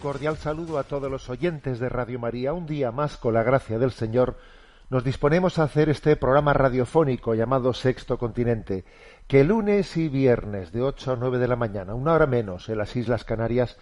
Cordial 0.00 0.38
saludo 0.38 0.78
a 0.78 0.84
todos 0.84 1.10
los 1.10 1.28
oyentes 1.28 1.78
de 1.78 1.88
Radio 1.88 2.18
María. 2.18 2.54
Un 2.54 2.66
día 2.66 2.90
más, 2.90 3.18
con 3.18 3.34
la 3.34 3.42
gracia 3.42 3.78
del 3.78 3.92
Señor, 3.92 4.36
nos 4.88 5.04
disponemos 5.04 5.58
a 5.58 5.64
hacer 5.64 5.90
este 5.90 6.16
programa 6.16 6.54
radiofónico 6.54 7.34
llamado 7.34 7.74
Sexto 7.74 8.18
Continente, 8.18 8.84
que 9.28 9.44
lunes 9.44 9.96
y 9.96 10.08
viernes 10.08 10.72
de 10.72 10.82
8 10.82 11.12
a 11.12 11.16
9 11.16 11.38
de 11.38 11.48
la 11.48 11.56
mañana, 11.56 11.94
una 11.94 12.14
hora 12.14 12.26
menos 12.26 12.68
en 12.70 12.78
las 12.78 12.96
Islas 12.96 13.24
Canarias, 13.24 13.76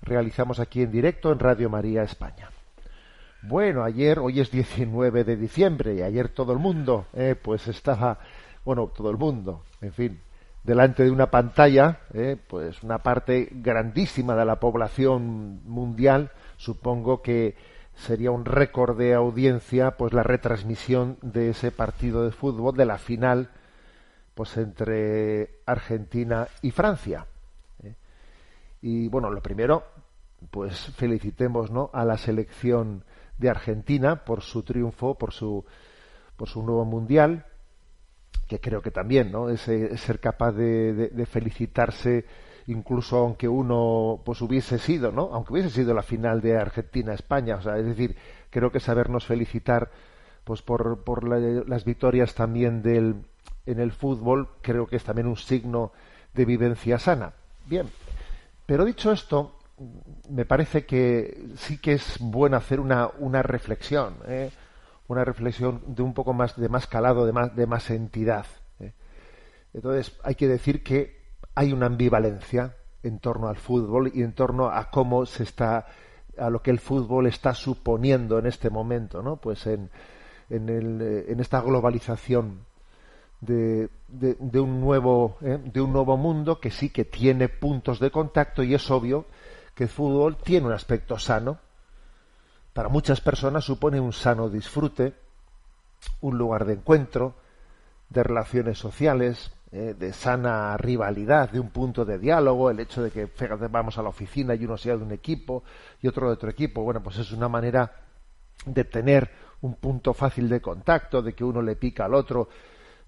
realizamos 0.00 0.58
aquí 0.58 0.82
en 0.82 0.90
directo 0.90 1.30
en 1.30 1.38
Radio 1.38 1.68
María 1.68 2.02
España. 2.02 2.50
Bueno, 3.42 3.84
ayer, 3.84 4.18
hoy 4.18 4.40
es 4.40 4.50
19 4.50 5.22
de 5.22 5.36
diciembre 5.36 5.94
y 5.94 6.02
ayer 6.02 6.30
todo 6.30 6.52
el 6.52 6.58
mundo, 6.58 7.06
eh, 7.12 7.36
pues 7.40 7.68
estaba, 7.68 8.18
bueno, 8.64 8.88
todo 8.88 9.10
el 9.10 9.18
mundo, 9.18 9.62
en 9.82 9.92
fin, 9.92 10.20
delante 10.64 11.04
de 11.04 11.10
una 11.10 11.30
pantalla, 11.30 12.00
eh, 12.12 12.36
pues 12.48 12.82
una 12.82 12.98
parte 12.98 13.48
grandísima 13.52 14.34
de 14.34 14.44
la 14.44 14.60
población 14.60 15.60
mundial, 15.64 16.30
supongo 16.56 17.22
que 17.22 17.56
sería 17.94 18.30
un 18.30 18.44
récord 18.44 18.96
de 18.96 19.14
audiencia, 19.14 19.92
pues 19.92 20.12
la 20.12 20.22
retransmisión 20.22 21.18
de 21.22 21.50
ese 21.50 21.72
partido 21.72 22.24
de 22.24 22.32
fútbol, 22.32 22.76
de 22.76 22.86
la 22.86 22.98
final, 22.98 23.50
pues 24.34 24.56
entre 24.56 25.60
Argentina 25.66 26.46
y 26.62 26.70
Francia. 26.70 27.26
eh. 27.82 27.94
Y 28.82 29.08
bueno, 29.08 29.30
lo 29.30 29.42
primero, 29.42 29.84
pues 30.50 30.78
felicitemos 30.96 31.70
¿no? 31.70 31.90
a 31.92 32.04
la 32.04 32.16
selección 32.16 33.04
de 33.38 33.50
Argentina 33.50 34.24
por 34.24 34.42
su 34.42 34.62
triunfo, 34.62 35.16
por 35.16 35.32
su, 35.32 35.64
por 36.36 36.48
su 36.48 36.62
nuevo 36.62 36.84
mundial, 36.84 37.46
que 38.48 38.60
creo 38.60 38.80
que 38.82 38.90
también, 38.90 39.30
¿no? 39.30 39.50
Ese, 39.50 39.96
ser 39.98 40.20
capaz 40.20 40.52
de, 40.52 40.92
de- 41.10 41.26
felicitarse, 41.26 42.24
incluso 42.66 43.18
aunque 43.18 43.46
uno 43.48 44.20
pues 44.24 44.40
hubiese 44.40 44.78
sido, 44.78 45.12
¿no? 45.12 45.30
Aunque 45.32 45.52
hubiese 45.52 45.70
sido 45.70 45.94
la 45.94 46.02
final 46.02 46.40
de 46.40 46.56
Argentina-España, 46.56 47.56
o 47.56 47.62
sea, 47.62 47.76
es 47.78 47.84
decir, 47.86 48.16
creo 48.50 48.72
que 48.72 48.80
sabernos 48.80 49.26
felicitar, 49.26 49.90
pues 50.44 50.62
por, 50.62 51.04
por 51.04 51.28
la- 51.28 51.38
las 51.66 51.84
victorias 51.84 52.34
también 52.34 52.82
del, 52.82 53.16
en 53.66 53.80
el 53.80 53.92
fútbol, 53.92 54.48
creo 54.62 54.86
que 54.86 54.96
es 54.96 55.04
también 55.04 55.26
un 55.28 55.36
signo 55.36 55.92
de 56.34 56.44
vivencia 56.46 56.98
sana. 56.98 57.32
Bien, 57.66 57.86
pero 58.64 58.84
dicho 58.86 59.12
esto, 59.12 59.56
me 60.30 60.44
parece 60.46 60.86
que 60.86 61.48
sí 61.56 61.78
que 61.78 61.92
es 61.92 62.16
bueno 62.18 62.56
hacer 62.56 62.80
una, 62.80 63.08
una 63.18 63.42
reflexión, 63.42 64.14
¿eh? 64.26 64.50
Una 65.08 65.24
reflexión 65.24 65.82
de 65.86 66.02
un 66.02 66.14
poco 66.14 66.32
más 66.32 66.56
de 66.56 66.68
más 66.68 66.86
calado, 66.86 67.26
de 67.26 67.32
más, 67.32 67.54
de 67.56 67.66
más 67.66 67.90
entidad. 67.90 68.46
¿eh? 68.80 68.92
Entonces, 69.74 70.16
hay 70.22 70.34
que 70.34 70.46
decir 70.48 70.82
que 70.82 71.18
hay 71.54 71.72
una 71.72 71.86
ambivalencia 71.86 72.76
en 73.02 73.18
torno 73.18 73.48
al 73.48 73.56
fútbol 73.56 74.10
y 74.14 74.22
en 74.22 74.32
torno 74.32 74.68
a 74.68 74.90
cómo 74.90 75.24
se 75.26 75.42
está, 75.44 75.86
a 76.36 76.50
lo 76.50 76.62
que 76.62 76.70
el 76.70 76.78
fútbol 76.78 77.26
está 77.26 77.54
suponiendo 77.54 78.38
en 78.38 78.46
este 78.46 78.70
momento, 78.70 79.22
¿no? 79.22 79.36
Pues 79.36 79.66
en, 79.66 79.90
en, 80.50 80.68
el, 80.68 81.00
eh, 81.00 81.24
en 81.32 81.40
esta 81.40 81.60
globalización 81.60 82.66
de, 83.40 83.88
de- 84.08 84.60
un 84.60 84.80
nuevo 84.80 85.36
¿eh? 85.42 85.58
de 85.62 85.80
un 85.80 85.92
nuevo 85.92 86.16
mundo 86.16 86.58
que 86.60 86.70
sí 86.72 86.90
que 86.90 87.04
tiene 87.04 87.48
puntos 87.48 88.00
de 88.00 88.10
contacto 88.10 88.64
y 88.64 88.74
es 88.74 88.90
obvio 88.90 89.26
que 89.76 89.84
el 89.84 89.90
fútbol 89.90 90.36
tiene 90.36 90.66
un 90.66 90.72
aspecto 90.72 91.18
sano 91.18 91.58
para 92.78 92.90
muchas 92.90 93.20
personas 93.20 93.64
supone 93.64 93.98
un 93.98 94.12
sano 94.12 94.48
disfrute 94.48 95.12
un 96.20 96.38
lugar 96.38 96.64
de 96.64 96.74
encuentro 96.74 97.34
de 98.08 98.22
relaciones 98.22 98.78
sociales 98.78 99.50
eh, 99.72 99.96
de 99.98 100.12
sana 100.12 100.76
rivalidad 100.76 101.50
de 101.50 101.58
un 101.58 101.70
punto 101.70 102.04
de 102.04 102.20
diálogo 102.20 102.70
el 102.70 102.78
hecho 102.78 103.02
de 103.02 103.10
que 103.10 103.26
fíjate, 103.26 103.66
vamos 103.66 103.98
a 103.98 104.02
la 104.04 104.10
oficina 104.10 104.54
y 104.54 104.64
uno 104.64 104.76
sea 104.76 104.96
de 104.96 105.02
un 105.02 105.10
equipo 105.10 105.64
y 106.00 106.06
otro 106.06 106.28
de 106.28 106.34
otro 106.34 106.50
equipo 106.50 106.84
bueno 106.84 107.02
pues 107.02 107.18
es 107.18 107.32
una 107.32 107.48
manera 107.48 107.90
de 108.64 108.84
tener 108.84 109.28
un 109.62 109.74
punto 109.74 110.14
fácil 110.14 110.48
de 110.48 110.60
contacto, 110.60 111.20
de 111.20 111.32
que 111.32 111.42
uno 111.42 111.60
le 111.60 111.74
pica 111.74 112.04
al 112.04 112.14
otro 112.14 112.48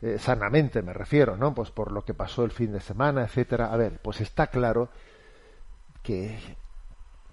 eh, 0.02 0.18
sanamente, 0.18 0.82
me 0.82 0.92
refiero, 0.92 1.36
¿no? 1.36 1.54
Pues 1.54 1.70
por 1.70 1.92
lo 1.92 2.04
que 2.04 2.14
pasó 2.14 2.42
el 2.42 2.50
fin 2.50 2.72
de 2.72 2.80
semana, 2.80 3.22
etcétera. 3.22 3.72
A 3.72 3.76
ver, 3.76 4.00
pues 4.02 4.20
está 4.20 4.48
claro 4.48 4.88
que, 6.02 6.36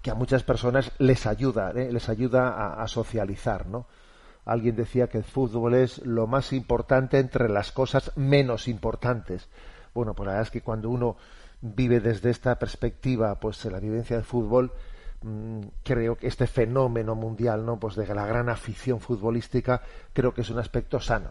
que 0.02 0.10
a 0.10 0.14
muchas 0.14 0.42
personas 0.42 0.92
les 0.98 1.26
ayuda, 1.26 1.72
¿eh? 1.74 1.92
les 1.92 2.08
ayuda 2.08 2.74
a, 2.82 2.86
socializar, 2.88 3.66
¿no? 3.66 3.86
Alguien 4.44 4.76
decía 4.76 5.08
que 5.08 5.18
el 5.18 5.24
fútbol 5.24 5.74
es 5.74 5.98
lo 6.06 6.26
más 6.26 6.52
importante 6.52 7.18
entre 7.18 7.48
las 7.48 7.70
cosas 7.72 8.12
menos 8.16 8.66
importantes. 8.68 9.48
Bueno, 9.94 10.14
pues 10.14 10.26
la 10.26 10.32
verdad 10.34 10.46
es 10.46 10.50
que 10.52 10.62
cuando 10.62 10.88
uno 10.88 11.16
vive 11.60 12.00
desde 12.00 12.30
esta 12.30 12.58
perspectiva, 12.58 13.34
pues 13.34 13.64
la 13.66 13.80
vivencia 13.80 14.16
del 14.16 14.24
fútbol, 14.24 14.72
mm, 15.22 15.60
creo 15.84 16.16
que 16.16 16.28
este 16.28 16.46
fenómeno 16.46 17.14
mundial, 17.14 17.66
¿no? 17.66 17.78
Pues 17.78 17.94
de 17.96 18.06
la 18.14 18.24
gran 18.26 18.48
afición 18.48 19.00
futbolística, 19.00 19.82
creo 20.12 20.32
que 20.32 20.40
es 20.42 20.50
un 20.50 20.60
aspecto 20.60 21.00
sano. 21.00 21.30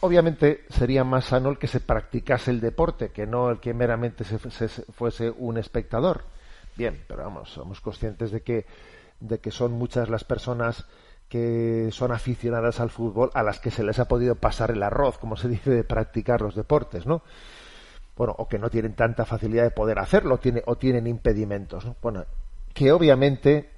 Obviamente 0.00 0.64
sería 0.68 1.02
más 1.02 1.26
sano 1.26 1.50
el 1.50 1.58
que 1.58 1.66
se 1.66 1.80
practicase 1.80 2.50
el 2.50 2.60
deporte, 2.60 3.10
que 3.10 3.26
no 3.26 3.50
el 3.50 3.58
que 3.58 3.72
meramente 3.74 4.22
se- 4.24 4.38
se- 4.50 4.68
fuese 4.92 5.30
un 5.30 5.56
espectador. 5.58 6.24
Bien, 6.76 7.04
pero 7.06 7.22
vamos, 7.24 7.50
somos 7.50 7.80
conscientes 7.80 8.30
de 8.32 8.42
que, 8.42 8.66
de 9.20 9.38
que 9.38 9.50
son 9.50 9.72
muchas 9.72 10.08
las 10.08 10.24
personas 10.24 10.86
que 11.28 11.88
son 11.92 12.12
aficionadas 12.12 12.80
al 12.80 12.90
fútbol 12.90 13.30
a 13.34 13.42
las 13.42 13.58
que 13.60 13.70
se 13.70 13.82
les 13.82 13.98
ha 13.98 14.06
podido 14.08 14.34
pasar 14.36 14.70
el 14.70 14.82
arroz, 14.82 15.18
como 15.18 15.36
se 15.36 15.48
dice, 15.48 15.70
de 15.70 15.84
practicar 15.84 16.40
los 16.40 16.54
deportes, 16.54 17.06
¿no? 17.06 17.22
Bueno, 18.16 18.34
o 18.38 18.48
que 18.48 18.58
no 18.58 18.70
tienen 18.70 18.94
tanta 18.94 19.24
facilidad 19.24 19.64
de 19.64 19.70
poder 19.70 19.98
hacerlo, 19.98 20.38
tiene, 20.38 20.62
o 20.66 20.76
tienen 20.76 21.06
impedimentos, 21.06 21.84
¿no? 21.84 21.96
Bueno, 22.02 22.24
que 22.72 22.92
obviamente 22.92 23.70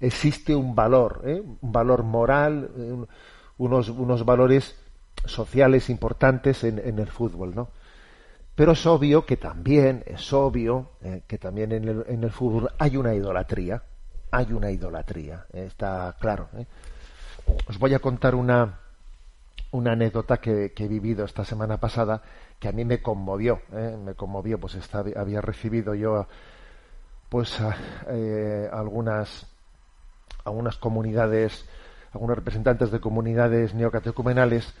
existe 0.00 0.54
un 0.54 0.74
valor, 0.74 1.22
¿eh? 1.24 1.40
un 1.60 1.72
valor 1.72 2.02
moral, 2.02 2.70
un- 2.76 3.08
unos, 3.58 3.88
unos 3.88 4.24
valores 4.24 4.76
sociales 5.24 5.88
importantes 5.90 6.62
en, 6.64 6.78
en 6.78 6.98
el 6.98 7.08
fútbol, 7.08 7.54
¿no? 7.54 7.70
Pero 8.56 8.72
es 8.72 8.84
obvio 8.86 9.24
que 9.26 9.36
también, 9.36 10.02
es 10.06 10.32
obvio 10.32 10.92
eh, 11.02 11.22
que 11.28 11.38
también 11.38 11.72
en 11.72 11.88
el, 11.88 12.04
en 12.08 12.24
el 12.24 12.30
fútbol 12.30 12.70
hay 12.78 12.96
una 12.96 13.14
idolatría, 13.14 13.82
hay 14.30 14.52
una 14.52 14.70
idolatría, 14.70 15.46
eh, 15.52 15.66
está 15.66 16.16
claro. 16.18 16.48
¿eh? 16.56 16.66
Os 17.68 17.78
voy 17.78 17.92
a 17.94 17.98
contar 18.00 18.34
una, 18.34 18.80
una 19.72 19.92
anécdota 19.92 20.38
que, 20.38 20.72
que 20.72 20.84
he 20.86 20.88
vivido 20.88 21.24
esta 21.24 21.44
semana 21.44 21.76
pasada 21.78 22.22
que 22.58 22.68
a 22.68 22.72
mí 22.72 22.84
me 22.86 23.02
conmovió, 23.02 23.60
me 24.02 24.14
conmovió, 24.14 24.58
pues 24.58 24.74
esta- 24.74 25.04
había 25.14 25.42
recibido 25.42 25.94
yo 25.94 26.26
pues 27.28 27.60
algunas 28.72 29.46
algunas 30.44 30.76
comunidades, 30.78 31.68
algunos 32.14 32.36
representantes 32.36 32.90
de 32.90 33.00
comunidades 33.00 33.74
neocatecumenales 33.74 34.72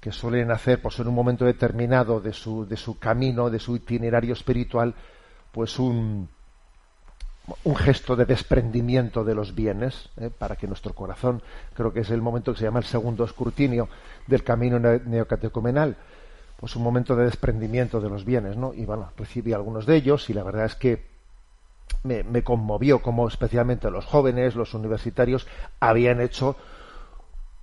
que 0.00 0.12
suelen 0.12 0.50
hacer 0.50 0.80
pues 0.80 0.98
en 0.98 1.08
un 1.08 1.14
momento 1.14 1.44
determinado 1.44 2.20
de 2.20 2.32
su, 2.32 2.66
de 2.66 2.76
su 2.76 2.98
camino, 2.98 3.50
de 3.50 3.58
su 3.58 3.76
itinerario 3.76 4.34
espiritual, 4.34 4.94
pues 5.52 5.78
un, 5.78 6.28
un 7.64 7.76
gesto 7.76 8.16
de 8.16 8.24
desprendimiento 8.24 9.24
de 9.24 9.34
los 9.34 9.54
bienes, 9.54 10.10
¿eh? 10.16 10.30
para 10.36 10.56
que 10.56 10.66
nuestro 10.66 10.94
corazón, 10.94 11.42
creo 11.74 11.92
que 11.92 12.00
es 12.00 12.10
el 12.10 12.22
momento 12.22 12.52
que 12.52 12.58
se 12.58 12.64
llama 12.64 12.80
el 12.80 12.84
segundo 12.84 13.24
escrutinio 13.24 13.88
del 14.26 14.42
camino 14.42 14.78
neocatecumenal, 14.78 15.96
pues 16.58 16.74
un 16.74 16.82
momento 16.82 17.14
de 17.14 17.24
desprendimiento 17.24 18.00
de 18.00 18.08
los 18.08 18.24
bienes, 18.24 18.56
¿no? 18.56 18.72
Y 18.72 18.84
bueno, 18.86 19.12
recibí 19.16 19.52
algunos 19.52 19.86
de 19.86 19.96
ellos 19.96 20.28
y 20.30 20.34
la 20.34 20.42
verdad 20.42 20.64
es 20.64 20.74
que 20.74 21.06
me, 22.02 22.24
me 22.24 22.42
conmovió 22.42 23.02
como 23.02 23.28
especialmente 23.28 23.90
los 23.90 24.06
jóvenes, 24.06 24.56
los 24.56 24.74
universitarios, 24.74 25.46
habían 25.80 26.20
hecho 26.20 26.56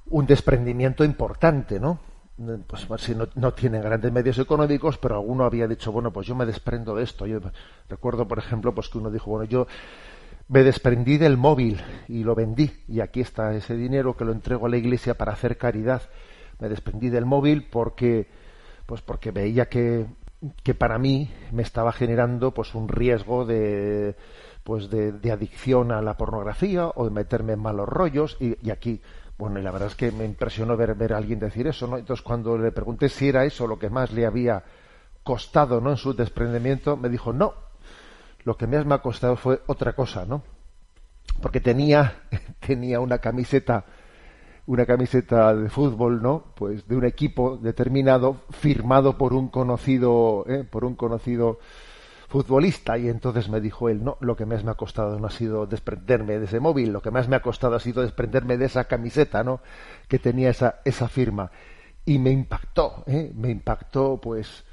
un 0.09 0.25
desprendimiento 0.25 1.03
importante, 1.03 1.80
¿no? 1.80 2.00
Pues, 2.68 3.01
si 3.01 3.13
no, 3.13 3.27
no, 3.35 3.53
tienen 3.53 3.83
grandes 3.83 4.12
medios 4.12 4.39
económicos, 4.39 4.97
pero 4.97 5.15
alguno 5.15 5.45
había 5.45 5.68
dicho, 5.68 5.91
bueno, 5.91 6.12
pues 6.12 6.25
yo 6.25 6.33
me 6.35 6.45
desprendo 6.45 6.95
de 6.95 7.03
esto. 7.03 7.27
Yo 7.27 7.39
recuerdo, 7.88 8.27
por 8.27 8.39
ejemplo, 8.39 8.74
pues 8.74 8.89
que 8.89 8.97
uno 8.97 9.12
dijo, 9.12 9.30
bueno, 9.30 9.45
yo 9.45 9.68
me 10.47 10.63
desprendí 10.63 11.18
del 11.18 11.38
móvil 11.38 11.81
y 12.07 12.24
lo 12.24 12.33
vendí 12.35 12.71
y 12.88 13.01
aquí 13.01 13.21
está 13.21 13.53
ese 13.53 13.75
dinero 13.75 14.18
que 14.18 14.25
lo 14.25 14.31
entrego 14.31 14.65
a 14.65 14.69
la 14.69 14.77
iglesia 14.77 15.15
para 15.15 15.33
hacer 15.33 15.57
caridad. 15.57 16.01
Me 16.59 16.69
desprendí 16.69 17.09
del 17.09 17.25
móvil 17.25 17.68
porque, 17.69 18.27
pues 18.88 19.01
porque 19.01 19.31
veía 19.31 19.69
que, 19.69 20.07
que 20.63 20.74
para 20.74 20.97
mí 20.97 21.30
me 21.51 21.62
estaba 21.62 21.91
generando 21.94 22.51
pues 22.51 22.74
un 22.74 22.88
riesgo 22.88 23.45
de 23.45 24.15
pues 24.63 24.89
de, 24.89 25.12
de 25.12 25.31
adicción 25.31 25.91
a 25.91 26.01
la 26.01 26.15
pornografía 26.15 26.88
o 26.88 27.03
de 27.03 27.12
meterme 27.12 27.53
en 27.53 27.59
malos 27.59 27.88
rollos 27.88 28.38
y, 28.39 28.56
y 28.65 28.71
aquí 28.71 29.01
bueno, 29.38 29.59
y 29.59 29.63
la 29.63 29.71
verdad 29.71 29.89
es 29.89 29.95
que 29.95 30.12
me 30.12 30.25
impresionó 30.25 30.77
ver, 30.77 30.95
ver 30.95 31.13
a 31.13 31.18
alguien 31.18 31.39
decir 31.39 31.68
eso, 31.68 31.88
¿no? 31.88 31.97
Entonces, 31.97 32.24
cuando 32.24 32.57
le 32.57 32.71
pregunté 32.71 33.09
si 33.09 33.30
era 33.30 33.45
eso 33.45 33.68
lo 33.68 33.80
que 33.80 33.89
más 33.89 34.12
le 34.12 34.25
había 34.25 34.63
costado, 35.24 35.81
¿no? 35.81 35.91
En 35.91 35.97
su 35.97 36.13
desprendimiento, 36.13 36.97
me 36.97 37.09
dijo, 37.09 37.33
no, 37.33 37.53
lo 38.44 38.57
que 38.57 38.68
más 38.68 38.85
me 38.85 38.95
ha 38.95 39.01
costado 39.01 39.35
fue 39.35 39.62
otra 39.68 39.94
cosa, 39.94 40.25
¿no? 40.25 40.44
Porque 41.41 41.59
tenía, 41.59 42.24
tenía 42.59 43.00
una 43.00 43.18
camiseta, 43.18 43.85
una 44.68 44.85
camiseta 44.85 45.56
de 45.56 45.69
fútbol, 45.69 46.21
¿no? 46.21 46.53
Pues 46.56 46.88
de 46.88 46.95
un 46.95 47.06
equipo 47.06 47.57
determinado, 47.57 48.41
firmado 48.51 49.18
por 49.18 49.33
un 49.33 49.50
conocido, 49.50 50.45
¿eh? 50.47 50.63
por 50.63 50.85
un 50.85 50.95
conocido 50.95 51.59
futbolista 52.33 52.97
y 52.97 53.09
entonces 53.09 53.47
me 53.47 53.62
dijo 53.62 53.89
él, 53.89 54.03
no, 54.03 54.18
lo 54.19 54.35
que 54.35 54.47
más 54.47 54.63
me 54.63 54.71
ha 54.71 54.74
costado 54.74 55.19
no 55.19 55.27
ha 55.27 55.30
sido 55.30 55.68
desprenderme 55.68 56.39
de 56.39 56.45
ese 56.45 56.59
móvil, 56.59 56.91
lo 56.91 57.00
que 57.00 57.12
más 57.12 57.27
me 57.27 57.35
ha 57.35 57.44
costado 57.44 57.75
ha 57.75 57.80
sido 57.80 58.01
desprenderme 58.01 58.57
de 58.57 58.65
esa 58.65 58.85
camiseta, 58.85 59.44
¿no? 59.44 59.62
Que 60.07 60.18
tenía 60.18 60.50
esa, 60.50 60.80
esa 60.83 61.07
firma. 61.07 61.51
Y 62.06 62.18
me 62.18 62.31
impactó, 62.31 63.03
¿eh? 63.06 63.31
me 63.35 63.51
impactó 63.51 64.19
pues 64.19 64.63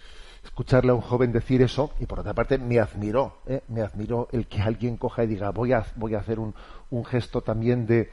escucharle 0.43 0.93
a 0.93 0.95
un 0.95 1.03
joven 1.03 1.33
decir 1.33 1.61
eso 1.61 1.93
y 2.01 2.07
por 2.07 2.21
otra 2.21 2.33
parte 2.33 2.57
me 2.57 2.81
admiró, 2.81 3.43
¿eh? 3.47 3.61
me 3.69 3.83
admiró 3.83 4.29
el 4.33 4.47
que 4.47 4.63
alguien 4.63 4.97
coja 4.97 5.25
y 5.25 5.27
diga 5.27 5.51
voy 5.51 5.75
a, 5.75 5.85
voy 5.97 6.15
a 6.15 6.21
hacer 6.21 6.39
un, 6.39 6.55
un 6.89 7.05
gesto 7.05 7.43
también 7.43 7.85
de, 7.85 8.09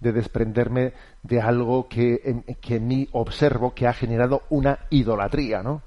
de 0.00 0.12
desprenderme 0.12 0.92
de 1.22 1.40
algo 1.40 1.88
que 1.88 2.20
en, 2.22 2.42
que 2.42 2.76
en 2.76 2.86
mí 2.86 3.08
observo 3.12 3.72
que 3.72 3.86
ha 3.86 3.94
generado 3.94 4.42
una 4.50 4.80
idolatría, 4.90 5.62
¿no? 5.62 5.80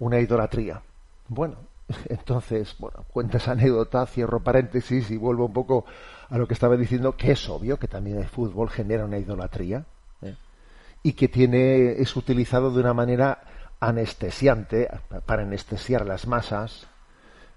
Una 0.00 0.18
idolatría. 0.18 0.82
Bueno, 1.28 1.65
entonces, 2.08 2.74
bueno, 2.78 3.04
cuenta 3.12 3.38
esa 3.38 3.52
anécdota, 3.52 4.06
cierro 4.06 4.40
paréntesis 4.40 5.10
y 5.10 5.16
vuelvo 5.16 5.46
un 5.46 5.52
poco 5.52 5.84
a 6.28 6.38
lo 6.38 6.46
que 6.46 6.54
estaba 6.54 6.76
diciendo, 6.76 7.16
que 7.16 7.32
es 7.32 7.48
obvio 7.48 7.78
que 7.78 7.88
también 7.88 8.18
el 8.18 8.28
fútbol 8.28 8.68
genera 8.70 9.04
una 9.04 9.18
idolatría 9.18 9.84
¿eh? 10.22 10.34
y 11.02 11.12
que 11.12 11.28
tiene, 11.28 11.92
es 12.00 12.16
utilizado 12.16 12.72
de 12.72 12.80
una 12.80 12.94
manera 12.94 13.42
anestesiante 13.78 14.88
para 15.26 15.42
anestesiar 15.42 16.06
las 16.06 16.26
masas. 16.26 16.88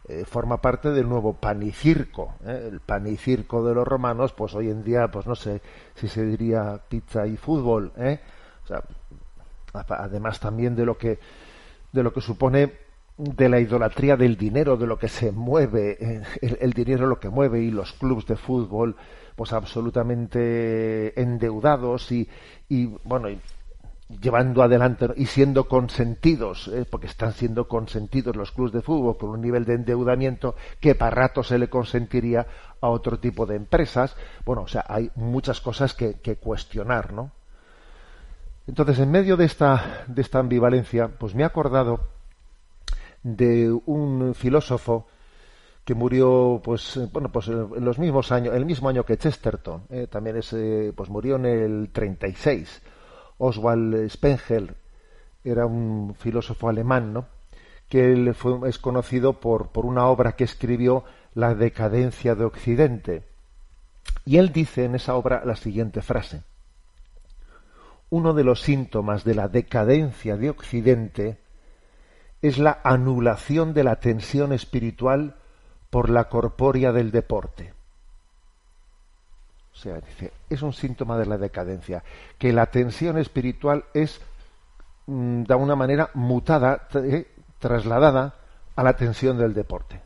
Eh, 0.08 0.26
forma 0.26 0.60
parte 0.60 0.90
del 0.90 1.08
nuevo 1.08 1.34
panicirco. 1.34 2.36
¿eh? 2.46 2.70
El 2.72 2.80
panicirco 2.80 3.64
de 3.64 3.76
los 3.76 3.88
romanos, 3.88 4.34
pues 4.34 4.56
hoy 4.56 4.70
en 4.70 4.84
día, 4.84 5.08
pues 5.10 5.28
no 5.28 5.36
sé 5.36 5.62
si 5.96 6.08
se 6.08 6.26
diría 6.26 6.80
pizza 6.90 7.28
y 7.28 7.38
fútbol. 7.38 7.92
O 7.96 8.68
sea, 8.68 8.84
además 9.74 10.40
también 10.40 10.76
de 10.76 10.86
lo 10.86 10.98
que 10.98 11.20
de 11.92 12.04
lo 12.04 12.14
que 12.14 12.22
supone 12.22 12.89
de 13.20 13.50
la 13.50 13.60
idolatría 13.60 14.16
del 14.16 14.38
dinero, 14.38 14.78
de 14.78 14.88
lo 14.88 14.98
que 14.98 15.10
se 15.10 15.34
mueve, 15.34 15.98
eh, 16.00 16.22
el, 16.42 16.72
dinero 16.72 17.06
lo 17.06 17.20
que 17.20 17.28
mueve 17.28 17.62
y 17.62 17.70
los 17.70 17.92
clubes 17.92 18.26
de 18.26 18.38
fútbol, 18.38 18.96
pues 19.36 19.52
absolutamente 19.52 21.20
endeudados 21.22 22.14
y, 22.14 22.30
y 22.70 22.86
bueno, 23.04 23.30
y 23.30 23.38
llevando 24.22 24.64
adelante 24.64 25.08
y 25.18 25.26
siendo 25.26 25.68
consentidos, 25.68 26.70
eh, 26.70 26.86
porque 26.90 27.08
están 27.08 27.34
siendo 27.34 27.68
consentidos 27.68 28.38
los 28.38 28.54
clubes 28.54 28.72
de 28.72 28.82
fútbol 28.82 29.18
por 29.18 29.32
un 29.32 29.42
nivel 29.42 29.66
de 29.66 29.74
endeudamiento 29.74 30.56
que 30.80 30.96
para 30.96 31.12
rato 31.12 31.44
se 31.44 31.60
le 31.60 31.70
consentiría 31.70 32.48
a 32.80 32.88
otro 32.88 33.20
tipo 33.20 33.46
de 33.46 33.58
empresas. 33.58 34.16
Bueno, 34.46 34.62
o 34.62 34.68
sea, 34.70 34.86
hay 34.88 35.12
muchas 35.16 35.60
cosas 35.60 35.94
que, 35.94 36.22
que 36.22 36.38
cuestionar, 36.38 37.12
¿no? 37.12 37.32
Entonces, 38.66 39.00
en 39.00 39.12
medio 39.12 39.36
de 39.36 39.44
esta, 39.44 40.06
de 40.08 40.22
esta 40.22 40.40
ambivalencia, 40.40 41.10
pues 41.10 41.36
me 41.36 41.44
he 41.44 41.46
acordado 41.46 42.19
de 43.24 43.72
un 43.72 44.34
filósofo 44.36 45.08
que 45.84 45.94
murió 45.96 46.62
pues 46.64 46.98
eh, 46.98 47.08
bueno 47.12 47.32
pues 47.32 47.48
en 47.48 47.84
los 47.84 48.00
mismos 48.00 48.32
años 48.32 48.56
el 48.56 48.66
mismo 48.66 48.90
año 48.90 49.04
que 49.04 49.18
Chesterton 49.18 49.84
eh, 49.90 50.08
también 50.08 50.38
es 50.38 50.54
eh, 50.54 50.94
pues 50.96 51.10
murió 51.10 51.36
en 51.36 51.46
el 51.46 51.90
36 51.92 52.82
Oswald 53.40 54.10
Spengler 54.10 54.76
era 55.44 55.66
un 55.66 56.16
filósofo 56.16 56.70
alemán 56.70 57.14
no 57.14 57.26
que 57.90 58.34
es 58.68 58.78
conocido 58.78 59.40
por 59.40 59.70
por 59.70 59.86
una 59.86 60.06
obra 60.06 60.34
que 60.34 60.44
escribió 60.44 61.04
la 61.34 61.56
decadencia 61.56 62.36
de 62.36 62.46
Occidente. 62.46 63.24
Y 64.26 64.38
él 64.38 64.52
dice 64.52 64.86
en 64.86 64.96
esa 64.96 65.16
obra 65.16 65.44
la 65.46 65.56
siguiente 65.56 66.02
frase. 66.02 66.44
Uno 68.10 68.34
de 68.34 68.44
los 68.44 68.62
síntomas 68.62 69.24
de 69.24 69.36
la 69.36 69.48
decadencia 69.48 70.36
de 70.36 70.50
Occidente 70.50 71.40
es 72.42 72.58
la 72.58 72.80
anulación 72.84 73.74
de 73.74 73.84
la 73.84 73.98
tensión 73.98 74.54
espiritual 74.54 75.36
por 75.90 76.10
la 76.10 76.30
corpórea 76.30 76.92
del 76.92 77.12
deporte. 77.12 77.74
O 79.74 79.78
sea, 79.78 80.00
dice, 80.02 80.32
es 80.50 80.62
un 80.62 80.74
síntoma 80.74 81.18
de 81.18 81.26
la 81.26 81.38
decadencia, 81.38 82.04
que 82.38 82.52
la 82.54 82.66
tensión 82.68 83.18
espiritual 83.18 83.86
es 83.94 84.22
mm, 85.08 85.44
de 85.44 85.56
una 85.56 85.76
manera 85.76 86.10
mutada, 86.14 86.88
eh, 86.96 87.28
trasladada 87.60 88.36
a 88.76 88.84
la 88.84 88.96
tensión 88.96 89.38
del 89.38 89.54
deporte. 89.54 90.02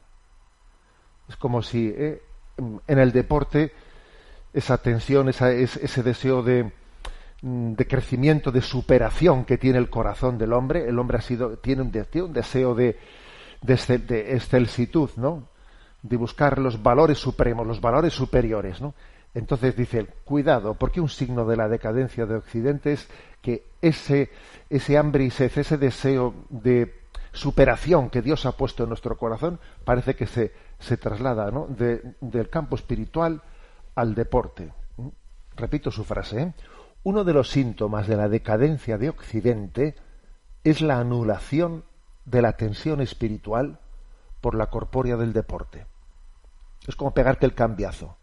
Es 1.28 1.38
como 1.38 1.62
si 1.62 1.94
eh, 1.96 2.22
en 2.88 3.00
el 3.00 3.12
deporte 3.12 3.74
esa 4.54 4.78
tensión, 4.78 5.30
esa, 5.30 5.52
ese 5.52 6.04
deseo 6.04 6.44
de, 6.44 6.72
de 7.44 7.86
crecimiento, 7.88 8.54
de 8.54 8.62
superación 8.62 9.44
que 9.44 9.58
tiene 9.58 9.78
el 9.78 9.90
corazón 9.90 10.38
del 10.38 10.54
hombre. 10.54 10.88
El 10.88 10.98
hombre 10.98 11.18
ha 11.18 11.22
sido, 11.22 11.58
tiene 11.58 11.82
un, 11.82 11.92
tiene 11.92 12.28
un 12.28 12.34
deseo 12.34 12.74
de, 12.74 12.98
de, 13.62 13.98
de, 13.98 14.34
excelsitud, 14.34 15.10
¿no? 15.18 15.50
De 16.02 16.16
buscar 16.16 16.58
los 16.58 16.82
valores 16.82 17.18
supremos, 17.18 17.68
los 17.68 17.82
valores 17.82 18.14
superiores, 18.14 18.80
¿no? 18.80 18.94
Entonces 19.34 19.76
dice, 19.76 20.08
cuidado, 20.24 20.76
porque 20.76 21.02
un 21.02 21.10
signo 21.10 21.46
de 21.46 21.58
la 21.58 21.68
decadencia 21.68 22.26
de 22.26 22.36
Occidente 22.36 22.94
es 22.94 23.10
que 23.42 23.66
ese, 23.82 24.30
ese 24.70 24.98
hambre 24.98 25.26
y 25.26 25.30
sed, 25.30 25.52
ese 25.58 25.78
deseo 25.78 26.34
de 26.50 27.02
superación 27.34 28.10
que 28.10 28.22
Dios 28.22 28.46
ha 28.46 28.54
puesto 28.54 28.84
en 28.84 28.90
nuestro 28.90 29.18
corazón, 29.18 29.60
parece 29.84 30.16
que 30.16 30.28
se, 30.28 30.54
se 30.80 30.96
traslada 30.96 31.52
¿no? 31.52 31.68
de, 31.68 32.16
del 32.22 32.50
campo 32.50 32.78
espiritual 32.78 33.42
al 33.96 34.16
deporte. 34.16 34.72
¿Mm? 34.96 35.08
Repito 35.58 35.92
su 35.92 36.06
frase, 36.06 36.42
¿eh? 36.42 36.54
Uno 37.04 37.24
de 37.24 37.34
los 37.34 37.50
síntomas 37.50 38.08
de 38.08 38.16
la 38.16 38.30
decadencia 38.30 38.98
de 38.98 39.10
Occidente 39.10 39.96
es 40.64 40.82
la 40.82 41.00
anulación 41.00 41.84
de 42.26 42.42
la 42.42 42.54
tensión 42.54 43.02
espiritual 43.02 43.80
por 44.40 44.56
la 44.56 44.68
corpórea 44.68 45.18
del 45.18 45.34
deporte. 45.34 45.86
Es 46.88 46.96
como 46.96 47.14
pegarte 47.14 47.46
el 47.46 47.54
cambiazo, 47.54 48.18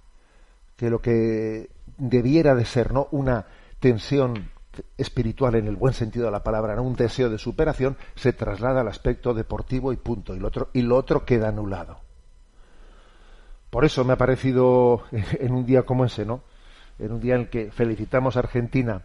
que 0.77 0.89
lo 0.91 1.01
que 1.01 1.71
debiera 1.99 2.55
de 2.55 2.65
ser 2.65 2.93
no 2.93 3.09
una 3.11 3.47
tensión 3.81 4.51
espiritual 4.97 5.57
en 5.57 5.67
el 5.67 5.77
buen 5.77 5.93
sentido 5.93 6.27
de 6.27 6.33
la 6.33 6.43
palabra, 6.43 6.75
no 6.75 6.83
un 6.83 6.97
deseo 6.97 7.29
de 7.29 7.39
superación, 7.39 7.97
se 8.15 8.33
traslada 8.33 8.81
al 8.81 8.89
aspecto 8.89 9.35
deportivo 9.35 9.93
y 9.93 9.97
punto, 9.97 10.35
y 10.35 10.39
lo 10.39 10.49
otro, 10.49 10.71
y 10.73 10.83
lo 10.83 10.97
otro 10.97 11.25
queda 11.25 11.49
anulado. 11.49 12.01
Por 13.69 13.85
eso 13.85 14.05
me 14.05 14.15
ha 14.15 14.19
parecido 14.19 15.03
en 15.11 15.53
un 15.53 15.67
día 15.67 15.83
como 15.83 16.05
ese, 16.05 16.25
¿no? 16.25 16.43
En 17.01 17.13
un 17.13 17.21
día 17.21 17.35
en 17.35 17.43
el 17.43 17.49
que 17.49 17.71
felicitamos 17.71 18.37
a 18.37 18.41
Argentina 18.41 19.03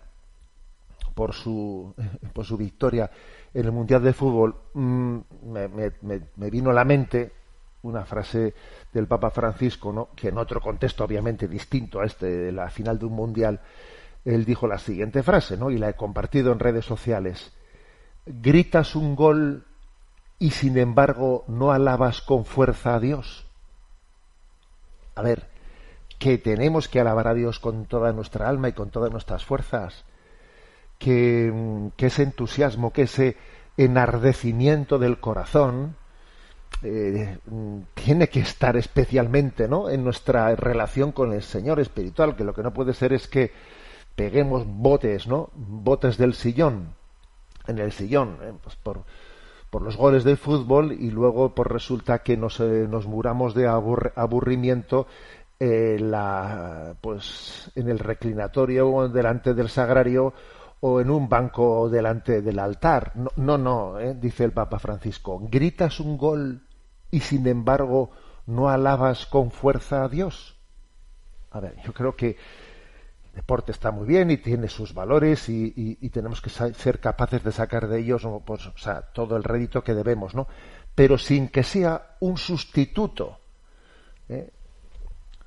por 1.14 1.34
su, 1.34 1.94
por 2.34 2.46
su 2.46 2.58
victoria 2.58 3.10
en 3.54 3.66
el 3.66 3.72
Mundial 3.72 4.04
de 4.04 4.14
Fútbol, 4.14 4.56
mm, 4.74 5.18
me, 6.36 6.50
vino 6.50 6.70
a 6.70 6.74
la 6.74 6.84
mente 6.84 7.32
una 7.84 8.04
frase 8.04 8.54
del 8.92 9.08
Papa 9.08 9.30
Francisco, 9.30 9.94
¿no? 9.94 10.10
que 10.16 10.28
en 10.28 10.38
otro 10.38 10.60
contexto 10.60 11.06
obviamente 11.06 11.48
distinto 11.48 12.02
a 12.02 12.06
este 12.06 12.25
de 12.25 12.52
la 12.52 12.70
final 12.70 13.00
de 13.00 13.06
un 13.06 13.14
Mundial, 13.14 13.62
él 14.25 14.44
dijo 14.44 14.68
la 14.68 14.80
siguiente 14.80 15.22
frase, 15.22 15.56
¿no? 15.56 15.70
Y 15.70 15.78
la 15.78 15.90
he 15.90 15.94
compartido 15.94 16.52
en 16.52 16.58
redes 16.58 16.84
sociales. 16.84 17.54
Gritas 18.25 18.96
un 18.96 19.16
gol 19.16 19.66
y 20.40 20.50
sin 20.50 20.80
embargo 20.80 21.46
no 21.48 21.72
alabas 21.72 22.22
con 22.22 22.44
fuerza 22.44 22.96
a 22.96 23.00
Dios. 23.00 23.46
A 25.14 25.22
ver, 25.22 25.48
que 26.20 26.38
tenemos 26.38 26.88
que 26.88 27.00
alabar 27.00 27.28
a 27.28 27.34
Dios 27.34 27.60
con 27.60 27.86
toda 27.86 28.14
nuestra 28.14 28.50
alma 28.50 28.70
y 28.70 28.74
con 28.74 28.90
todas 28.90 29.12
nuestras 29.12 29.46
fuerzas, 29.46 30.06
que, 30.98 31.90
que 31.98 32.08
ese 32.08 32.24
entusiasmo, 32.24 32.94
que 32.94 33.04
ese 33.04 33.38
enardecimiento 33.78 35.00
del 35.00 35.20
corazón 35.20 35.96
eh, 36.82 37.38
tiene 37.94 38.28
que 38.30 38.42
estar 38.42 38.76
especialmente 38.78 39.68
¿no? 39.68 39.90
en 39.90 40.04
nuestra 40.04 40.56
relación 40.56 41.12
con 41.12 41.34
el 41.34 41.42
Señor 41.42 41.80
espiritual, 41.80 42.36
que 42.36 42.44
lo 42.44 42.54
que 42.54 42.64
no 42.64 42.74
puede 42.74 42.94
ser 42.94 43.14
es 43.14 43.28
que 43.28 43.52
peguemos 44.16 44.66
botes, 44.66 45.28
¿no? 45.28 45.50
botes 45.56 46.18
del 46.18 46.34
sillón, 46.34 46.94
en 47.68 47.80
el 47.80 47.92
sillón, 47.92 48.38
eh, 48.42 48.54
pues 48.62 48.76
por, 48.76 49.04
por 49.70 49.82
los 49.82 49.98
goles 49.98 50.24
de 50.24 50.36
fútbol 50.36 50.92
y 50.92 51.12
luego 51.12 51.56
por 51.56 51.72
resulta 51.72 52.20
que 52.20 52.38
nos, 52.38 52.60
eh, 52.60 52.88
nos 52.90 53.08
muramos 53.08 53.54
de 53.56 53.68
aburrimiento 53.68 55.08
eh, 55.60 55.98
la, 56.00 56.96
pues 57.00 57.72
en 57.76 57.90
el 57.90 58.00
reclinatorio 58.00 59.08
delante 59.08 59.54
del 59.54 59.70
sagrario 59.70 60.34
o 60.82 61.00
en 61.00 61.10
un 61.10 61.30
banco 61.30 61.90
delante 61.90 62.42
del 62.42 62.60
altar. 62.60 63.14
No, 63.16 63.30
no, 63.38 63.58
no 63.58 64.00
¿eh? 64.00 64.16
dice 64.16 64.44
el 64.44 64.52
Papa 64.52 64.80
Francisco. 64.80 65.40
Gritas 65.50 66.00
un 66.00 66.18
gol 66.18 66.68
y 67.10 67.22
sin 67.22 67.48
embargo 67.48 68.12
no 68.48 68.70
alabas 68.70 69.26
con 69.26 69.50
fuerza 69.50 70.04
a 70.04 70.10
Dios. 70.10 70.58
A 71.52 71.62
ver, 71.62 71.76
yo 71.86 71.94
creo 71.94 72.16
que 72.16 72.36
el 73.30 73.36
deporte 73.36 73.72
está 73.72 73.92
muy 73.92 74.06
bien 74.06 74.32
y 74.32 74.38
tiene 74.38 74.68
sus 74.68 74.94
valores 74.94 75.48
y, 75.48 75.96
tenemos 76.10 76.42
que 76.42 76.50
ser 76.50 77.00
capaces 77.00 77.44
de 77.44 77.52
sacar 77.52 77.88
de 77.88 78.00
ellos 78.00 78.28
pues, 78.46 78.70
todo 79.14 79.38
el 79.38 79.44
rédito 79.44 79.84
que 79.84 79.94
debemos, 79.94 80.36
¿no? 80.36 80.48
Pero 80.94 81.18
sin 81.18 81.48
que 81.48 81.64
sea 81.64 82.18
un 82.20 82.38
sustituto, 82.38 83.40
¿eh? 84.28 84.52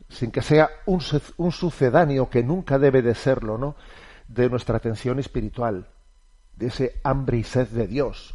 Sin 0.08 0.30
que 0.30 0.42
sea 0.42 0.70
un, 0.86 1.00
sucedáneo 1.00 2.30
que 2.30 2.42
nunca 2.42 2.78
debe 2.78 3.02
de 3.02 3.14
serlo, 3.14 3.58
¿no? 3.58 3.76
de 4.28 4.48
nuestra 4.50 4.76
atención 4.76 5.18
espiritual, 5.18 5.88
de 6.56 6.66
ese 6.66 7.00
hambre 7.02 7.38
y 7.38 7.44
sed 7.44 7.68
de 7.68 7.86
Dios 7.86 8.34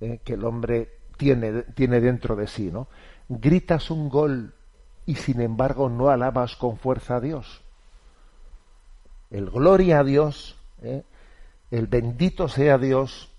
eh, 0.00 0.20
que 0.24 0.34
el 0.34 0.44
hombre 0.44 0.98
tiene, 1.16 1.62
tiene 1.62 2.00
dentro 2.00 2.36
de 2.36 2.46
sí, 2.46 2.70
¿no? 2.70 2.88
Gritas 3.28 3.90
un 3.90 4.08
gol 4.08 4.54
y 5.06 5.16
sin 5.16 5.40
embargo 5.40 5.88
no 5.88 6.08
alabas 6.08 6.56
con 6.56 6.76
fuerza 6.76 7.16
a 7.16 7.20
Dios. 7.20 7.62
El 9.30 9.50
gloria 9.50 10.00
a 10.00 10.04
Dios, 10.04 10.56
eh, 10.82 11.02
el 11.70 11.86
bendito 11.86 12.48
sea 12.48 12.78
Dios, 12.78 13.32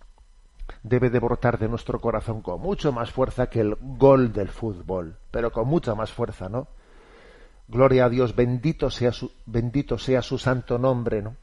debe 0.84 1.10
de 1.10 1.20
brotar 1.20 1.60
de 1.60 1.70
nuestro 1.70 2.00
corazón 2.00 2.42
con 2.42 2.60
mucho 2.62 2.92
más 2.92 3.12
fuerza 3.12 3.48
que 3.50 3.62
el 3.62 3.78
gol 3.80 4.34
del 4.34 4.50
fútbol, 4.50 5.18
pero 5.32 5.52
con 5.52 5.68
mucha 5.68 5.96
más 5.96 6.12
fuerza, 6.12 6.50
¿no? 6.50 6.68
Gloria 7.68 8.06
a 8.06 8.10
Dios, 8.10 8.36
bendito 8.36 8.90
sea 8.90 9.12
su, 9.12 9.32
bendito 9.46 9.98
sea 9.98 10.22
su 10.22 10.38
santo 10.38 10.78
nombre, 10.78 11.22
¿no? 11.22 11.36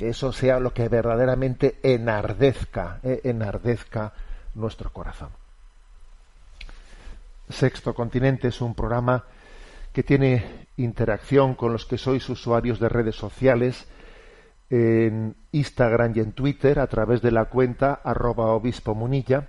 que 0.00 0.08
eso 0.08 0.32
sea 0.32 0.58
lo 0.58 0.72
que 0.72 0.88
verdaderamente 0.88 1.78
enardezca, 1.82 3.00
eh, 3.02 3.20
enardezca 3.24 4.14
nuestro 4.54 4.90
corazón. 4.94 5.28
Sexto 7.50 7.92
Continente 7.92 8.48
es 8.48 8.62
un 8.62 8.74
programa 8.74 9.24
que 9.92 10.02
tiene 10.02 10.68
interacción 10.78 11.54
con 11.54 11.74
los 11.74 11.84
que 11.84 11.98
sois 11.98 12.26
usuarios 12.30 12.80
de 12.80 12.88
redes 12.88 13.14
sociales 13.14 13.88
en 14.70 15.36
Instagram 15.52 16.14
y 16.16 16.20
en 16.20 16.32
Twitter 16.32 16.78
a 16.78 16.86
través 16.86 17.20
de 17.20 17.32
la 17.32 17.44
cuenta 17.44 18.00
arroba 18.02 18.46
obispo 18.46 18.94
munilla 18.94 19.48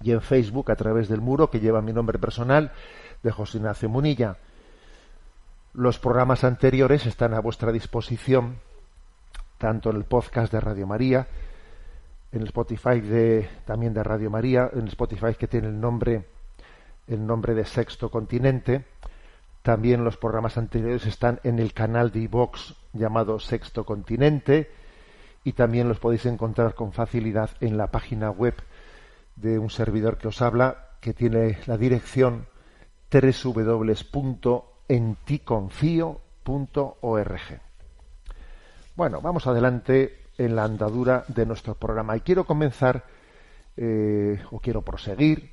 y 0.00 0.10
en 0.10 0.22
Facebook 0.22 0.72
a 0.72 0.74
través 0.74 1.08
del 1.08 1.20
muro 1.20 1.50
que 1.50 1.60
lleva 1.60 1.82
mi 1.82 1.92
nombre 1.92 2.18
personal 2.18 2.72
de 3.22 3.30
José 3.30 3.58
Ignacio 3.58 3.88
Munilla. 3.88 4.38
Los 5.74 5.98
programas 5.98 6.44
anteriores 6.44 7.06
están 7.06 7.32
a 7.32 7.40
vuestra 7.40 7.72
disposición 7.72 8.58
tanto 9.56 9.88
en 9.88 9.96
el 9.96 10.04
podcast 10.04 10.52
de 10.52 10.60
Radio 10.60 10.86
María, 10.86 11.26
en 12.30 12.42
el 12.42 12.48
Spotify 12.48 13.00
de, 13.00 13.48
también 13.64 13.94
de 13.94 14.02
Radio 14.02 14.28
María, 14.28 14.68
en 14.70 14.80
el 14.80 14.88
Spotify 14.88 15.34
que 15.38 15.48
tiene 15.48 15.68
el 15.68 15.80
nombre, 15.80 16.26
el 17.06 17.26
nombre 17.26 17.54
de 17.54 17.64
Sexto 17.64 18.10
Continente. 18.10 18.84
También 19.62 20.04
los 20.04 20.18
programas 20.18 20.58
anteriores 20.58 21.06
están 21.06 21.40
en 21.42 21.58
el 21.58 21.72
canal 21.72 22.10
de 22.10 22.20
iVox 22.20 22.74
llamado 22.92 23.40
Sexto 23.40 23.86
Continente 23.86 24.70
y 25.42 25.54
también 25.54 25.88
los 25.88 25.98
podéis 25.98 26.26
encontrar 26.26 26.74
con 26.74 26.92
facilidad 26.92 27.48
en 27.60 27.78
la 27.78 27.86
página 27.86 28.30
web 28.30 28.56
de 29.36 29.58
un 29.58 29.70
servidor 29.70 30.18
que 30.18 30.28
os 30.28 30.42
habla 30.42 30.90
que 31.00 31.14
tiene 31.14 31.56
la 31.64 31.78
dirección 31.78 32.46
www.enticonfio.org. 34.92 37.60
Bueno, 38.94 39.20
vamos 39.22 39.46
adelante 39.46 40.24
en 40.36 40.56
la 40.56 40.64
andadura 40.64 41.24
de 41.28 41.46
nuestro 41.46 41.74
programa 41.74 42.16
y 42.16 42.20
quiero 42.20 42.44
comenzar 42.44 43.04
eh, 43.76 44.42
o 44.50 44.60
quiero 44.60 44.82
proseguir 44.82 45.50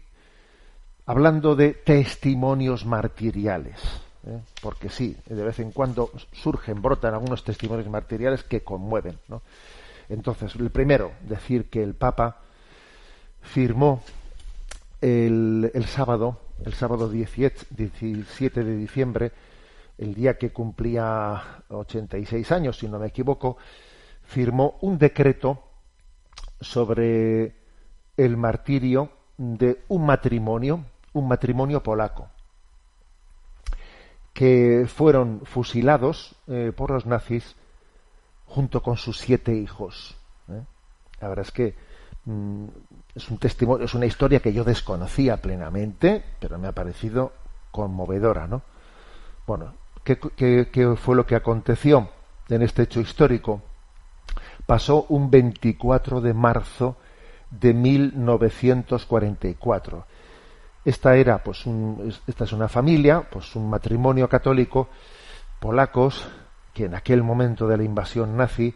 hablando 1.06 1.56
de 1.56 1.74
testimonios 1.74 2.86
martiriales. 2.86 3.80
¿eh? 4.28 4.40
Porque 4.62 4.90
sí, 4.90 5.16
de 5.26 5.44
vez 5.44 5.60
en 5.60 5.72
cuando 5.72 6.12
surgen, 6.34 6.82
brotan 6.82 7.14
algunos 7.14 7.44
testimonios 7.44 7.90
martiriales 7.90 8.44
que 8.44 8.62
conmueven. 8.62 9.18
Entonces, 10.10 10.54
el 10.56 10.70
primero, 10.70 11.14
decir 11.22 11.70
que 11.70 11.82
el 11.82 11.96
Papa 11.96 12.42
firmó 13.42 14.04
el 15.02 15.86
sábado, 15.88 16.42
el 16.66 16.74
sábado 16.74 17.10
17 17.10 18.64
de 18.64 18.76
diciembre, 18.76 19.32
el 19.98 20.14
día 20.14 20.38
que 20.38 20.52
cumplía 20.52 21.64
86 21.70 22.52
años, 22.52 22.78
si 22.78 22.88
no 22.88 23.00
me 23.00 23.08
equivoco, 23.08 23.58
firmó 24.24 24.78
un 24.82 24.98
decreto 24.98 25.64
sobre 26.62 27.56
el 28.18 28.38
martirio 28.38 29.12
de 29.38 29.84
un 29.88 30.06
matrimonio, 30.06 30.86
un 31.14 31.28
matrimonio 31.28 31.82
polaco, 31.82 32.30
que 34.34 34.86
fueron 34.88 35.42
fusilados 35.46 36.36
eh, 36.48 36.72
por 36.76 36.92
los 36.92 37.06
nazis 37.06 37.56
junto 38.46 38.82
con 38.82 38.98
sus 38.98 39.18
siete 39.18 39.54
hijos. 39.54 40.18
¿eh? 40.50 40.64
La 41.22 41.30
verdad 41.30 41.46
es 41.46 41.52
que 41.52 41.76
es 43.16 43.30
un 43.30 43.38
testimonio, 43.38 43.86
es 43.86 43.94
una 43.94 44.06
historia 44.06 44.40
que 44.40 44.54
yo 44.54 44.64
desconocía 44.64 45.38
plenamente, 45.38 46.24
pero 46.40 46.58
me 46.58 46.68
ha 46.68 46.72
parecido 46.72 47.34
conmovedora, 47.72 48.48
¿no? 48.48 48.62
Bueno, 49.46 49.74
¿Qué, 50.04 50.96
fue 50.96 51.16
lo 51.16 51.26
que 51.26 51.36
aconteció 51.36 52.10
en 52.50 52.62
este 52.64 52.84
hecho 52.84 53.00
histórico? 53.00 53.62
Pasó 54.66 55.06
un 55.10 55.30
24 55.30 56.20
de 56.22 56.34
marzo 56.34 56.98
de 57.52 57.74
1944. 57.74 60.06
Esta 60.86 61.16
era, 61.16 61.44
pues, 61.44 61.66
esta 62.28 62.46
es 62.46 62.54
una 62.54 62.70
familia, 62.70 63.28
pues, 63.30 63.56
un 63.56 63.70
matrimonio 63.70 64.28
católico 64.28 64.90
polacos 65.60 66.28
que 66.74 66.86
en 66.86 66.96
aquel 66.96 67.22
momento 67.22 67.68
de 67.68 67.78
la 67.78 67.84
invasión 67.84 68.36
nazi, 68.38 68.74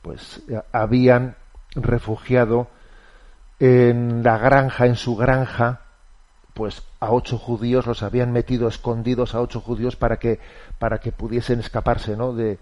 pues, 0.00 0.42
habían 0.72 1.36
refugiado 1.74 2.68
en 3.60 4.22
la 4.24 4.38
granja, 4.38 4.86
en 4.86 4.96
su 4.96 5.14
granja, 5.16 5.82
pues 6.54 6.82
a 6.98 7.12
ocho 7.12 7.38
judíos 7.38 7.86
los 7.86 8.02
habían 8.02 8.32
metido 8.32 8.68
escondidos 8.68 9.34
a 9.34 9.40
ocho 9.40 9.60
judíos 9.60 9.96
para 9.96 10.18
que 10.18 10.40
para 10.78 10.98
que 10.98 11.12
pudiesen 11.12 11.60
escaparse 11.60 12.16
¿no? 12.16 12.32
de, 12.32 12.58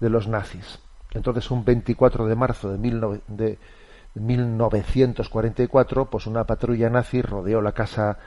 de 0.00 0.10
los 0.10 0.28
nazis 0.28 0.80
entonces 1.14 1.50
un 1.50 1.64
24 1.64 2.26
de 2.26 2.34
marzo 2.34 2.70
de, 2.70 2.78
mil 2.78 3.00
de 3.28 3.58
1944 4.14 6.10
pues 6.10 6.26
una 6.26 6.44
patrulla 6.44 6.90
nazi 6.90 7.22
rodeó 7.22 7.62
la 7.62 7.72
casa 7.72 8.18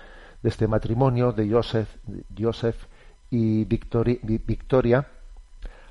de 0.41 0.49
este 0.49 0.67
matrimonio 0.67 1.33
de 1.33 1.49
Joseph, 1.49 1.89
Joseph 2.35 2.85
y 3.29 3.65
Victoria 3.65 5.07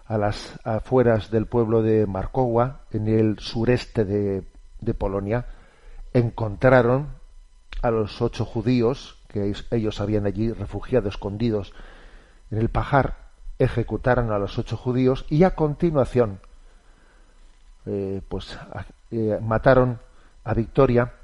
a 0.07 0.19
las 0.19 0.59
afueras 0.65 1.31
del 1.31 1.47
pueblo 1.47 1.83
de 1.83 2.07
Markowa 2.07 2.81
en 2.91 3.07
el 3.07 3.39
sureste 3.39 4.05
de, 4.05 4.43
de 4.81 4.95
Polonia 4.95 5.47
encontraron 6.13 7.09
a 7.83 7.91
los 7.91 8.21
ocho 8.21 8.45
judíos 8.45 9.19
que 9.29 9.55
ellos 9.71 10.01
habían 10.01 10.27
allí 10.27 10.53
refugiado, 10.53 11.09
escondidos 11.09 11.73
en 12.51 12.59
el 12.59 12.69
pajar, 12.69 13.31
ejecutaron 13.59 14.33
a 14.33 14.39
los 14.39 14.59
ocho 14.59 14.77
judíos 14.77 15.25
y 15.29 15.45
a 15.45 15.55
continuación 15.55 16.41
eh, 17.87 18.21
pues 18.29 18.59
eh, 19.11 19.39
mataron 19.41 19.99
a 20.45 20.55
Victoria, 20.55 21.15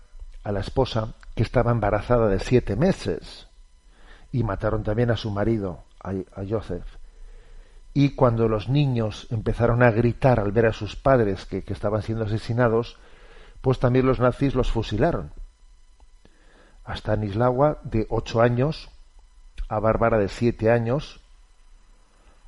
a 0.43 0.53
la 0.53 0.61
esposa, 0.61 1.15
que 1.35 1.43
estaba 1.43 1.71
embarazada 1.71 2.29
de 2.29 2.41
siete 2.41 2.77
meses, 2.77 3.49
y 4.33 4.43
mataron 4.43 4.83
también 4.83 5.11
a 5.11 5.17
su 5.17 5.31
marido, 5.31 5.85
a, 6.01 6.15
Joseph. 6.49 6.87
y 7.93 8.15
cuando 8.15 8.49
los 8.49 8.69
niños 8.69 9.27
empezaron 9.31 9.83
a 9.83 9.91
gritar 9.91 10.39
al 10.39 10.53
ver 10.53 10.67
a 10.67 10.73
sus 10.73 10.95
padres 10.95 11.47
que, 11.47 11.65
que 11.65 11.73
estaban 11.73 12.03
siendo 12.03 12.25
asesinados, 12.25 12.97
pues 13.67 13.81
también 13.81 14.07
los 14.07 14.21
nazis 14.21 14.55
los 14.55 14.71
fusilaron. 14.71 15.33
A 16.85 16.95
Stanislawa 16.95 17.81
de 17.83 18.07
ocho 18.11 18.41
años, 18.41 18.89
a 19.69 19.81
Bárbara 19.81 20.19
de 20.19 20.29
siete 20.29 20.71
años, 20.71 21.21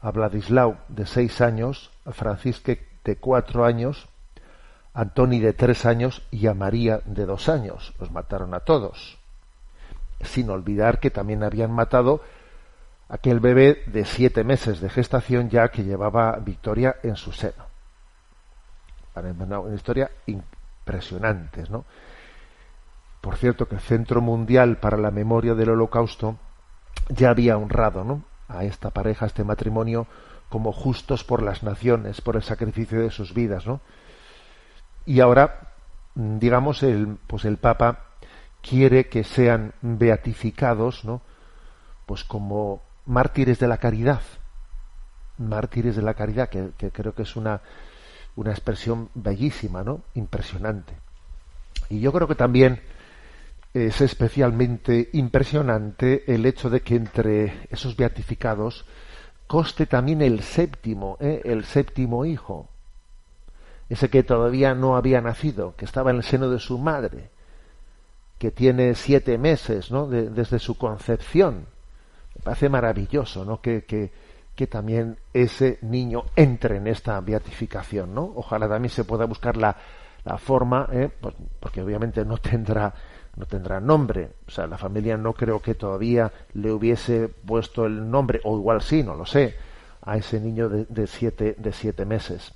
a 0.00 0.12
Vladislau 0.12 0.76
de 0.86 1.06
seis 1.06 1.40
años, 1.40 1.90
a 2.04 2.12
Francisque 2.12 2.86
de 3.02 3.16
cuatro 3.16 3.64
años, 3.64 4.08
a 4.94 5.00
Antoni 5.00 5.40
de 5.40 5.54
tres 5.54 5.86
años 5.86 6.22
y 6.30 6.46
a 6.46 6.54
María 6.54 7.00
de 7.04 7.26
dos 7.26 7.48
años. 7.48 7.92
Los 7.98 8.12
mataron 8.12 8.54
a 8.54 8.60
todos. 8.60 9.18
Sin 10.20 10.50
olvidar 10.50 11.00
que 11.00 11.10
también 11.10 11.42
habían 11.42 11.72
matado 11.72 12.22
aquel 13.08 13.40
bebé 13.40 13.82
de 13.86 14.04
siete 14.04 14.44
meses 14.44 14.80
de 14.80 14.88
gestación 14.88 15.50
ya 15.50 15.66
que 15.70 15.82
llevaba 15.82 16.36
Victoria 16.36 16.94
en 17.02 17.16
su 17.16 17.32
seno. 17.32 17.66
Una 19.16 19.74
historia 19.74 20.12
impresionante, 20.88 21.64
¿no? 21.68 21.84
Por 23.20 23.36
cierto, 23.36 23.68
que 23.68 23.74
el 23.74 23.80
Centro 23.80 24.20
Mundial 24.20 24.78
para 24.78 24.96
la 24.96 25.10
Memoria 25.10 25.54
del 25.54 25.70
Holocausto 25.70 26.38
ya 27.08 27.30
había 27.30 27.58
honrado 27.58 28.04
¿no? 28.04 28.22
a 28.48 28.64
esta 28.64 28.90
pareja, 28.90 29.24
a 29.24 29.28
este 29.28 29.44
matrimonio, 29.44 30.06
como 30.48 30.72
justos 30.72 31.24
por 31.24 31.42
las 31.42 31.62
naciones, 31.62 32.20
por 32.20 32.36
el 32.36 32.42
sacrificio 32.42 33.00
de 33.00 33.10
sus 33.10 33.34
vidas, 33.34 33.66
¿no? 33.66 33.80
Y 35.04 35.20
ahora, 35.20 35.72
digamos, 36.14 36.82
el, 36.82 37.18
pues 37.26 37.44
el 37.44 37.58
Papa 37.58 38.04
quiere 38.62 39.08
que 39.08 39.24
sean 39.24 39.74
beatificados, 39.82 41.04
¿no? 41.04 41.20
Pues 42.06 42.24
como 42.24 42.82
mártires 43.04 43.58
de 43.58 43.68
la 43.68 43.78
caridad, 43.78 44.22
mártires 45.38 45.96
de 45.96 46.02
la 46.02 46.14
caridad, 46.14 46.48
que, 46.48 46.90
creo 46.92 47.14
que 47.14 47.22
es 47.22 47.36
una, 47.36 47.60
una 48.38 48.52
expresión 48.52 49.10
bellísima, 49.14 49.82
¿no? 49.82 50.02
Impresionante. 50.14 50.94
Y 51.90 51.98
yo 52.00 52.12
creo 52.12 52.28
que 52.28 52.36
también 52.36 52.80
es 53.74 54.00
especialmente 54.00 55.10
impresionante 55.12 56.22
el 56.32 56.46
hecho 56.46 56.70
de 56.70 56.80
que 56.80 56.94
entre 56.94 57.66
esos 57.70 57.96
beatificados 57.96 58.86
coste 59.48 59.86
también 59.86 60.22
el 60.22 60.42
séptimo, 60.42 61.16
¿eh? 61.18 61.40
el 61.44 61.64
séptimo 61.64 62.24
hijo, 62.24 62.68
ese 63.88 64.08
que 64.08 64.22
todavía 64.22 64.74
no 64.74 64.96
había 64.96 65.20
nacido, 65.20 65.74
que 65.76 65.84
estaba 65.84 66.10
en 66.10 66.18
el 66.18 66.22
seno 66.22 66.48
de 66.48 66.60
su 66.60 66.78
madre, 66.78 67.30
que 68.38 68.52
tiene 68.52 68.94
siete 68.94 69.36
meses, 69.36 69.90
¿no? 69.90 70.06
desde 70.06 70.60
su 70.60 70.78
concepción 70.78 71.66
me 72.38 72.42
parece 72.44 72.68
maravilloso, 72.68 73.44
¿no? 73.44 73.60
Que, 73.60 73.84
que, 73.84 74.12
también 74.66 75.18
ese 75.32 75.78
niño 75.82 76.24
entre 76.36 76.76
en 76.76 76.86
esta 76.86 77.20
beatificación, 77.20 78.14
¿no? 78.14 78.32
Ojalá 78.36 78.68
también 78.68 78.90
se 78.90 79.04
pueda 79.04 79.24
buscar 79.24 79.56
la, 79.56 79.76
la 80.24 80.38
forma. 80.38 80.88
Pues, 81.20 81.34
porque 81.60 81.82
obviamente 81.82 82.24
no 82.24 82.38
tendrá 82.38 82.92
no 83.38 83.46
tendrá 83.46 83.80
nombre, 83.80 84.30
o 84.46 84.50
sea, 84.50 84.66
la 84.66 84.76
familia 84.76 85.16
no 85.16 85.32
creo 85.32 85.62
que 85.62 85.74
todavía 85.74 86.32
le 86.54 86.72
hubiese 86.72 87.28
puesto 87.28 87.86
el 87.86 88.10
nombre, 88.10 88.40
o 88.42 88.58
igual 88.58 88.82
sí, 88.82 89.02
no 89.04 89.14
lo 89.14 89.24
sé, 89.24 89.56
a 90.02 90.16
ese 90.16 90.40
niño 90.40 90.68
de, 90.68 91.06
siete, 91.06 91.54
de 91.56 91.72
siete 91.72 92.04
meses. 92.04 92.52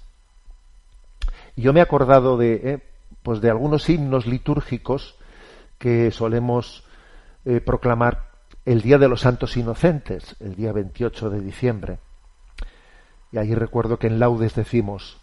Yo 1.56 1.72
me 1.72 1.80
he 1.80 1.82
acordado 1.82 2.36
de, 2.36 2.54
¿eh? 2.64 2.82
pues 3.22 3.40
de 3.40 3.50
algunos 3.50 3.88
himnos 3.88 4.26
litúrgicos 4.26 5.16
que 5.78 6.10
solemos 6.10 6.84
eh, 7.44 7.60
proclamar 7.60 8.31
el 8.64 8.80
Día 8.80 8.98
de 8.98 9.08
los 9.08 9.22
Santos 9.22 9.56
Inocentes, 9.56 10.36
el 10.38 10.54
día 10.54 10.72
28 10.72 11.30
de 11.30 11.40
diciembre. 11.40 11.98
Y 13.32 13.38
ahí 13.38 13.54
recuerdo 13.54 13.98
que 13.98 14.06
en 14.06 14.20
laudes 14.20 14.54
decimos, 14.54 15.18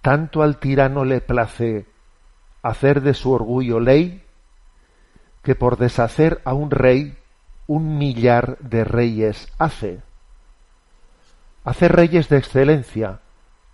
tanto 0.00 0.42
al 0.42 0.58
tirano 0.58 1.04
le 1.04 1.20
place 1.20 1.86
hacer 2.62 3.00
de 3.02 3.14
su 3.14 3.32
orgullo 3.32 3.80
ley, 3.80 4.22
que 5.42 5.56
por 5.56 5.76
deshacer 5.76 6.40
a 6.44 6.54
un 6.54 6.70
rey 6.70 7.16
un 7.66 7.98
millar 7.98 8.58
de 8.58 8.84
reyes 8.84 9.48
hace. 9.58 10.00
Hace 11.64 11.88
reyes 11.88 12.28
de 12.28 12.38
excelencia, 12.38 13.20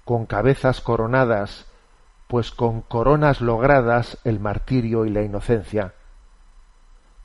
con 0.05 0.25
cabezas 0.25 0.81
coronadas, 0.81 1.67
pues 2.27 2.51
con 2.51 2.81
coronas 2.81 3.43
logradas 3.43 4.19
el 4.25 4.41
martirio 4.41 5.05
y 5.05 5.11
la 5.11 5.23
inocencia 5.23 5.93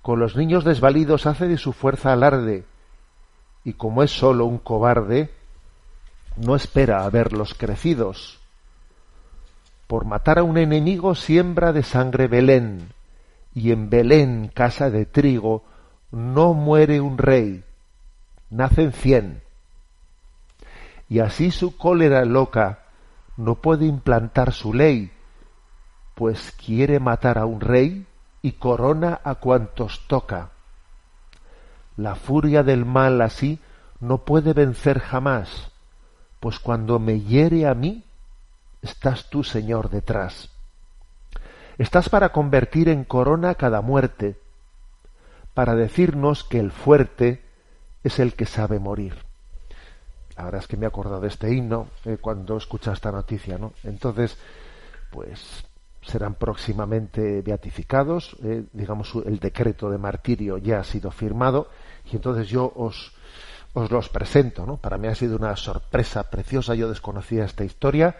con 0.04 0.20
los 0.20 0.36
niños 0.36 0.66
desvalidos 0.66 1.26
hace 1.26 1.48
de 1.48 1.58
su 1.58 1.72
fuerza 1.72 2.12
alarde, 2.12 2.66
y 3.64 3.74
como 3.74 4.04
es 4.04 4.12
sólo 4.12 4.46
un 4.46 4.58
cobarde, 4.58 5.32
no 6.36 6.58
espera 6.58 7.06
a 7.06 7.10
verlos 7.10 7.54
crecidos. 7.54 8.38
Por 9.88 10.04
matar 10.04 10.40
a 10.40 10.44
un 10.44 10.58
enemigo 10.58 11.16
siembra 11.16 11.72
de 11.72 11.84
sangre 11.84 12.28
Belén, 12.28 12.90
y 13.56 13.72
en 13.72 13.90
Belén, 13.90 14.52
casa 14.54 14.90
de 14.90 15.06
trigo, 15.06 15.64
no 16.12 16.54
muere 16.54 17.00
un 17.00 17.18
rey, 17.18 17.64
nacen 18.50 18.92
cien. 18.92 19.42
Y 21.08 21.20
así 21.20 21.50
su 21.50 21.78
cólera 21.78 22.26
loca 22.26 22.80
no 23.38 23.56
puede 23.56 23.86
implantar 23.86 24.52
su 24.52 24.74
ley, 24.74 25.14
pues 26.14 26.52
quiere 26.52 27.00
matar 27.00 27.38
a 27.38 27.46
un 27.46 27.62
rey 27.62 28.06
y 28.44 28.52
corona 28.52 29.22
a 29.24 29.36
cuantos 29.36 30.06
toca. 30.08 30.52
La 31.98 32.14
furia 32.14 32.62
del 32.62 32.86
mal 32.86 33.22
así 33.22 33.60
no 34.00 34.26
puede 34.26 34.54
vencer 34.54 35.00
jamás, 35.00 35.72
pues 36.42 36.60
cuando 36.60 37.00
me 37.00 37.22
hiere 37.22 37.66
a 37.66 37.74
mí, 37.74 38.04
estás 38.82 39.30
tú, 39.30 39.46
Señor, 39.46 39.90
detrás. 39.90 40.50
Estás 41.78 42.10
para 42.10 42.34
convertir 42.34 42.90
en 42.90 43.06
corona 43.06 43.56
cada 43.56 43.82
muerte, 43.82 44.38
para 45.54 45.74
decirnos 45.74 46.44
que 46.44 46.60
el 46.60 46.72
fuerte 46.72 47.42
es 48.04 48.20
el 48.20 48.36
que 48.36 48.46
sabe 48.46 48.78
morir. 48.78 49.16
Verdad 50.36 50.56
es 50.56 50.68
que 50.68 50.76
me 50.76 50.86
he 50.86 50.88
acordado 50.88 51.22
de 51.22 51.30
este 51.30 51.54
himno 51.54 51.88
eh, 52.04 52.18
cuando 52.20 52.58
escucha 52.58 52.92
esta 52.92 53.12
noticia, 53.12 53.58
¿no? 53.58 53.72
Entonces, 53.84 54.38
pues 55.12 55.64
serán 56.06 56.36
próximamente 56.36 57.42
beatificados, 57.42 58.36
eh, 58.44 58.66
digamos 58.74 59.14
el 59.26 59.40
decreto 59.40 59.90
de 59.90 59.98
martirio 59.98 60.58
ya 60.58 60.80
ha 60.80 60.84
sido 60.84 61.12
firmado 61.12 61.70
y 62.12 62.16
entonces 62.16 62.50
yo 62.50 62.72
os, 62.76 63.14
os 63.74 63.92
los 63.92 64.10
presento, 64.10 64.66
¿no? 64.66 64.78
Para 64.78 64.98
mí 64.98 65.08
ha 65.08 65.16
sido 65.16 65.36
una 65.38 65.56
sorpresa 65.56 66.30
preciosa, 66.30 66.76
yo 66.76 66.90
desconocía 66.90 67.46
esta 67.46 67.64
historia 67.64 68.18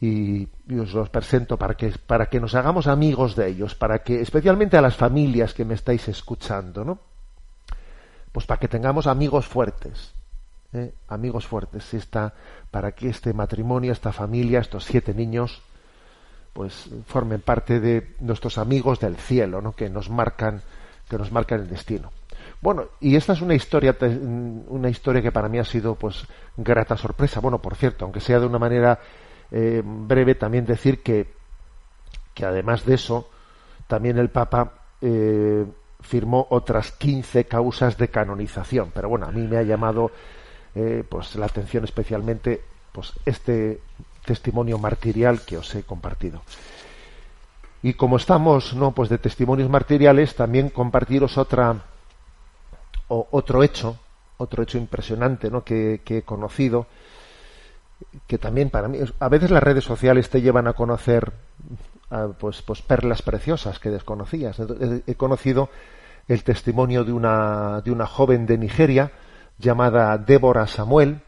y, 0.00 0.48
os 0.80 0.92
los 0.94 1.10
presento 1.10 1.56
para 1.56 1.74
que, 1.74 1.90
para 1.90 2.26
que 2.26 2.40
nos 2.40 2.54
hagamos 2.54 2.86
amigos 2.86 3.36
de 3.36 3.48
ellos, 3.48 3.74
para 3.74 4.02
que, 4.02 4.20
especialmente 4.20 4.76
a 4.76 4.82
las 4.82 4.96
familias 4.96 5.54
que 5.54 5.64
me 5.64 5.74
estáis 5.74 6.08
escuchando, 6.08 6.84
¿no? 6.84 6.98
Pues 8.32 8.46
para 8.46 8.58
que 8.58 8.68
tengamos 8.68 9.06
amigos 9.06 9.46
fuertes, 9.46 10.12
¿eh? 10.72 10.94
amigos 11.08 11.46
fuertes, 11.46 11.92
esta, 11.94 12.34
para 12.70 12.92
que 12.92 13.10
este 13.10 13.32
matrimonio, 13.32 13.92
esta 13.92 14.12
familia, 14.12 14.60
estos 14.60 14.84
siete 14.84 15.14
niños, 15.14 15.62
pues 16.52 16.90
formen 17.06 17.40
parte 17.40 17.80
de 17.80 18.14
nuestros 18.20 18.58
amigos 18.58 19.00
del 19.00 19.16
cielo, 19.16 19.60
¿no? 19.60 19.72
que 19.72 19.88
nos 19.88 20.10
marcan, 20.10 20.62
que 21.08 21.16
nos 21.16 21.32
marcan 21.32 21.60
el 21.60 21.68
destino. 21.68 22.10
Bueno, 22.60 22.86
y 23.00 23.16
esta 23.16 23.32
es 23.32 23.40
una 23.40 23.54
historia, 23.54 23.96
una 24.68 24.88
historia 24.88 25.20
que 25.20 25.32
para 25.32 25.48
mí 25.48 25.58
ha 25.58 25.64
sido, 25.64 25.96
pues, 25.96 26.24
grata 26.56 26.96
sorpresa. 26.96 27.40
Bueno, 27.40 27.60
por 27.60 27.74
cierto, 27.74 28.04
aunque 28.04 28.20
sea 28.20 28.38
de 28.38 28.46
una 28.46 28.58
manera 28.58 29.00
eh, 29.50 29.82
breve, 29.84 30.36
también 30.36 30.64
decir 30.64 31.02
que, 31.02 31.26
que 32.34 32.44
además 32.44 32.86
de 32.86 32.94
eso, 32.94 33.28
también 33.88 34.16
el 34.16 34.30
Papa 34.30 34.74
eh, 35.00 35.66
firmó 36.00 36.46
otras 36.50 36.92
15 36.92 37.46
causas 37.46 37.98
de 37.98 38.08
canonización. 38.08 38.92
Pero 38.94 39.08
bueno, 39.08 39.26
a 39.26 39.32
mí 39.32 39.44
me 39.46 39.56
ha 39.56 39.62
llamado, 39.62 40.12
eh, 40.76 41.02
pues, 41.08 41.34
la 41.34 41.46
atención 41.46 41.82
especialmente, 41.82 42.62
pues, 42.92 43.12
este 43.26 43.80
testimonio 44.24 44.78
martirial 44.78 45.42
que 45.42 45.56
os 45.56 45.74
he 45.74 45.82
compartido. 45.82 46.42
Y 47.82 47.94
como 47.94 48.16
estamos, 48.16 48.74
no, 48.74 48.92
pues 48.92 49.08
de 49.08 49.18
testimonios 49.18 49.68
martiriales, 49.68 50.36
también 50.36 50.68
compartiros 50.68 51.36
otra 51.36 51.82
o 53.08 53.28
otro 53.32 53.62
hecho, 53.62 53.98
otro 54.38 54.62
hecho 54.62 54.78
impresionante, 54.78 55.50
¿no? 55.50 55.64
que, 55.64 56.00
he 56.06 56.22
conocido, 56.22 56.86
que 58.26 58.38
también 58.38 58.70
para 58.70 58.88
mí, 58.88 58.98
a 59.18 59.28
veces 59.28 59.50
las 59.50 59.62
redes 59.62 59.84
sociales 59.84 60.30
te 60.30 60.40
llevan 60.40 60.68
a 60.68 60.74
conocer 60.74 61.32
pues, 62.38 62.62
pues 62.62 62.82
perlas 62.82 63.22
preciosas 63.22 63.78
que 63.78 63.90
desconocías. 63.90 64.56
He, 65.06 65.14
conocido 65.14 65.70
el 66.28 66.44
testimonio 66.44 67.04
de 67.04 67.12
una, 67.12 67.80
de 67.80 67.90
una 67.90 68.06
joven 68.06 68.46
de 68.46 68.58
Nigeria 68.58 69.12
llamada 69.58 70.16
Débora 70.18 70.66
Samuel, 70.66 71.20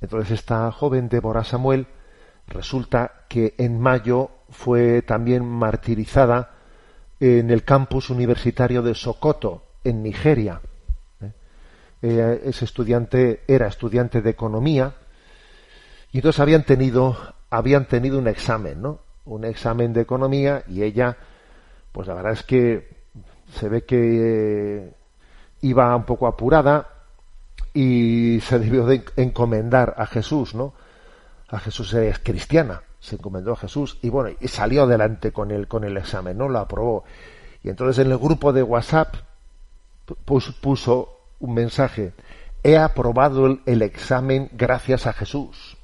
entonces 0.00 0.38
esta 0.38 0.70
joven 0.72 1.08
Débora 1.08 1.44
Samuel 1.44 1.86
resulta 2.46 3.24
que 3.28 3.54
en 3.58 3.80
mayo 3.80 4.30
fue 4.50 5.02
también 5.02 5.44
martirizada 5.44 6.54
en 7.20 7.50
el 7.50 7.64
campus 7.64 8.10
universitario 8.10 8.82
de 8.82 8.94
Sokoto, 8.94 9.64
en 9.84 10.02
Nigeria. 10.02 10.60
¿eh? 11.20 11.32
eh, 12.02 12.40
ese 12.44 12.64
estudiante 12.64 13.42
era 13.46 13.68
estudiante 13.68 14.22
de 14.22 14.30
economía 14.30 14.94
y 16.12 16.18
entonces 16.18 16.40
habían 16.40 16.64
tenido 16.64 17.16
habían 17.50 17.86
tenido 17.86 18.18
un 18.18 18.28
examen, 18.28 18.80
¿no? 18.80 19.00
Un 19.24 19.44
examen 19.44 19.92
de 19.92 20.00
economía 20.00 20.62
y 20.68 20.82
ella, 20.82 21.16
pues 21.92 22.06
la 22.06 22.14
verdad 22.14 22.32
es 22.32 22.42
que 22.44 22.88
se 23.52 23.68
ve 23.68 23.84
que 23.84 23.98
eh, 23.98 24.94
iba 25.62 25.94
un 25.94 26.04
poco 26.04 26.26
apurada 26.26 26.89
y 27.72 28.40
se 28.40 28.58
debió 28.58 28.86
de 28.86 29.04
encomendar 29.16 29.94
a 29.96 30.06
Jesús, 30.06 30.54
¿no? 30.54 30.74
A 31.48 31.58
Jesús 31.58 31.92
es 31.94 32.18
cristiana, 32.18 32.82
se 33.00 33.16
encomendó 33.16 33.52
a 33.52 33.56
Jesús 33.56 33.98
y 34.02 34.08
bueno, 34.08 34.36
y 34.40 34.48
salió 34.48 34.84
adelante 34.84 35.32
con 35.32 35.50
el 35.50 35.68
con 35.68 35.84
el 35.84 35.96
examen, 35.96 36.38
¿no? 36.38 36.48
Lo 36.48 36.58
aprobó. 36.58 37.04
Y 37.62 37.68
entonces 37.68 38.04
en 38.04 38.10
el 38.10 38.18
grupo 38.18 38.52
de 38.52 38.62
WhatsApp 38.62 39.14
puso, 40.24 41.16
un 41.40 41.54
mensaje, 41.54 42.12
he 42.62 42.76
aprobado 42.76 43.58
el 43.64 43.82
examen 43.82 44.50
gracias 44.52 45.06
a 45.06 45.12
Jesús. 45.12 45.76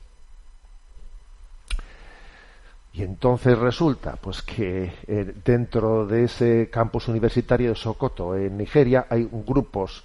Y 2.92 3.03
entonces 3.03 3.59
resulta 3.59 4.16
pues 4.16 4.40
que 4.42 4.92
eh, 5.07 5.35
dentro 5.44 6.07
de 6.07 6.25
ese 6.25 6.70
campus 6.70 7.09
universitario 7.09 7.70
de 7.70 7.75
Sokoto, 7.75 8.35
en 8.37 8.57
Nigeria, 8.57 9.07
hay 9.11 9.29
grupos, 9.31 10.05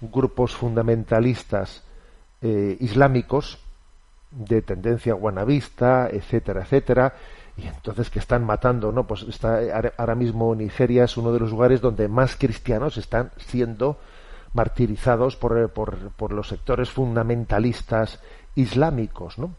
grupos 0.00 0.54
fundamentalistas 0.54 1.82
eh, 2.42 2.76
islámicos 2.80 3.58
de 4.30 4.62
tendencia 4.62 5.14
guanabista, 5.14 6.08
etcétera, 6.10 6.62
etcétera, 6.62 7.14
y 7.56 7.66
entonces 7.66 8.10
que 8.10 8.18
están 8.18 8.44
matando, 8.44 8.92
¿no? 8.92 9.06
Pues 9.06 9.22
está 9.22 9.60
ahora 9.96 10.14
mismo 10.14 10.54
Nigeria 10.54 11.04
es 11.04 11.16
uno 11.16 11.32
de 11.32 11.40
los 11.40 11.50
lugares 11.50 11.80
donde 11.80 12.08
más 12.08 12.36
cristianos 12.36 12.98
están 12.98 13.30
siendo 13.38 13.98
martirizados 14.52 15.36
por, 15.36 15.70
por, 15.70 16.10
por 16.10 16.32
los 16.32 16.48
sectores 16.48 16.90
fundamentalistas 16.90 18.20
islámicos, 18.54 19.38
¿no? 19.38 19.54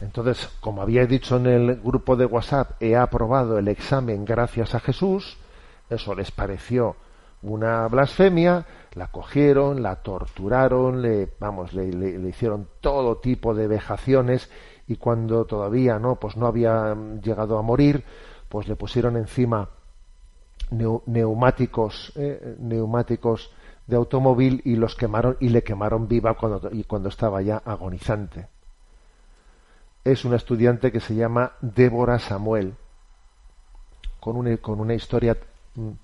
Entonces, 0.00 0.48
como 0.60 0.82
había 0.82 1.06
dicho 1.06 1.36
en 1.36 1.46
el 1.46 1.76
grupo 1.76 2.16
de 2.16 2.26
WhatsApp, 2.26 2.82
he 2.82 2.96
aprobado 2.96 3.58
el 3.58 3.68
examen 3.68 4.24
gracias 4.24 4.74
a 4.74 4.80
Jesús, 4.80 5.36
eso 5.88 6.14
les 6.14 6.30
pareció 6.32 6.96
una 7.44 7.86
blasfemia, 7.88 8.66
la 8.94 9.08
cogieron, 9.08 9.82
la 9.82 9.96
torturaron, 9.96 11.02
le, 11.02 11.32
vamos, 11.38 11.72
le, 11.74 12.28
hicieron 12.28 12.68
todo 12.80 13.18
tipo 13.18 13.54
de 13.54 13.66
vejaciones 13.66 14.50
y 14.86 14.96
cuando 14.96 15.44
todavía 15.44 15.98
no, 15.98 16.16
pues 16.16 16.36
no 16.36 16.46
había 16.46 16.96
llegado 17.22 17.58
a 17.58 17.62
morir, 17.62 18.04
pues 18.48 18.68
le 18.68 18.76
pusieron 18.76 19.16
encima 19.16 19.68
neumáticos, 20.70 22.12
eh, 22.16 22.56
neumáticos 22.58 23.50
de 23.86 23.96
automóvil 23.96 24.62
y 24.64 24.76
los 24.76 24.96
quemaron 24.96 25.36
y 25.40 25.50
le 25.50 25.62
quemaron 25.62 26.08
viva 26.08 26.34
cuando, 26.34 26.70
y 26.72 26.84
cuando 26.84 27.08
estaba 27.08 27.42
ya 27.42 27.58
agonizante. 27.64 28.48
Es 30.02 30.24
una 30.24 30.36
estudiante 30.36 30.92
que 30.92 31.00
se 31.00 31.14
llama 31.14 31.52
Débora 31.60 32.18
Samuel, 32.18 32.74
con 34.20 34.36
una, 34.36 34.56
con 34.58 34.80
una 34.80 34.94
historia 34.94 35.34
mm, 35.34 35.53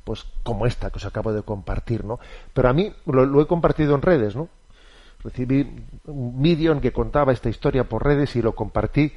pues 0.05 0.27
como 0.43 0.67
esta 0.67 0.91
que 0.91 0.99
os 0.99 1.07
acabo 1.07 1.33
de 1.33 1.43
compartir, 1.43 2.05
¿no? 2.05 2.19
Pero 2.53 2.69
a 2.69 2.73
mí 2.73 2.93
lo, 3.07 3.41
he 3.41 3.47
compartido 3.47 3.95
en 3.95 4.03
redes, 4.03 4.35
¿no? 4.37 4.49
Recibí 5.23 5.85
un 6.07 6.43
vídeo 6.43 6.73
en 6.73 6.81
que 6.81 6.93
contaba 6.93 7.33
esta 7.33 7.49
historia 7.49 7.85
por 7.85 8.05
redes 8.05 8.35
y 8.37 8.43
lo 8.43 8.55
compartí. 8.55 9.13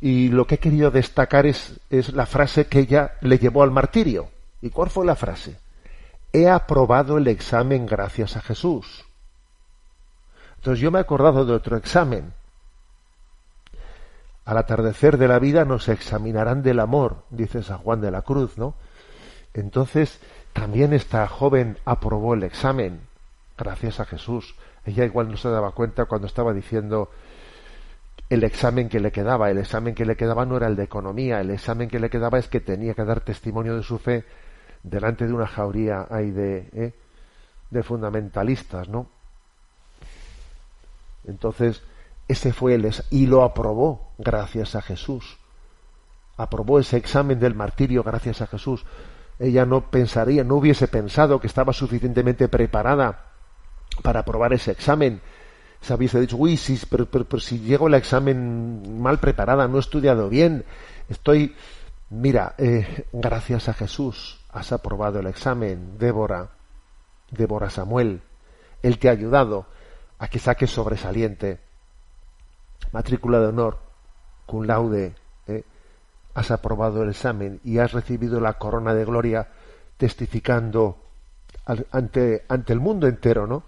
Y 0.00 0.28
lo 0.28 0.46
que 0.46 0.56
he 0.56 0.58
querido 0.58 0.90
destacar 0.90 1.46
es, 1.46 1.80
es 1.88 2.12
la 2.12 2.26
frase 2.26 2.66
que 2.66 2.80
ella 2.80 3.12
le 3.20 3.38
llevó 3.38 3.62
al 3.62 3.70
martirio. 3.70 4.28
¿Y 4.60 4.70
cuál 4.70 4.90
fue 4.90 5.06
la 5.06 5.14
frase? 5.14 5.56
He 6.32 6.48
aprobado 6.48 7.16
el 7.16 7.28
examen 7.28 7.86
gracias 7.86 8.36
a 8.36 8.40
Jesús. 8.40 9.04
Entonces 10.56 10.80
yo 10.80 10.90
me 10.90 10.98
he 10.98 11.02
acordado 11.02 11.44
de 11.44 11.52
otro 11.52 11.76
examen 11.76 12.32
al 14.44 14.58
atardecer 14.58 15.16
de 15.16 15.28
la 15.28 15.38
vida 15.38 15.64
nos 15.64 15.88
examinarán 15.88 16.62
del 16.62 16.80
amor, 16.80 17.24
dice 17.30 17.62
San 17.62 17.78
Juan 17.78 18.00
de 18.00 18.10
la 18.10 18.22
Cruz, 18.22 18.58
¿no? 18.58 18.74
Entonces, 19.54 20.20
también 20.52 20.92
esta 20.92 21.26
joven 21.28 21.78
aprobó 21.84 22.34
el 22.34 22.42
examen, 22.42 23.00
gracias 23.56 24.00
a 24.00 24.04
Jesús. 24.04 24.54
Ella 24.84 25.04
igual 25.04 25.30
no 25.30 25.36
se 25.36 25.48
daba 25.48 25.72
cuenta 25.72 26.04
cuando 26.04 26.26
estaba 26.26 26.52
diciendo 26.52 27.10
el 28.28 28.44
examen 28.44 28.88
que 28.88 29.00
le 29.00 29.12
quedaba. 29.12 29.50
El 29.50 29.58
examen 29.58 29.94
que 29.94 30.04
le 30.04 30.16
quedaba 30.16 30.44
no 30.44 30.56
era 30.56 30.66
el 30.66 30.76
de 30.76 30.84
economía, 30.84 31.40
el 31.40 31.50
examen 31.50 31.88
que 31.88 32.00
le 32.00 32.10
quedaba 32.10 32.38
es 32.38 32.48
que 32.48 32.60
tenía 32.60 32.94
que 32.94 33.04
dar 33.04 33.20
testimonio 33.20 33.76
de 33.76 33.82
su 33.82 33.98
fe 33.98 34.24
delante 34.82 35.26
de 35.26 35.32
una 35.32 35.46
jauría 35.46 36.06
ahí 36.10 36.30
de, 36.30 36.68
¿eh? 36.72 36.92
de 37.70 37.82
fundamentalistas, 37.82 38.88
¿no? 38.88 39.08
Entonces, 41.26 41.82
ese 42.28 42.52
fue 42.52 42.74
el 42.74 42.90
y 43.10 43.26
lo 43.26 43.44
aprobó 43.44 44.12
gracias 44.18 44.74
a 44.74 44.82
Jesús. 44.82 45.38
Aprobó 46.36 46.78
ese 46.78 46.96
examen 46.96 47.38
del 47.38 47.54
martirio 47.54 48.02
gracias 48.02 48.42
a 48.42 48.46
Jesús. 48.46 48.84
Ella 49.38 49.64
no 49.66 49.90
pensaría, 49.90 50.44
no 50.44 50.56
hubiese 50.56 50.88
pensado 50.88 51.40
que 51.40 51.46
estaba 51.46 51.72
suficientemente 51.72 52.48
preparada 52.48 53.26
para 54.02 54.20
aprobar 54.20 54.52
ese 54.52 54.70
examen. 54.70 55.20
Se 55.80 55.94
hubiese 55.94 56.20
dicho, 56.20 56.36
uy, 56.36 56.56
sí, 56.56 56.80
pero, 56.88 57.06
pero, 57.06 57.40
si 57.40 57.60
llego 57.60 57.86
al 57.86 57.94
examen 57.94 59.00
mal 59.00 59.18
preparada, 59.18 59.68
no 59.68 59.76
he 59.76 59.80
estudiado 59.80 60.28
bien, 60.28 60.64
estoy... 61.08 61.54
Mira, 62.10 62.54
eh, 62.58 63.06
gracias 63.12 63.68
a 63.68 63.72
Jesús 63.72 64.38
has 64.52 64.70
aprobado 64.72 65.18
el 65.18 65.26
examen, 65.26 65.98
Débora, 65.98 66.50
Débora 67.30 67.70
Samuel. 67.70 68.22
Él 68.82 68.98
te 68.98 69.08
ha 69.08 69.12
ayudado 69.12 69.66
a 70.18 70.28
que 70.28 70.38
saques 70.38 70.70
sobresaliente 70.70 71.60
matrícula 72.92 73.40
de 73.40 73.46
honor, 73.46 73.78
cum 74.46 74.64
laude, 74.64 75.14
has 76.34 76.50
aprobado 76.50 77.02
el 77.02 77.10
examen 77.10 77.60
y 77.64 77.78
has 77.78 77.92
recibido 77.92 78.40
la 78.40 78.54
corona 78.54 78.92
de 78.92 79.04
gloria 79.04 79.48
testificando 79.96 80.98
ante, 81.92 82.44
ante 82.48 82.72
el 82.72 82.80
mundo 82.80 83.06
entero, 83.06 83.46
¿no? 83.46 83.62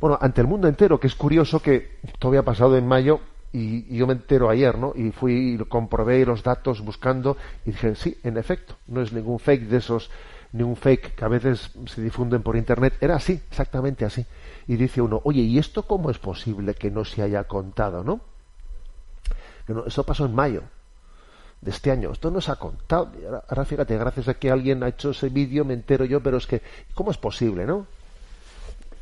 Bueno, 0.00 0.18
ante 0.20 0.40
el 0.40 0.46
mundo 0.46 0.68
entero, 0.68 1.00
que 1.00 1.06
es 1.06 1.14
curioso 1.14 1.60
que 1.60 1.98
todo 2.18 2.30
había 2.30 2.42
pasado 2.42 2.76
en 2.76 2.86
mayo 2.86 3.20
y, 3.52 3.96
yo 3.96 4.06
me 4.06 4.12
entero 4.12 4.48
ayer, 4.48 4.78
¿no? 4.78 4.92
Y 4.94 5.10
fui 5.10 5.54
y 5.54 5.58
comprobé 5.64 6.24
los 6.24 6.42
datos 6.42 6.82
buscando 6.82 7.36
y 7.64 7.72
dije, 7.72 7.94
sí, 7.94 8.16
en 8.22 8.36
efecto, 8.36 8.76
no 8.86 9.00
es 9.00 9.12
ningún 9.12 9.38
fake 9.38 9.68
de 9.68 9.78
esos, 9.78 10.10
ningún 10.52 10.76
fake 10.76 11.14
que 11.14 11.24
a 11.24 11.28
veces 11.28 11.72
se 11.86 12.02
difunden 12.02 12.42
por 12.42 12.56
internet, 12.56 12.94
era 13.00 13.16
así, 13.16 13.40
exactamente 13.50 14.04
así. 14.04 14.24
Y 14.68 14.76
dice 14.76 15.00
uno, 15.00 15.20
oye, 15.24 15.40
¿y 15.40 15.58
esto 15.58 15.82
cómo 15.82 16.10
es 16.10 16.18
posible 16.18 16.74
que 16.74 16.90
no 16.90 17.04
se 17.04 17.22
haya 17.22 17.44
contado, 17.44 18.04
no? 18.04 18.20
eso 19.86 20.04
pasó 20.04 20.26
en 20.26 20.34
mayo 20.34 20.62
de 21.60 21.70
este 21.70 21.90
año. 21.90 22.12
Esto 22.12 22.30
no 22.30 22.40
se 22.40 22.50
ha 22.52 22.56
contado. 22.56 23.10
Ahora 23.48 23.64
fíjate, 23.64 23.96
gracias 23.96 24.28
a 24.28 24.34
que 24.34 24.50
alguien 24.50 24.82
ha 24.82 24.88
hecho 24.88 25.10
ese 25.10 25.28
vídeo 25.28 25.64
me 25.64 25.74
entero 25.74 26.04
yo, 26.04 26.20
pero 26.20 26.38
es 26.38 26.46
que, 26.46 26.62
¿cómo 26.94 27.10
es 27.10 27.18
posible, 27.18 27.66
no? 27.66 27.86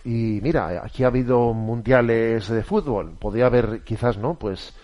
Y 0.04 0.40
mira, 0.42 0.82
aquí 0.82 1.04
ha 1.04 1.08
habido 1.08 1.52
mundiales 1.52 2.48
de 2.48 2.62
fútbol. 2.62 3.12
Podría 3.18 3.46
haber, 3.46 3.82
quizás, 3.82 4.16
¿no? 4.16 4.34
Pues 4.34 4.74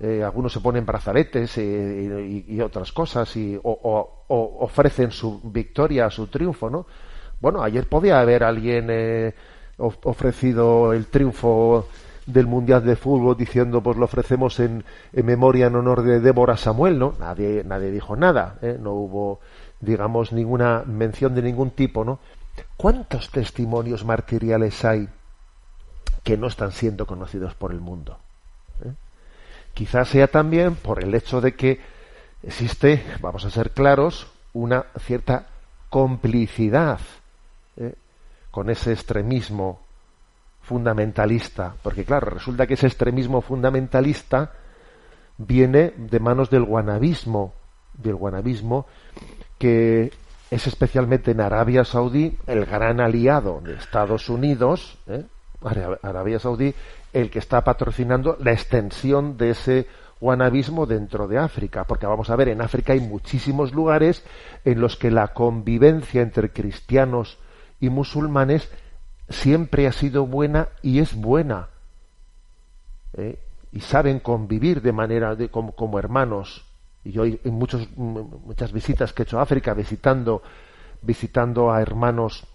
eh, 0.00 0.22
algunos 0.22 0.52
se 0.52 0.60
ponen 0.60 0.86
brazaletes 0.86 1.58
eh, 1.58 2.44
y, 2.46 2.60
otras 2.60 2.92
cosas 2.92 3.34
y, 3.36 3.58
o, 3.60 4.24
ofrecen 4.28 5.10
su 5.10 5.40
victoria, 5.42 6.10
su 6.10 6.28
triunfo, 6.28 6.70
¿no? 6.70 6.86
Bueno, 7.40 7.62
ayer 7.62 7.88
podía 7.88 8.20
haber 8.20 8.44
alguien 8.44 8.86
eh, 8.90 9.34
ofrecido 9.78 10.92
el 10.92 11.06
triunfo 11.06 11.88
del 12.28 12.46
Mundial 12.46 12.84
de 12.84 12.94
Fútbol 12.94 13.36
diciendo 13.36 13.82
pues 13.82 13.96
lo 13.96 14.04
ofrecemos 14.04 14.60
en, 14.60 14.84
memoria 15.12 15.66
en 15.66 15.76
honor 15.76 16.02
de 16.02 16.20
Débora 16.20 16.58
Samuel, 16.58 16.98
¿no? 16.98 17.14
Nadie, 17.18 17.64
nadie 17.64 17.90
dijo 17.90 18.16
nada, 18.16 18.58
¿eh? 18.60 18.76
no 18.78 18.92
hubo, 18.92 19.40
digamos, 19.80 20.32
ninguna 20.32 20.82
mención 20.86 21.34
de 21.34 21.42
ningún 21.42 21.70
tipo, 21.70 22.04
¿no? 22.04 22.18
¿Cuántos 22.76 23.30
testimonios 23.30 24.04
martiriales 24.04 24.84
hay 24.84 25.08
que 26.22 26.36
no 26.36 26.48
están 26.48 26.72
siendo 26.72 27.06
conocidos 27.06 27.54
por 27.54 27.72
el 27.72 27.80
mundo? 27.80 28.18
¿Eh? 28.84 28.92
Quizás 29.72 30.08
sea 30.08 30.26
también 30.28 30.74
por 30.74 31.02
el 31.02 31.14
hecho 31.14 31.40
de 31.40 31.54
que 31.54 31.80
existe, 32.42 33.02
vamos 33.22 33.46
a 33.46 33.50
ser 33.50 33.70
claros, 33.70 34.26
una 34.52 34.84
cierta 35.00 35.46
complicidad 35.88 37.00
¿eh? 37.78 37.94
con 38.50 38.68
ese 38.68 38.92
extremismo 38.92 39.80
fundamentalista, 40.68 41.74
porque 41.82 42.04
claro, 42.04 42.28
resulta 42.28 42.66
que 42.66 42.74
ese 42.74 42.86
extremismo 42.86 43.40
fundamentalista 43.40 44.52
viene 45.38 45.94
de 45.96 46.20
manos 46.20 46.50
del 46.50 46.64
guanabismo, 46.64 47.54
del 47.94 48.16
guanabismo 48.16 48.86
que 49.58 50.12
es 50.50 50.66
especialmente 50.66 51.30
en 51.30 51.40
Arabia 51.40 51.84
Saudí 51.84 52.36
el 52.46 52.66
gran 52.66 53.00
aliado 53.00 53.60
de 53.62 53.74
Estados 53.74 54.28
Unidos, 54.28 54.98
¿eh? 55.06 55.24
Arabia 56.02 56.38
Saudí, 56.38 56.72
el 57.12 57.30
que 57.30 57.40
está 57.40 57.64
patrocinando 57.64 58.36
la 58.38 58.52
extensión 58.52 59.36
de 59.36 59.50
ese 59.50 59.86
guanabismo 60.20 60.86
dentro 60.86 61.26
de 61.26 61.38
África, 61.38 61.84
porque 61.84 62.06
vamos 62.06 62.30
a 62.30 62.36
ver, 62.36 62.48
en 62.48 62.60
África 62.60 62.92
hay 62.92 63.00
muchísimos 63.00 63.72
lugares 63.72 64.22
en 64.64 64.80
los 64.80 64.96
que 64.96 65.10
la 65.10 65.28
convivencia 65.28 66.22
entre 66.22 66.52
cristianos 66.52 67.38
y 67.80 67.88
musulmanes 67.88 68.70
siempre 69.28 69.86
ha 69.86 69.92
sido 69.92 70.26
buena 70.26 70.68
y 70.82 71.00
es 71.00 71.14
buena. 71.14 71.68
¿eh? 73.14 73.38
Y 73.72 73.80
saben 73.80 74.20
convivir 74.20 74.82
de 74.82 74.92
manera 74.92 75.34
de, 75.34 75.50
como, 75.50 75.72
como 75.72 75.98
hermanos. 75.98 76.64
Y 77.04 77.12
yo 77.12 77.24
en 77.24 77.40
muchos, 77.54 77.88
muchas 77.96 78.72
visitas 78.72 79.12
que 79.12 79.22
he 79.22 79.24
hecho 79.24 79.38
a 79.38 79.42
África, 79.42 79.74
visitando, 79.74 80.42
visitando 81.02 81.70
a 81.70 81.80
hermanos, 81.80 82.46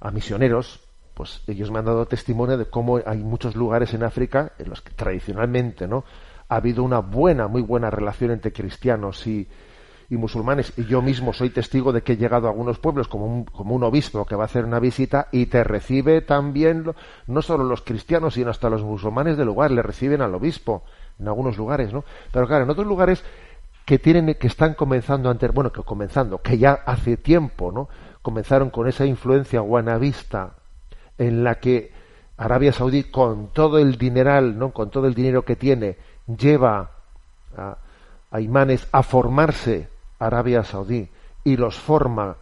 a 0.00 0.10
misioneros, 0.10 0.80
pues 1.14 1.42
ellos 1.46 1.70
me 1.70 1.78
han 1.78 1.86
dado 1.86 2.06
testimonio 2.06 2.58
de 2.58 2.66
cómo 2.66 3.00
hay 3.04 3.18
muchos 3.18 3.56
lugares 3.56 3.94
en 3.94 4.02
África 4.02 4.52
en 4.58 4.68
los 4.68 4.82
que 4.82 4.92
tradicionalmente 4.92 5.88
no 5.88 6.04
ha 6.48 6.56
habido 6.56 6.82
una 6.82 6.98
buena, 6.98 7.48
muy 7.48 7.62
buena 7.62 7.90
relación 7.90 8.30
entre 8.30 8.52
cristianos 8.52 9.26
y, 9.26 9.48
y 10.10 10.16
musulmanes. 10.16 10.72
Y 10.76 10.84
yo 10.84 11.02
mismo 11.02 11.32
soy 11.32 11.50
testigo 11.50 11.92
de 11.92 12.02
que 12.02 12.12
he 12.12 12.16
llegado 12.16 12.46
a 12.46 12.50
algunos 12.50 12.78
pueblos 12.78 13.08
como 13.08 13.26
un, 13.26 13.44
como 13.44 13.74
un 13.74 13.82
obispo 13.84 14.24
que 14.24 14.36
va 14.36 14.44
a 14.44 14.46
hacer 14.46 14.64
una 14.64 14.78
visita 14.78 15.28
y 15.32 15.46
te 15.46 15.64
recibe 15.64 16.20
también 16.20 16.84
no 17.26 17.42
solo 17.42 17.64
los 17.64 17.82
cristianos, 17.82 18.34
sino 18.34 18.50
hasta 18.50 18.70
los 18.70 18.82
musulmanes 18.82 19.36
del 19.36 19.46
lugar, 19.46 19.70
le 19.70 19.82
reciben 19.82 20.22
al 20.22 20.34
obispo 20.34 20.84
en 21.18 21.28
algunos 21.28 21.56
lugares, 21.56 21.92
¿no? 21.92 22.04
Pero 22.32 22.46
claro, 22.46 22.64
en 22.64 22.70
otros 22.70 22.86
lugares 22.86 23.24
que 23.84 23.98
tienen 23.98 24.34
que 24.34 24.46
están 24.46 24.74
comenzando 24.74 25.30
antes, 25.30 25.52
bueno, 25.52 25.72
que 25.72 25.82
comenzando, 25.82 26.38
que 26.38 26.58
ya 26.58 26.72
hace 26.72 27.16
tiempo, 27.16 27.72
¿no? 27.72 27.88
Comenzaron 28.22 28.70
con 28.70 28.88
esa 28.88 29.06
influencia 29.06 29.60
guanabista 29.60 30.54
en 31.18 31.44
la 31.44 31.56
que 31.56 31.92
Arabia 32.36 32.72
Saudí 32.72 33.04
con 33.04 33.48
todo 33.52 33.78
el 33.78 33.96
dineral, 33.96 34.58
¿no? 34.58 34.72
Con 34.72 34.90
todo 34.90 35.06
el 35.06 35.14
dinero 35.14 35.44
que 35.44 35.56
tiene 35.56 35.96
lleva 36.26 36.90
a, 37.56 37.78
a 38.30 38.40
imanes 38.40 38.86
a 38.92 39.02
formarse 39.02 39.88
Arabia 40.18 40.64
Saudí 40.64 41.08
y 41.44 41.56
los 41.56 41.78
forma 41.78 42.36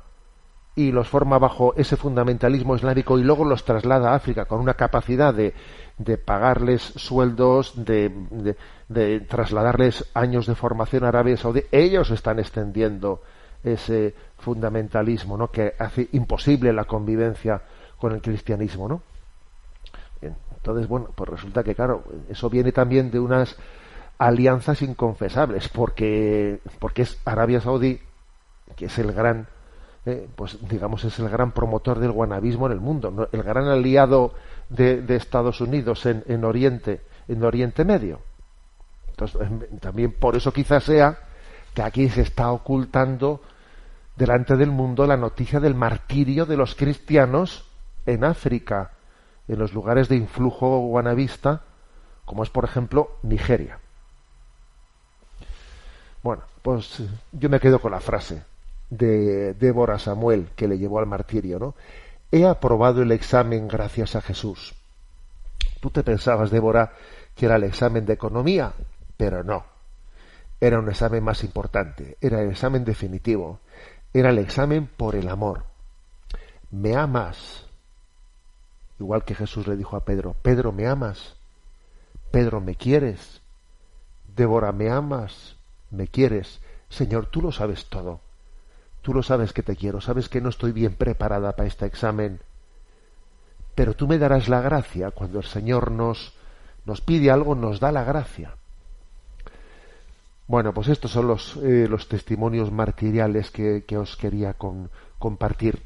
y 0.76 0.90
los 0.90 1.08
forma 1.08 1.38
bajo 1.38 1.74
ese 1.76 1.96
fundamentalismo 1.96 2.74
islámico 2.74 3.18
y 3.18 3.22
luego 3.22 3.44
los 3.44 3.64
traslada 3.64 4.10
a 4.10 4.16
África 4.16 4.46
con 4.46 4.60
una 4.60 4.74
capacidad 4.74 5.32
de, 5.32 5.54
de 5.98 6.18
pagarles 6.18 6.82
sueldos, 6.82 7.72
de, 7.76 8.56
de, 8.88 9.20
trasladarles 9.20 10.10
años 10.14 10.46
de 10.46 10.56
formación 10.56 11.04
a 11.04 11.08
Arabia 11.08 11.36
Saudí, 11.36 11.62
ellos 11.70 12.10
están 12.10 12.40
extendiendo 12.40 13.22
ese 13.62 14.14
fundamentalismo, 14.38 15.36
¿no? 15.36 15.50
que 15.50 15.74
hace 15.78 16.08
imposible 16.12 16.72
la 16.72 16.84
convivencia 16.84 17.62
con 17.98 18.12
el 18.12 18.20
cristianismo, 18.20 18.88
¿no? 18.88 19.02
Entonces, 20.20 20.88
bueno, 20.88 21.10
pues 21.14 21.28
resulta 21.28 21.62
que, 21.62 21.74
claro, 21.74 22.04
eso 22.28 22.48
viene 22.48 22.72
también 22.72 23.10
de 23.10 23.20
unas 23.20 23.54
alianzas 24.18 24.82
inconfesables, 24.82 25.68
porque, 25.68 26.60
porque 26.78 27.02
es 27.02 27.18
Arabia 27.24 27.60
Saudí, 27.60 28.00
que 28.76 28.86
es 28.86 28.98
el 28.98 29.12
gran, 29.12 29.46
eh, 30.06 30.28
pues 30.34 30.58
digamos, 30.68 31.04
es 31.04 31.18
el 31.18 31.28
gran 31.28 31.52
promotor 31.52 31.98
del 31.98 32.12
guanabismo 32.12 32.66
en 32.66 32.72
el 32.72 32.80
mundo, 32.80 33.28
el 33.32 33.42
gran 33.42 33.68
aliado 33.68 34.34
de, 34.68 35.04
Estados 35.16 35.60
Unidos 35.60 36.06
en, 36.06 36.24
en, 36.26 36.44
Oriente, 36.44 37.02
en 37.28 37.42
Oriente 37.44 37.84
Medio. 37.84 38.20
Entonces, 39.08 39.40
también 39.80 40.12
por 40.12 40.36
eso 40.36 40.52
quizás 40.52 40.84
sea 40.84 41.18
que 41.72 41.82
aquí 41.82 42.08
se 42.08 42.22
está 42.22 42.50
ocultando 42.50 43.40
delante 44.16 44.56
del 44.56 44.70
mundo 44.70 45.06
la 45.06 45.16
noticia 45.16 45.60
del 45.60 45.74
martirio 45.74 46.46
de 46.46 46.56
los 46.56 46.74
cristianos 46.74 47.68
en 48.06 48.24
África, 48.24 48.92
en 49.48 49.58
los 49.58 49.72
lugares 49.72 50.08
de 50.08 50.16
influjo 50.16 50.78
guanabista, 50.80 51.62
como 52.24 52.42
es 52.42 52.50
por 52.50 52.64
ejemplo 52.64 53.16
Nigeria. 53.22 53.78
Pues 56.64 57.02
yo 57.30 57.50
me 57.50 57.60
quedo 57.60 57.78
con 57.78 57.92
la 57.92 58.00
frase 58.00 58.42
de 58.88 59.52
Débora 59.52 59.98
Samuel 59.98 60.48
que 60.56 60.66
le 60.66 60.78
llevó 60.78 60.98
al 60.98 61.04
martirio, 61.04 61.58
¿no? 61.58 61.74
He 62.32 62.46
aprobado 62.46 63.02
el 63.02 63.12
examen 63.12 63.68
gracias 63.68 64.16
a 64.16 64.22
Jesús. 64.22 64.74
Tú 65.80 65.90
te 65.90 66.02
pensabas, 66.02 66.50
Débora, 66.50 66.94
que 67.36 67.44
era 67.44 67.56
el 67.56 67.64
examen 67.64 68.06
de 68.06 68.14
economía, 68.14 68.72
pero 69.18 69.44
no. 69.44 69.66
Era 70.58 70.78
un 70.78 70.88
examen 70.88 71.22
más 71.22 71.44
importante, 71.44 72.16
era 72.22 72.40
el 72.40 72.48
examen 72.48 72.82
definitivo, 72.82 73.58
era 74.14 74.30
el 74.30 74.38
examen 74.38 74.86
por 74.86 75.16
el 75.16 75.28
amor. 75.28 75.64
¿Me 76.70 76.96
amas? 76.96 77.66
Igual 78.98 79.22
que 79.26 79.34
Jesús 79.34 79.66
le 79.66 79.76
dijo 79.76 79.96
a 79.96 80.04
Pedro, 80.06 80.34
Pedro, 80.40 80.72
¿me 80.72 80.86
amas? 80.86 81.34
Pedro, 82.30 82.62
¿me 82.62 82.74
quieres? 82.74 83.42
Débora, 84.34 84.72
¿me 84.72 84.88
amas? 84.88 85.53
¿Me 85.94 86.08
quieres? 86.08 86.60
Señor, 86.88 87.26
tú 87.26 87.40
lo 87.40 87.52
sabes 87.52 87.86
todo. 87.86 88.20
Tú 89.02 89.14
lo 89.14 89.22
sabes 89.22 89.52
que 89.52 89.62
te 89.62 89.76
quiero, 89.76 90.00
sabes 90.00 90.28
que 90.28 90.40
no 90.40 90.48
estoy 90.48 90.72
bien 90.72 90.94
preparada 90.94 91.54
para 91.54 91.68
este 91.68 91.86
examen. 91.86 92.40
Pero 93.74 93.94
tú 93.94 94.08
me 94.08 94.18
darás 94.18 94.48
la 94.48 94.60
gracia 94.60 95.10
cuando 95.10 95.38
el 95.38 95.44
Señor 95.44 95.90
nos, 95.90 96.32
nos 96.84 97.00
pide 97.00 97.30
algo, 97.30 97.54
nos 97.54 97.80
da 97.80 97.92
la 97.92 98.04
gracia. 98.04 98.54
Bueno, 100.46 100.74
pues 100.74 100.88
estos 100.88 101.10
son 101.10 101.28
los, 101.28 101.56
eh, 101.58 101.86
los 101.88 102.08
testimonios 102.08 102.70
martiriales 102.70 103.50
que, 103.50 103.84
que 103.86 103.96
os 103.96 104.16
quería 104.16 104.54
con, 104.54 104.90
compartir. 105.18 105.82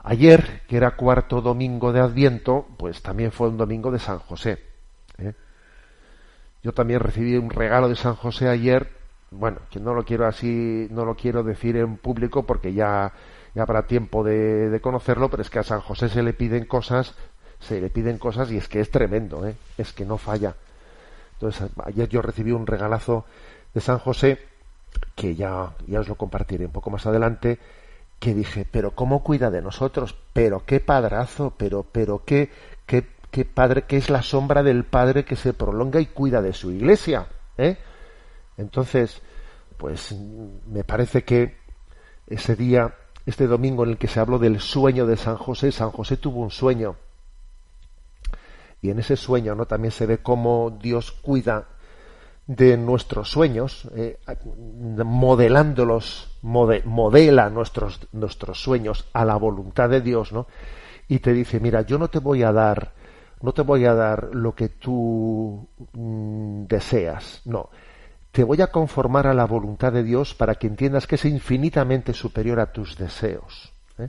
Ayer, 0.00 0.62
que 0.68 0.76
era 0.76 0.96
cuarto 0.96 1.40
domingo 1.40 1.92
de 1.92 2.00
Adviento, 2.00 2.66
pues 2.76 3.02
también 3.02 3.32
fue 3.32 3.48
un 3.48 3.56
domingo 3.56 3.90
de 3.90 3.98
San 3.98 4.18
José. 4.18 4.62
¿eh? 5.18 5.34
Yo 6.64 6.72
también 6.72 7.00
recibí 7.00 7.36
un 7.36 7.50
regalo 7.50 7.90
de 7.90 7.94
San 7.94 8.14
José 8.14 8.48
ayer, 8.48 8.88
bueno, 9.30 9.58
que 9.70 9.78
no 9.78 9.92
lo 9.92 10.06
quiero 10.06 10.26
así, 10.26 10.88
no 10.90 11.04
lo 11.04 11.14
quiero 11.14 11.42
decir 11.42 11.76
en 11.76 11.98
público 11.98 12.44
porque 12.44 12.72
ya, 12.72 13.12
ya 13.54 13.62
habrá 13.62 13.86
tiempo 13.86 14.24
de, 14.24 14.80
conocerlo, 14.82 15.28
pero 15.28 15.42
es 15.42 15.50
que 15.50 15.58
a 15.58 15.62
San 15.62 15.82
José 15.82 16.08
se 16.08 16.22
le 16.22 16.32
piden 16.32 16.64
cosas, 16.64 17.14
se 17.60 17.82
le 17.82 17.90
piden 17.90 18.16
cosas 18.16 18.50
y 18.50 18.56
es 18.56 18.66
que 18.66 18.80
es 18.80 18.90
tremendo, 18.90 19.46
¿eh? 19.46 19.56
es 19.76 19.92
que 19.92 20.06
no 20.06 20.16
falla. 20.16 20.54
Entonces, 21.34 21.68
ayer 21.84 22.08
yo 22.08 22.22
recibí 22.22 22.52
un 22.52 22.66
regalazo 22.66 23.26
de 23.74 23.82
San 23.82 23.98
José, 23.98 24.38
que 25.14 25.34
ya, 25.34 25.74
ya 25.86 26.00
os 26.00 26.08
lo 26.08 26.14
compartiré 26.14 26.64
un 26.64 26.72
poco 26.72 26.88
más 26.88 27.04
adelante, 27.04 27.58
que 28.18 28.32
dije, 28.32 28.66
pero 28.70 28.92
cómo 28.92 29.22
cuida 29.22 29.50
de 29.50 29.60
nosotros, 29.60 30.16
pero 30.32 30.64
qué 30.64 30.80
padrazo, 30.80 31.52
pero, 31.58 31.82
pero 31.82 32.22
qué, 32.24 32.50
qué 33.34 33.44
padre, 33.44 33.82
que 33.82 33.96
es 33.96 34.10
la 34.10 34.22
sombra 34.22 34.62
del 34.62 34.84
padre 34.84 35.24
que 35.24 35.34
se 35.34 35.54
prolonga 35.54 36.00
y 36.00 36.06
cuida 36.06 36.40
de 36.40 36.52
su 36.52 36.70
iglesia. 36.70 37.26
¿eh? 37.58 37.76
Entonces, 38.56 39.20
pues 39.76 40.14
me 40.68 40.84
parece 40.84 41.24
que 41.24 41.56
ese 42.28 42.54
día, 42.54 42.94
este 43.26 43.48
domingo 43.48 43.82
en 43.82 43.90
el 43.90 43.98
que 43.98 44.06
se 44.06 44.20
habló 44.20 44.38
del 44.38 44.60
sueño 44.60 45.04
de 45.04 45.16
San 45.16 45.36
José, 45.36 45.72
San 45.72 45.90
José 45.90 46.16
tuvo 46.16 46.42
un 46.42 46.52
sueño 46.52 46.94
y 48.80 48.90
en 48.90 49.00
ese 49.00 49.16
sueño 49.16 49.56
¿no? 49.56 49.66
también 49.66 49.90
se 49.90 50.06
ve 50.06 50.18
cómo 50.18 50.78
Dios 50.80 51.10
cuida 51.10 51.66
de 52.46 52.76
nuestros 52.76 53.32
sueños, 53.32 53.88
eh, 53.96 54.20
modelándolos, 55.04 56.38
modela 56.42 57.50
nuestros, 57.50 58.06
nuestros 58.12 58.62
sueños 58.62 59.08
a 59.12 59.24
la 59.24 59.34
voluntad 59.34 59.90
de 59.90 60.02
Dios, 60.02 60.30
¿no? 60.32 60.46
Y 61.08 61.18
te 61.18 61.32
dice, 61.32 61.58
mira, 61.58 61.82
yo 61.82 61.98
no 61.98 62.08
te 62.08 62.20
voy 62.20 62.44
a 62.44 62.52
dar, 62.52 62.92
no 63.44 63.52
te 63.52 63.60
voy 63.60 63.84
a 63.84 63.92
dar 63.92 64.30
lo 64.32 64.54
que 64.54 64.70
tú 64.70 65.68
mm, 65.92 66.64
deseas, 66.64 67.42
no. 67.44 67.68
Te 68.32 68.42
voy 68.42 68.62
a 68.62 68.68
conformar 68.68 69.26
a 69.26 69.34
la 69.34 69.44
voluntad 69.44 69.92
de 69.92 70.02
Dios 70.02 70.34
para 70.34 70.54
que 70.54 70.66
entiendas 70.66 71.06
que 71.06 71.16
es 71.16 71.26
infinitamente 71.26 72.14
superior 72.14 72.58
a 72.58 72.72
tus 72.72 72.96
deseos. 72.96 73.70
¿eh? 73.98 74.08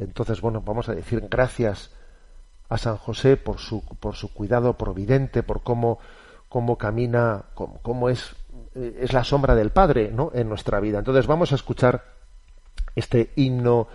Entonces, 0.00 0.40
bueno, 0.40 0.62
vamos 0.62 0.88
a 0.88 0.96
decir 0.96 1.28
gracias 1.30 1.92
a 2.68 2.76
San 2.76 2.96
José 2.96 3.36
por 3.36 3.58
su, 3.58 3.84
por 4.00 4.16
su 4.16 4.34
cuidado 4.34 4.76
providente, 4.76 5.44
por 5.44 5.62
cómo, 5.62 6.00
cómo 6.48 6.76
camina, 6.76 7.44
cómo, 7.54 8.08
es, 8.08 8.34
es 8.74 9.12
la 9.12 9.22
sombra 9.22 9.54
del 9.54 9.70
Padre 9.70 10.10
¿no? 10.12 10.32
en 10.34 10.48
nuestra 10.48 10.80
vida. 10.80 10.98
Entonces 10.98 11.28
vamos 11.28 11.52
a 11.52 11.54
escuchar 11.54 12.02
este 12.96 13.30
himno, 13.36 13.86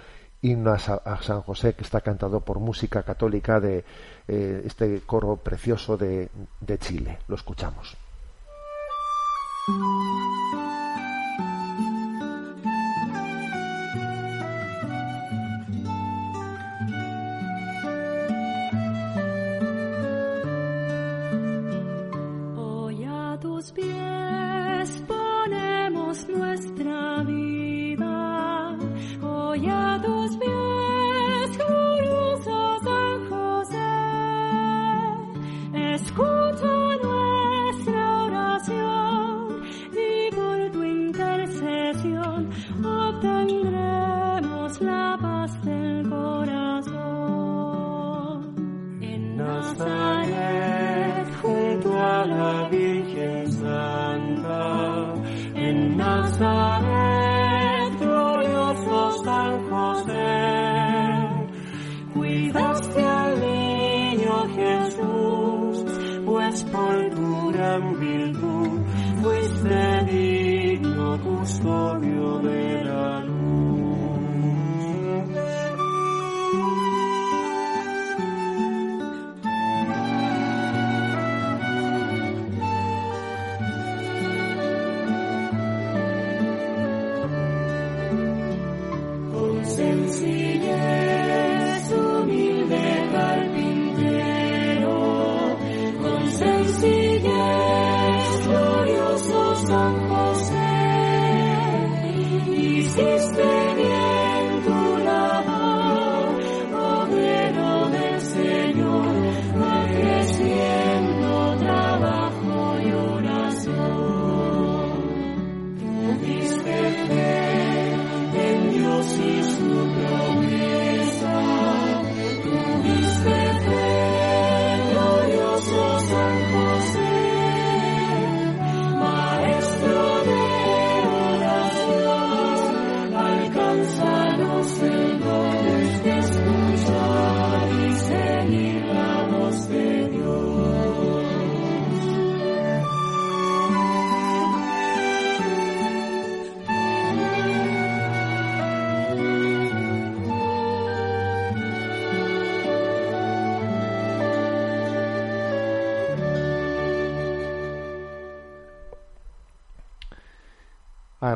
himno 0.41 0.71
a, 0.71 1.21
San 1.21 1.41
José 1.41 1.73
que 1.73 1.83
está 1.83 2.01
cantado 2.01 2.39
por 2.41 2.59
música 2.59 3.03
católica 3.03 3.59
de 3.59 3.83
eh, 4.27 4.61
este 4.65 5.01
coro 5.01 5.37
precioso 5.37 5.97
de, 5.97 6.29
de 6.61 6.77
Chile. 6.77 7.19
Lo 7.27 7.35
escuchamos. 7.35 7.97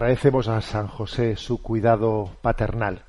Agradecemos 0.03 0.49
a 0.49 0.59
San 0.59 0.87
José 0.87 1.37
su 1.37 1.61
cuidado 1.61 2.29
paternal. 2.41 3.03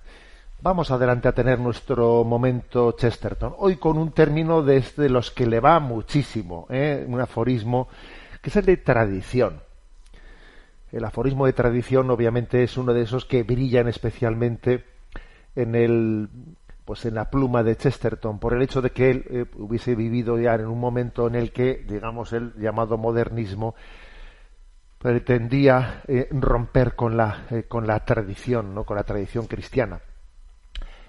Vamos 0.63 0.93
adelante 0.93 1.27
a 1.27 1.33
tener 1.33 1.59
nuestro 1.59 2.23
momento 2.23 2.93
Chesterton. 2.93 3.53
Hoy 3.59 3.79
con 3.79 3.99
un 3.99 4.13
término 4.13 4.63
desde 4.63 5.09
los 5.09 5.33
que 5.33 5.45
le 5.45 5.59
va 5.59 5.81
muchísimo, 5.81 6.69
¿eh? 6.71 7.05
un 7.09 7.21
aforismo 7.21 7.89
que 8.41 8.51
es 8.51 8.55
el 8.55 8.67
de 8.67 8.77
tradición. 8.77 9.61
El 10.93 11.05
aforismo 11.05 11.47
de 11.47 11.53
tradición, 11.53 12.09
obviamente, 12.13 12.63
es 12.63 12.77
uno 12.77 12.95
de 12.95 13.03
esos 13.03 13.25
que 13.25 13.43
brillan 13.43 13.89
especialmente 13.89 14.85
en 15.57 15.75
el, 15.75 16.29
pues 16.85 17.07
en 17.07 17.17
la 17.17 17.29
pluma 17.29 17.65
de 17.65 17.75
Chesterton, 17.75 18.39
por 18.39 18.55
el 18.55 18.63
hecho 18.63 18.81
de 18.81 18.91
que 18.91 19.11
él 19.11 19.25
eh, 19.31 19.47
hubiese 19.57 19.97
vivido 19.97 20.39
ya 20.39 20.55
en 20.55 20.67
un 20.67 20.79
momento 20.79 21.27
en 21.27 21.35
el 21.35 21.51
que, 21.51 21.85
digamos, 21.89 22.33
el 22.33 22.55
llamado 22.55 22.99
modernismo 22.99 23.75
pretendía 25.05 26.01
eh, 26.09 26.29
romper 26.31 26.97
con 26.97 27.15
la, 27.15 27.45
eh, 27.51 27.65
con 27.65 27.87
la 27.87 28.07
tradición, 28.07 28.75
¿no? 28.75 28.85
con 28.85 28.97
la 28.97 29.03
tradición 29.05 29.47
cristiana. 29.47 30.01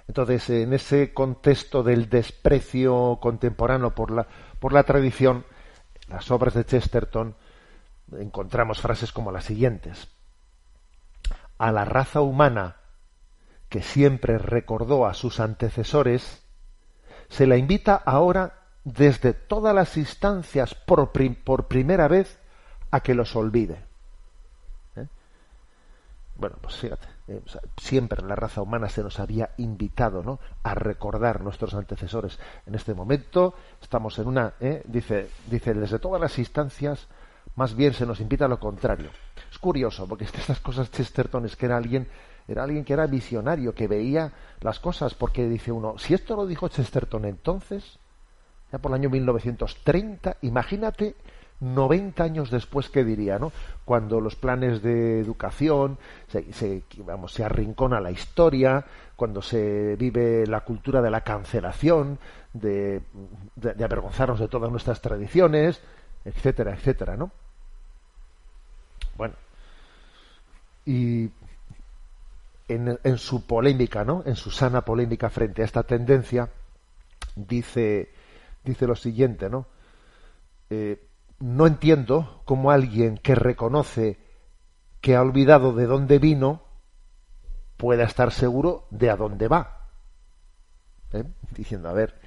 Entonces, 0.05 0.49
en 0.49 0.73
ese 0.73 1.13
contexto 1.13 1.81
del 1.81 2.09
desprecio 2.09 3.19
contemporáneo 3.21 3.95
por 3.95 4.11
la, 4.11 4.27
por 4.59 4.73
la 4.73 4.83
tradición, 4.83 5.45
las 6.09 6.29
obras 6.29 6.55
de 6.55 6.65
Chesterton 6.65 7.37
encontramos 8.19 8.81
frases 8.81 9.13
como 9.13 9.31
las 9.31 9.45
siguientes. 9.45 10.09
A 11.57 11.71
la 11.71 11.85
raza 11.85 12.19
humana 12.19 12.75
que 13.69 13.81
siempre 13.81 14.37
recordó 14.37 15.05
a 15.05 15.13
sus 15.13 15.39
antecesores, 15.39 16.43
se 17.29 17.47
la 17.47 17.55
invita 17.55 17.95
ahora 17.95 18.59
desde 18.83 19.31
todas 19.31 19.73
las 19.73 19.95
instancias 19.95 20.75
por, 20.75 21.13
por 21.45 21.67
primera 21.69 22.09
vez 22.09 22.41
a 22.95 23.01
que 23.01 23.13
los 23.13 23.35
olvide. 23.35 23.77
¿Eh? 24.95 25.05
Bueno, 26.37 26.55
pues 26.61 26.77
fíjate, 26.77 27.05
eh, 27.27 27.41
siempre 27.75 28.21
la 28.23 28.37
raza 28.37 28.61
humana 28.61 28.87
se 28.87 29.03
nos 29.03 29.19
había 29.19 29.49
invitado 29.57 30.23
¿no? 30.23 30.39
a 30.63 30.73
recordar 30.73 31.41
nuestros 31.41 31.73
antecesores. 31.73 32.39
En 32.65 32.73
este 32.73 32.93
momento 32.93 33.53
estamos 33.81 34.17
en 34.19 34.27
una, 34.27 34.53
¿eh? 34.61 34.81
dice, 34.85 35.29
dice, 35.47 35.73
desde 35.73 35.99
todas 35.99 36.21
las 36.21 36.39
instancias, 36.39 37.07
más 37.57 37.75
bien 37.75 37.93
se 37.93 38.05
nos 38.05 38.21
invita 38.21 38.45
a 38.45 38.47
lo 38.49 38.61
contrario. 38.61 39.09
Es 39.51 39.59
curioso, 39.59 40.07
porque 40.07 40.23
estas 40.33 40.61
cosas 40.61 40.89
Chesterton 40.89 41.45
es 41.45 41.57
que 41.57 41.65
era 41.65 41.75
alguien, 41.75 42.07
era 42.47 42.63
alguien 42.63 42.85
que 42.85 42.93
era 42.93 43.07
visionario, 43.07 43.75
que 43.75 43.89
veía 43.89 44.31
las 44.61 44.79
cosas, 44.79 45.15
porque 45.15 45.49
dice 45.49 45.73
uno, 45.73 45.97
si 45.97 46.13
esto 46.13 46.37
lo 46.37 46.45
dijo 46.45 46.69
Chesterton 46.69 47.25
entonces, 47.25 47.99
ya 48.71 48.77
por 48.77 48.91
el 48.91 48.95
año 48.95 49.09
1930, 49.09 50.37
imagínate 50.43 51.15
90 51.59 52.23
años 52.23 52.51
después, 52.51 52.89
¿qué 52.89 53.03
diría? 53.03 53.39
¿no? 53.39 53.51
Cuando 53.85 54.19
los 54.19 54.35
planes 54.35 54.81
de 54.81 55.19
educación 55.19 55.97
se, 56.27 56.51
se, 56.53 56.83
vamos, 56.97 57.33
se 57.33 57.43
arrincona 57.43 57.99
la 58.01 58.11
historia, 58.11 58.85
cuando 59.15 59.41
se 59.41 59.95
vive 59.95 60.45
la 60.47 60.61
cultura 60.61 61.01
de 61.01 61.09
la 61.09 61.21
cancelación, 61.21 62.19
de, 62.53 63.01
de, 63.55 63.83
avergonzarnos 63.83 64.39
de 64.39 64.47
todas 64.47 64.71
nuestras 64.71 65.01
tradiciones, 65.01 65.81
etcétera, 66.23 66.73
etcétera, 66.73 67.15
¿no? 67.15 67.31
Bueno, 69.17 69.35
y 70.85 71.29
en, 72.67 72.99
en 73.03 73.17
su 73.17 73.45
polémica, 73.45 74.03
¿no? 74.03 74.23
En 74.25 74.35
su 74.35 74.51
sana 74.51 74.81
polémica 74.81 75.29
frente 75.29 75.61
a 75.61 75.65
esta 75.65 75.83
tendencia, 75.83 76.49
dice, 77.35 78.09
dice 78.63 78.87
lo 78.87 78.95
siguiente, 78.95 79.49
¿no? 79.49 79.67
Eh, 80.69 80.99
no 81.39 81.67
entiendo 81.67 82.41
cómo 82.45 82.71
alguien 82.71 83.17
que 83.17 83.35
reconoce 83.35 84.19
que 85.01 85.15
ha 85.15 85.21
olvidado 85.21 85.73
de 85.73 85.85
dónde 85.85 86.19
vino 86.19 86.61
pueda 87.77 88.03
estar 88.05 88.31
seguro 88.31 88.87
de 88.89 89.09
a 89.09 89.15
dónde 89.15 89.47
va. 89.47 89.89
¿Eh? 91.13 91.23
Diciendo, 91.51 91.89
a 91.89 91.93
ver, 91.93 92.19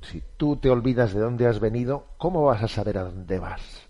si 0.00 0.22
tú 0.36 0.56
te 0.56 0.70
olvidas 0.70 1.12
de 1.12 1.20
dónde 1.20 1.46
has 1.46 1.60
venido, 1.60 2.06
¿cómo 2.18 2.44
vas 2.44 2.62
a 2.62 2.68
saber 2.68 2.98
a 2.98 3.04
dónde 3.04 3.38
vas? 3.38 3.88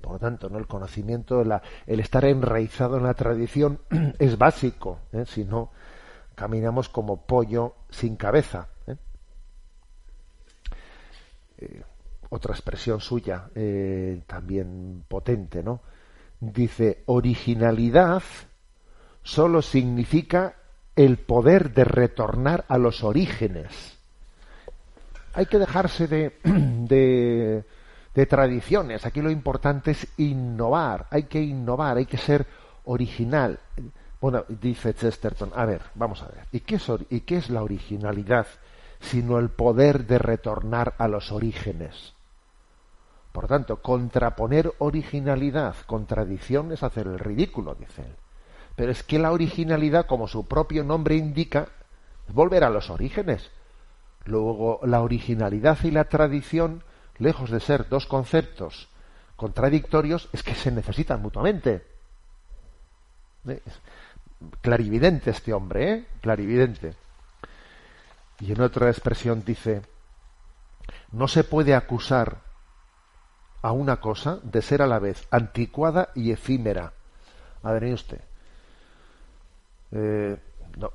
Por 0.00 0.14
lo 0.14 0.18
tanto, 0.18 0.50
¿no? 0.50 0.58
el 0.58 0.66
conocimiento, 0.66 1.42
el 1.42 2.00
estar 2.00 2.24
enraizado 2.24 2.96
en 2.96 3.04
la 3.04 3.14
tradición 3.14 3.80
es 4.18 4.36
básico. 4.36 4.98
¿eh? 5.12 5.24
Si 5.26 5.44
no, 5.44 5.70
caminamos 6.34 6.88
como 6.88 7.24
pollo 7.24 7.76
sin 7.88 8.16
cabeza. 8.16 8.68
¿eh? 8.86 8.96
Otra 12.34 12.54
expresión 12.54 12.98
suya, 12.98 13.50
eh, 13.54 14.22
también 14.26 15.04
potente, 15.06 15.62
¿no? 15.62 15.82
Dice, 16.40 17.02
originalidad 17.04 18.22
solo 19.22 19.60
significa 19.60 20.54
el 20.96 21.18
poder 21.18 21.74
de 21.74 21.84
retornar 21.84 22.64
a 22.68 22.78
los 22.78 23.04
orígenes. 23.04 23.98
Hay 25.34 25.44
que 25.44 25.58
dejarse 25.58 26.08
de, 26.08 27.64
de, 28.14 28.26
tradiciones. 28.26 29.04
Aquí 29.04 29.20
lo 29.20 29.30
importante 29.30 29.90
es 29.90 30.08
innovar. 30.16 31.08
Hay 31.10 31.24
que 31.24 31.42
innovar, 31.42 31.98
hay 31.98 32.06
que 32.06 32.16
ser 32.16 32.46
original. 32.86 33.60
Bueno, 34.22 34.46
dice 34.48 34.94
Chesterton, 34.94 35.50
a 35.54 35.66
ver, 35.66 35.82
vamos 35.96 36.22
a 36.22 36.28
ver. 36.28 36.46
¿Y 36.50 36.60
qué 36.60 36.76
es, 36.76 36.90
¿y 37.10 37.20
qué 37.20 37.36
es 37.36 37.50
la 37.50 37.62
originalidad 37.62 38.46
sino 39.00 39.38
el 39.38 39.50
poder 39.50 40.06
de 40.06 40.16
retornar 40.16 40.94
a 40.96 41.08
los 41.08 41.30
orígenes? 41.30 42.14
Por 43.32 43.48
tanto, 43.48 43.80
contraponer 43.80 44.72
originalidad 44.78 45.74
con 45.86 46.06
tradición 46.06 46.70
es 46.72 46.82
hacer 46.82 47.06
el 47.06 47.18
ridículo, 47.18 47.74
dice 47.74 48.02
él. 48.02 48.14
Pero 48.76 48.92
es 48.92 49.02
que 49.02 49.18
la 49.18 49.32
originalidad, 49.32 50.06
como 50.06 50.28
su 50.28 50.46
propio 50.46 50.84
nombre 50.84 51.16
indica, 51.16 51.68
es 52.28 52.34
volver 52.34 52.62
a 52.64 52.70
los 52.70 52.90
orígenes. 52.90 53.50
Luego, 54.26 54.80
la 54.84 55.00
originalidad 55.00 55.78
y 55.82 55.90
la 55.90 56.04
tradición, 56.04 56.84
lejos 57.18 57.50
de 57.50 57.60
ser 57.60 57.88
dos 57.88 58.06
conceptos 58.06 58.88
contradictorios, 59.36 60.28
es 60.32 60.42
que 60.42 60.54
se 60.54 60.70
necesitan 60.70 61.22
mutuamente. 61.22 61.82
¿Eh? 63.48 63.62
Clarividente 64.60 65.30
este 65.30 65.52
hombre, 65.52 65.92
¿eh? 65.92 66.06
Clarividente. 66.20 66.94
Y 68.40 68.52
en 68.52 68.60
otra 68.60 68.90
expresión 68.90 69.42
dice, 69.44 69.82
no 71.12 71.28
se 71.28 71.44
puede 71.44 71.74
acusar 71.74 72.51
a 73.62 73.72
una 73.72 74.00
cosa 74.00 74.40
de 74.42 74.60
ser 74.60 74.82
a 74.82 74.86
la 74.86 74.98
vez 74.98 75.26
anticuada 75.30 76.10
y 76.14 76.32
efímera, 76.32 76.92
A 77.62 77.72
ver, 77.72 77.84
usted. 77.94 78.20
Eh, 79.92 80.36
no, 80.78 80.90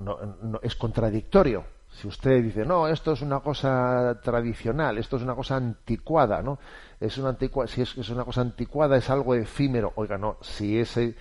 no, 0.00 0.16
no, 0.42 0.60
es 0.62 0.74
contradictorio. 0.74 1.64
Si 1.90 2.06
usted 2.06 2.42
dice, 2.42 2.64
no, 2.64 2.86
esto 2.86 3.12
es 3.12 3.22
una 3.22 3.40
cosa 3.40 4.20
tradicional, 4.22 4.98
esto 4.98 5.16
es 5.16 5.22
una 5.22 5.34
cosa 5.34 5.56
anticuada, 5.56 6.42
¿no? 6.42 6.58
Es 7.00 7.18
una 7.18 7.30
antigua, 7.30 7.66
si 7.66 7.82
es, 7.82 7.96
es 7.96 8.08
una 8.10 8.24
cosa 8.24 8.42
anticuada, 8.42 8.96
es 8.96 9.10
algo 9.10 9.34
efímero. 9.34 9.92
Oiga, 9.96 10.16
no, 10.16 10.36
si 10.40 10.78
ese, 10.78 11.14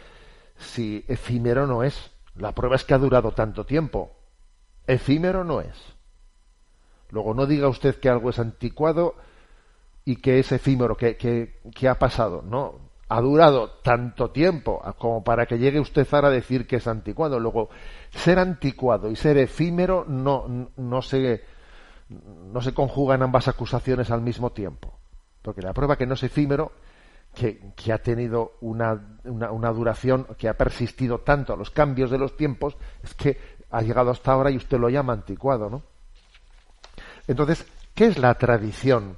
si 0.58 1.04
efímero 1.08 1.68
no 1.68 1.84
es, 1.84 2.12
la 2.36 2.54
prueba 2.54 2.76
es 2.76 2.84
que 2.84 2.94
ha 2.94 2.98
durado 2.98 3.32
tanto 3.32 3.66
tiempo. 3.66 4.16
Efímero 4.86 5.44
no 5.44 5.62
es. 5.62 5.76
Luego 7.10 7.34
no 7.34 7.46
diga 7.46 7.68
usted 7.68 8.00
que 8.00 8.10
algo 8.10 8.30
es 8.30 8.40
anticuado 8.40 9.16
y 10.08 10.16
que 10.16 10.40
es 10.40 10.54
efímero, 10.54 10.96
que, 10.96 11.18
que, 11.18 11.90
ha 11.90 12.00
pasado. 12.00 12.42
No, 12.42 12.76
ha 13.10 13.20
durado 13.20 13.72
tanto 13.84 14.32
tiempo 14.32 14.82
como 14.98 15.22
para 15.22 15.46
que 15.46 15.60
llegue 15.60 15.82
usted 15.82 16.08
ahora 16.12 16.30
a 16.30 16.32
decir 16.32 16.66
que 16.66 16.78
es 16.78 16.88
anticuado. 16.88 17.42
Luego, 17.42 17.70
ser 18.12 18.40
anticuado 18.40 19.12
y 19.12 19.18
ser 19.18 19.38
efímero 19.38 20.06
no, 20.08 20.70
no, 20.78 21.02
se, 21.02 21.44
no 22.08 22.62
se 22.62 22.74
conjugan 22.74 23.22
ambas 23.22 23.50
acusaciones 23.50 24.10
al 24.10 24.22
mismo 24.22 24.54
tiempo. 24.54 24.98
Porque 25.42 25.62
la 25.62 25.74
prueba 25.74 25.98
que 25.98 26.06
no 26.06 26.14
es 26.14 26.24
efímero, 26.24 26.72
que, 27.36 27.74
que 27.76 27.92
ha 27.92 27.98
tenido 27.98 28.54
una, 28.62 29.20
una, 29.26 29.52
una, 29.52 29.72
duración, 29.74 30.26
que 30.38 30.48
ha 30.48 30.54
persistido 30.54 31.20
tanto 31.20 31.52
a 31.52 31.58
los 31.58 31.70
cambios 31.70 32.10
de 32.10 32.18
los 32.18 32.38
tiempos, 32.38 32.78
es 33.04 33.14
que 33.14 33.38
ha 33.72 33.82
llegado 33.82 34.12
hasta 34.12 34.32
ahora 34.32 34.52
y 34.52 34.56
usted 34.56 34.80
lo 34.80 34.88
llama 34.88 35.12
anticuado, 35.12 35.70
¿no? 35.70 35.84
Entonces, 37.28 37.68
¿qué 37.94 38.06
es 38.06 38.18
la 38.18 38.36
tradición, 38.36 39.18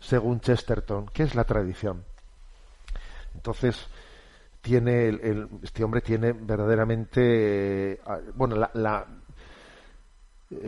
según 0.00 0.40
Chesterton? 0.40 1.06
¿Qué 1.12 1.22
es 1.22 1.34
la 1.34 1.44
tradición? 1.44 2.04
Entonces, 3.34 3.86
tiene 4.60 5.08
el, 5.08 5.48
este 5.62 5.84
hombre 5.84 6.00
tiene 6.00 6.32
verdaderamente, 6.32 7.92
eh, 7.92 8.00
bueno, 8.34 8.56
la, 8.56 8.70
la, 8.74 9.06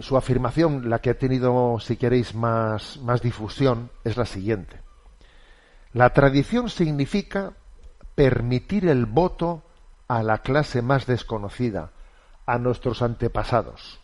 su 0.00 0.16
afirmación, 0.16 0.88
la 0.88 1.00
que 1.00 1.10
ha 1.10 1.18
tenido, 1.18 1.78
si 1.80 1.96
queréis, 1.96 2.34
más, 2.34 2.98
más 2.98 3.20
difusión, 3.20 3.90
es 4.04 4.16
la 4.16 4.26
siguiente. 4.26 4.80
La 5.92 6.10
tradición 6.10 6.70
significa 6.70 7.52
permitir 8.14 8.88
el 8.88 9.06
voto 9.06 9.62
a 10.08 10.22
la 10.22 10.38
clase 10.38 10.82
más 10.82 11.06
desconocida, 11.06 11.90
a 12.46 12.58
nuestros 12.58 13.02
antepasados. 13.02 14.01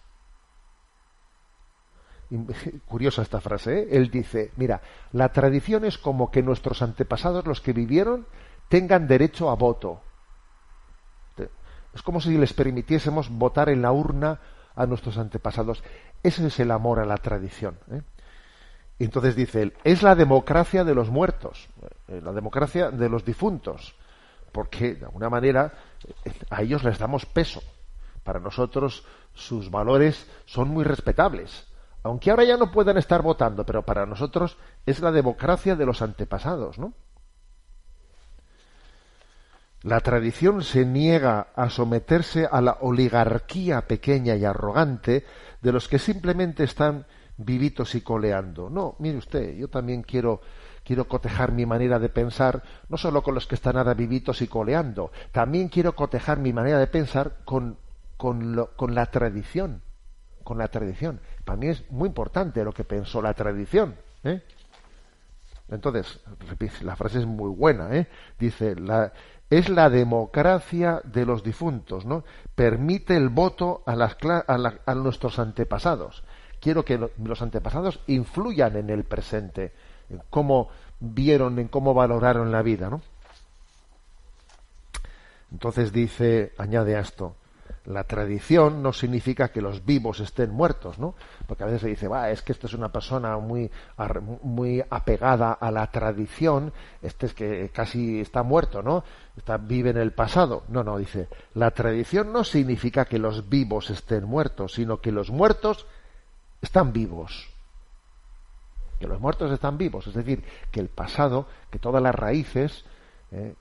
Curiosa 2.87 3.23
esta 3.23 3.41
frase, 3.41 3.81
¿eh? 3.81 3.89
Él 3.93 4.11
dice, 4.11 4.53
mira, 4.57 4.81
la 5.13 5.33
tradición 5.33 5.85
es 5.85 5.99
como 5.99 6.31
que 6.31 6.43
nuestros 6.43 6.83
antepasados, 6.83 7.47
los 7.47 7.61
que 7.61 7.73
vivieron, 7.73 8.27
tengan 8.69 9.07
derecho 9.07 9.51
a 9.51 9.55
voto. 9.55 10.03
Es 11.95 12.03
como 12.03 12.21
si 12.21 12.37
les 12.37 12.53
permitiésemos 12.53 13.31
votar 13.31 13.69
en 13.69 13.83
la 13.83 13.93
urna 13.93 14.41
a 14.77 14.87
nuestros 14.87 15.19
antepasados. 15.19 15.83
Ese 16.23 16.47
es 16.47 16.61
el 16.61 16.71
amor 16.71 17.01
a 17.01 17.07
la 17.07 17.17
tradición. 17.17 17.79
¿eh? 17.91 18.03
Y 18.99 19.05
entonces 19.05 19.35
dice 19.37 19.63
él, 19.63 19.75
es 19.85 20.03
la 20.03 20.15
democracia 20.15 20.85
de 20.85 20.95
los 20.95 21.09
muertos, 21.09 21.69
eh, 22.09 22.21
la 22.23 22.33
democracia 22.33 22.91
de 22.91 23.09
los 23.09 23.25
difuntos, 23.25 23.95
porque 24.53 24.95
de 24.95 25.07
alguna 25.07 25.31
manera 25.31 25.73
eh, 26.25 26.33
a 26.51 26.63
ellos 26.63 26.85
les 26.85 26.99
damos 26.99 27.27
peso. 27.27 27.63
Para 28.25 28.41
nosotros 28.41 29.07
sus 29.33 29.71
valores 29.71 30.29
son 30.45 30.69
muy 30.69 30.85
respetables, 30.85 31.67
aunque 32.09 32.31
ahora 32.31 32.45
ya 32.45 32.57
no 32.57 32.71
puedan 32.71 32.97
estar 32.97 33.23
votando, 33.23 33.65
pero 33.65 33.83
para 33.83 34.07
nosotros 34.07 34.57
es 34.87 35.01
la 35.01 35.13
democracia 35.13 35.77
de 35.77 35.87
los 35.87 36.01
antepasados, 36.01 36.79
¿no? 36.79 36.95
La 39.83 40.01
tradición 40.01 40.63
se 40.63 40.85
niega 40.85 41.49
a 41.55 41.71
someterse 41.71 42.49
a 42.51 42.61
la 42.61 42.79
oligarquía 42.81 43.87
pequeña 43.87 44.35
y 44.35 44.45
arrogante 44.45 45.25
de 45.63 45.73
los 45.73 45.87
que 45.87 45.99
simplemente 45.99 46.65
están 46.65 47.07
vivitos 47.37 47.95
y 47.95 48.01
coleando. 48.01 48.69
No, 48.71 48.97
mire 48.99 49.19
usted, 49.19 49.57
yo 49.57 49.69
también 49.69 50.03
quiero 50.03 50.41
quiero 50.83 51.07
cotejar 51.07 51.53
mi 51.53 51.67
manera 51.67 51.99
de 51.99 52.09
pensar 52.09 52.63
no 52.89 52.97
solo 52.97 53.23
con 53.23 53.35
los 53.35 53.47
que 53.47 53.55
están 53.55 53.77
ahora 53.77 53.93
vivitos 53.93 54.41
y 54.41 54.49
coleando, 54.49 55.13
también 55.33 55.69
quiero 55.69 55.95
cotejar 55.95 56.39
mi 56.39 56.55
manera 56.55 56.79
de 56.79 56.87
pensar 56.87 57.37
con, 57.45 57.77
con, 58.17 58.67
con 58.75 58.95
la 58.95 59.07
tradición, 59.07 59.83
con 60.49 60.57
la 60.57 60.69
tradición. 60.69 61.21
Para 61.45 61.59
mí 61.59 61.67
es 61.69 61.85
muy 61.91 62.09
importante 62.09 62.65
lo 62.65 62.73
que 62.73 62.83
pensó 62.83 63.21
la 63.21 63.35
tradición. 63.35 63.95
¿eh? 64.25 64.41
Entonces, 65.69 66.21
la 66.81 66.97
frase 66.97 67.19
es 67.19 67.27
muy 67.27 67.51
buena, 67.51 67.95
¿eh? 67.95 68.07
Dice, 68.39 68.75
la, 68.75 69.13
es 69.51 69.69
la 69.69 69.91
democracia 69.91 71.03
de 71.05 71.27
los 71.27 71.43
difuntos. 71.43 72.07
Permite 72.55 73.15
el 73.15 73.29
voto 73.29 73.83
a, 73.85 73.95
las, 73.95 74.17
a, 74.25 74.73
a 74.87 74.95
nuestros 74.95 75.39
antepasados. 75.39 76.25
Quiero 76.63 76.83
que 76.83 76.97
lo, 76.97 77.11
los 77.23 77.43
antepasados 77.43 78.01
influyan 78.07 78.75
en 78.77 78.89
el 78.89 79.05
presente, 79.05 79.75
en 80.09 80.23
cómo 80.31 80.71
vieron, 80.99 81.59
en 81.59 81.69
cómo 81.69 81.93
valoraron 81.93 82.51
la 82.51 82.63
vida. 82.63 82.89
Entonces 85.53 85.93
dice, 85.93 86.55
añade 86.57 86.97
a 86.97 87.01
esto, 87.01 87.37
la 87.89 88.05
tradición 88.05 88.83
no 88.83 88.93
significa 88.93 89.49
que 89.49 89.63
los 89.63 89.85
vivos 89.85 90.21
estén 90.21 90.51
muertos, 90.51 90.99
¿no? 90.99 91.15
Porque 91.47 91.63
a 91.63 91.67
veces 91.67 91.81
se 91.81 91.89
dice, 91.89 92.07
va, 92.07 92.31
es 92.31 92.43
que 92.43 92.53
esta 92.53 92.67
es 92.67 92.75
una 92.75 92.91
persona 92.93 93.39
muy, 93.39 93.71
muy 94.43 94.85
apegada 94.91 95.53
a 95.55 95.71
la 95.71 95.87
tradición, 95.91 96.73
este 97.01 97.27
es 97.27 97.35
que 97.35 97.71
casi 97.73 98.21
está 98.21 98.43
muerto, 98.43 98.83
¿no? 98.83 99.05
Está, 99.37 99.57
vive 99.57 99.91
en 99.91 99.97
el 99.97 100.13
pasado. 100.13 100.65
No, 100.69 100.85
no, 100.85 100.99
dice, 100.99 101.29
la 101.55 101.71
tradición 101.71 102.31
no 102.31 102.45
significa 102.45 103.07
que 103.07 103.19
los 103.19 103.49
vivos 103.49 103.89
estén 103.89 104.25
muertos, 104.25 104.75
sino 104.75 105.01
que 105.01 105.11
los 105.11 105.31
muertos 105.31 105.87
están 106.61 106.93
vivos. 106.93 107.49
Que 109.01 109.07
los 109.07 109.19
muertos 109.19 109.51
están 109.51 109.79
vivos, 109.79 110.07
es 110.09 110.15
decir, 110.15 110.45
que 110.71 110.81
el 110.81 110.89
pasado, 110.89 111.47
que 111.71 111.79
todas 111.79 112.03
las 112.03 112.15
raíces, 112.15 112.85
eh, 113.31 113.55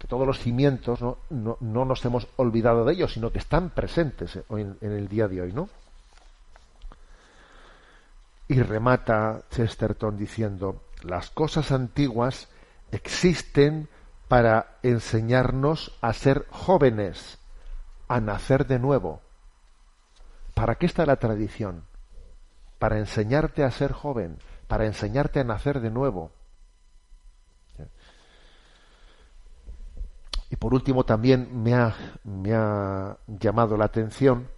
que 0.00 0.08
todos 0.08 0.26
los 0.26 0.38
cimientos 0.38 1.02
¿no? 1.02 1.18
No, 1.28 1.58
no, 1.60 1.84
nos 1.84 2.02
hemos 2.06 2.26
olvidado 2.36 2.86
de 2.86 2.94
ellos, 2.94 3.12
sino 3.12 3.30
que 3.30 3.38
están 3.38 3.68
presentes 3.68 4.34
en, 4.48 4.78
en 4.80 4.92
el 4.92 5.08
día 5.08 5.28
de 5.28 5.42
hoy, 5.42 5.52
¿no? 5.52 5.68
Y 8.48 8.62
remata 8.62 9.42
Chesterton 9.50 10.16
diciendo, 10.16 10.82
las 11.02 11.30
cosas 11.30 11.70
antiguas 11.70 12.48
existen 12.90 13.88
para 14.26 14.78
enseñarnos 14.82 15.96
a 16.00 16.14
ser 16.14 16.46
jóvenes, 16.50 17.38
a 18.08 18.20
nacer 18.20 18.66
de 18.66 18.78
nuevo. 18.78 19.20
¿Para 20.54 20.76
qué 20.76 20.86
está 20.86 21.04
la 21.04 21.16
tradición? 21.16 21.84
Para 22.78 22.98
enseñarte 22.98 23.64
a 23.64 23.70
ser 23.70 23.92
joven, 23.92 24.38
para 24.66 24.86
enseñarte 24.86 25.40
a 25.40 25.44
nacer 25.44 25.80
de 25.80 25.90
nuevo. 25.90 26.32
Y 30.50 30.56
por 30.56 30.74
último 30.74 31.04
también 31.04 31.62
me 31.62 31.74
ha, 31.74 31.94
me 32.24 32.52
ha 32.52 33.16
llamado 33.26 33.76
la 33.76 33.84
atención 33.84 34.48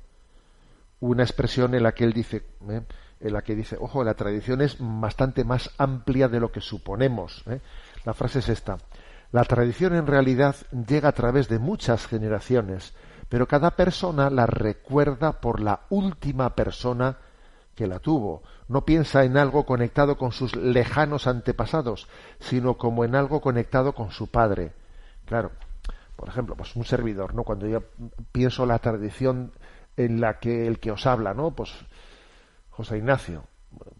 una 1.01 1.23
expresión 1.23 1.75
en 1.75 1.83
la 1.83 1.93
que 1.93 2.05
él 2.05 2.13
dice, 2.13 2.45
¿eh? 2.69 2.83
en 3.21 3.33
la 3.33 3.43
que 3.43 3.55
dice, 3.55 3.77
ojo, 3.79 4.03
la 4.05 4.15
tradición 4.15 4.63
es 4.63 4.77
bastante 4.79 5.45
más 5.45 5.71
amplia 5.77 6.29
de 6.29 6.41
lo 6.41 6.51
que 6.51 6.61
suponemos. 6.61 7.43
¿eh? 7.49 7.61
La 8.05 8.15
frase 8.15 8.39
es 8.39 8.49
esta. 8.49 8.79
La 9.33 9.45
tradición 9.45 9.95
en 9.95 10.07
realidad 10.07 10.57
llega 10.87 11.09
a 11.09 11.13
través 11.13 11.49
de 11.49 11.59
muchas 11.59 12.07
generaciones, 12.07 12.95
pero 13.29 13.49
cada 13.49 13.73
persona 13.73 14.31
la 14.31 14.47
recuerda 14.47 15.41
por 15.41 15.61
la 15.61 15.81
última 15.91 16.55
persona 16.55 17.19
que 17.75 17.87
la 17.87 17.99
tuvo. 17.99 18.43
No 18.69 18.85
piensa 18.85 19.25
en 19.25 19.37
algo 19.37 19.67
conectado 19.67 20.17
con 20.17 20.33
sus 20.33 20.55
lejanos 20.55 21.27
antepasados, 21.27 22.09
sino 22.39 22.77
como 22.77 23.05
en 23.05 23.17
algo 23.17 23.41
conectado 23.41 23.95
con 23.95 24.13
su 24.13 24.29
padre. 24.29 24.73
Claro, 25.25 25.51
por 26.17 26.29
ejemplo, 26.29 26.55
pues 26.57 26.77
un 26.77 26.85
servidor, 26.85 27.35
¿no? 27.35 27.45
Cuando 27.45 27.67
yo 27.67 27.83
pienso 28.31 28.67
la 28.67 28.79
tradición 28.79 29.53
en 29.97 30.21
la 30.21 30.39
que 30.39 30.67
el 30.67 30.79
que 30.79 30.91
os 30.91 31.07
habla, 31.07 31.35
¿no? 31.35 31.51
Pues 31.51 31.71
José 32.71 32.99
Ignacio, 32.99 33.45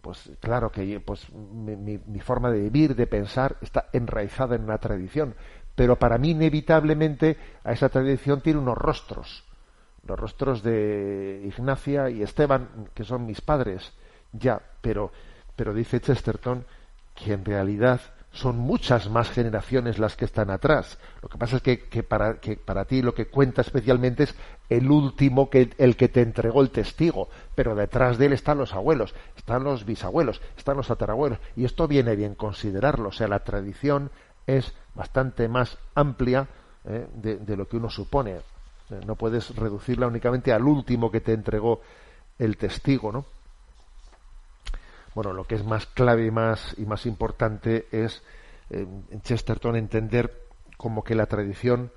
pues 0.01 0.31
claro 0.39 0.71
que 0.71 0.99
pues 0.99 1.31
mi, 1.33 1.97
mi, 1.97 2.19
forma 2.19 2.51
de 2.51 2.61
vivir, 2.61 2.95
de 2.95 3.07
pensar, 3.07 3.57
está 3.61 3.89
enraizada 3.93 4.55
en 4.55 4.63
una 4.63 4.77
tradición, 4.77 5.35
pero 5.75 5.97
para 5.97 6.17
mí 6.17 6.31
inevitablemente 6.31 7.37
a 7.63 7.71
esa 7.71 7.89
tradición 7.89 8.41
tiene 8.41 8.59
unos 8.59 8.77
rostros, 8.77 9.43
los 10.05 10.19
rostros 10.19 10.63
de 10.63 11.41
Ignacia 11.45 12.09
y 12.09 12.21
Esteban, 12.21 12.89
que 12.93 13.03
son 13.03 13.25
mis 13.25 13.41
padres, 13.41 13.93
ya, 14.31 14.61
pero, 14.81 15.11
pero 15.55 15.73
dice 15.73 15.99
Chesterton 15.99 16.65
que 17.15 17.33
en 17.33 17.45
realidad 17.45 18.01
son 18.33 18.57
muchas 18.57 19.09
más 19.09 19.29
generaciones 19.29 19.99
las 19.99 20.15
que 20.17 20.25
están 20.25 20.49
atrás. 20.49 20.97
Lo 21.21 21.29
que 21.29 21.37
pasa 21.37 21.57
es 21.57 21.61
que, 21.61 22.03
para, 22.03 22.39
que 22.39 22.57
para 22.57 22.85
ti 22.85 23.01
lo 23.03 23.13
que 23.13 23.27
cuenta 23.27 23.61
especialmente 23.61 24.23
es 24.23 24.35
el 24.69 24.89
último, 24.89 25.49
que, 25.51 25.69
el 25.77 25.95
que 25.95 26.09
te 26.09 26.21
entregó 26.21 26.61
el 26.61 26.71
testigo, 26.71 27.29
pero 27.53 27.75
detrás 27.75 28.17
de 28.17 28.25
él 28.25 28.33
están 28.33 28.57
los 28.57 28.73
abuelos, 28.73 29.13
están 29.37 29.63
los 29.63 29.85
bisabuelos, 29.85 30.41
están 30.57 30.77
los 30.77 30.87
tatarabuelos, 30.87 31.37
y 31.55 31.63
esto 31.63 31.87
viene 31.87 32.15
bien 32.15 32.33
considerarlo. 32.33 33.09
O 33.09 33.11
sea, 33.11 33.27
la 33.27 33.43
tradición 33.43 34.09
es 34.47 34.73
bastante 34.95 35.47
más 35.47 35.77
amplia 35.93 36.47
¿eh? 36.85 37.07
de, 37.13 37.37
de 37.37 37.55
lo 37.55 37.67
que 37.67 37.77
uno 37.77 37.89
supone. 37.89 38.31
Eh, 38.37 38.41
No 39.05 39.15
puedes 39.15 39.55
reducirla 39.55 40.07
únicamente 40.07 40.51
al 40.51 40.63
último 40.63 41.11
que 41.11 41.21
te 41.21 41.33
entregó 41.33 41.81
el 42.39 42.57
testigo, 42.57 43.11
¿no? 43.11 43.25
Bueno, 45.15 45.33
lo 45.33 45.43
que 45.45 45.55
es 45.55 45.63
más 45.63 45.85
clave 45.85 46.25
y 46.25 46.31
más, 46.31 46.75
y 46.77 46.85
más 46.85 47.05
importante 47.05 47.87
es 47.91 48.23
eh, 48.69 48.87
en 49.11 49.21
Chesterton 49.21 49.75
entender 49.75 50.47
como 50.77 51.03
que 51.03 51.15
la 51.15 51.27
tradición 51.27 51.91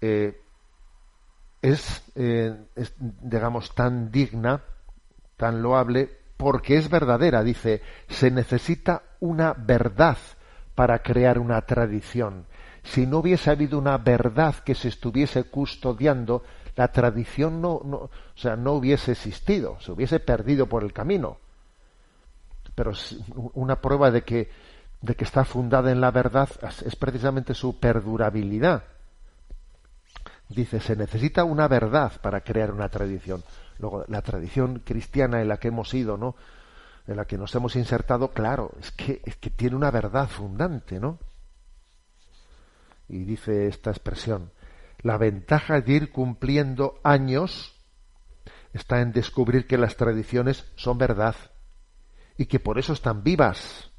eh, 0.00 0.40
es, 1.62 2.02
eh, 2.14 2.56
es, 2.76 2.94
digamos, 2.98 3.74
tan 3.74 4.10
digna, 4.10 4.62
tan 5.36 5.62
loable, 5.62 6.10
porque 6.36 6.76
es 6.76 6.88
verdadera. 6.88 7.42
Dice, 7.42 7.82
se 8.08 8.30
necesita 8.30 9.02
una 9.20 9.54
verdad 9.54 10.18
para 10.74 11.00
crear 11.00 11.38
una 11.38 11.60
tradición. 11.62 12.46
Si 12.82 13.06
no 13.06 13.18
hubiese 13.18 13.50
habido 13.50 13.78
una 13.78 13.98
verdad 13.98 14.54
que 14.56 14.74
se 14.74 14.88
estuviese 14.88 15.44
custodiando, 15.44 16.42
la 16.76 16.88
tradición 16.88 17.60
no, 17.60 17.72
o 17.72 18.10
sea, 18.34 18.56
no 18.56 18.72
hubiese 18.72 19.12
existido, 19.12 19.78
se 19.80 19.92
hubiese 19.92 20.20
perdido 20.20 20.66
por 20.66 20.82
el 20.82 20.92
camino. 20.92 21.38
Pero 22.80 22.92
una 23.52 23.78
prueba 23.78 24.10
de 24.10 24.22
que, 24.22 24.48
de 25.02 25.14
que 25.14 25.24
está 25.24 25.44
fundada 25.44 25.92
en 25.92 26.00
la 26.00 26.10
verdad 26.10 26.48
es 26.86 26.96
precisamente 26.96 27.52
su 27.52 27.78
perdurabilidad. 27.78 28.84
Dice, 30.48 30.80
se 30.80 30.96
necesita 30.96 31.44
una 31.44 31.68
verdad 31.68 32.18
para 32.22 32.40
crear 32.40 32.72
una 32.72 32.88
tradición. 32.88 33.44
Luego, 33.80 34.06
la 34.08 34.22
tradición 34.22 34.78
cristiana 34.78 35.42
en 35.42 35.48
la 35.48 35.58
que 35.58 35.68
hemos 35.68 35.92
ido, 35.92 36.16
¿no? 36.16 36.36
En 37.06 37.18
la 37.18 37.26
que 37.26 37.36
nos 37.36 37.54
hemos 37.54 37.76
insertado, 37.76 38.30
claro, 38.30 38.72
es 38.80 38.92
que, 38.92 39.20
es 39.26 39.36
que 39.36 39.50
tiene 39.50 39.76
una 39.76 39.90
verdad 39.90 40.26
fundante, 40.26 40.98
¿no? 40.98 41.18
Y 43.10 43.24
dice 43.24 43.66
esta 43.66 43.90
expresión, 43.90 44.52
la 45.02 45.18
ventaja 45.18 45.82
de 45.82 45.92
ir 45.92 46.10
cumpliendo 46.12 46.98
años 47.04 47.74
está 48.72 49.02
en 49.02 49.12
descubrir 49.12 49.66
que 49.66 49.76
las 49.76 49.98
tradiciones 49.98 50.64
son 50.76 50.96
verdad 50.96 51.36
y 52.40 52.46
que 52.46 52.58
por 52.58 52.78
eso 52.78 52.94
están 52.94 53.22
vivas. 53.22 53.90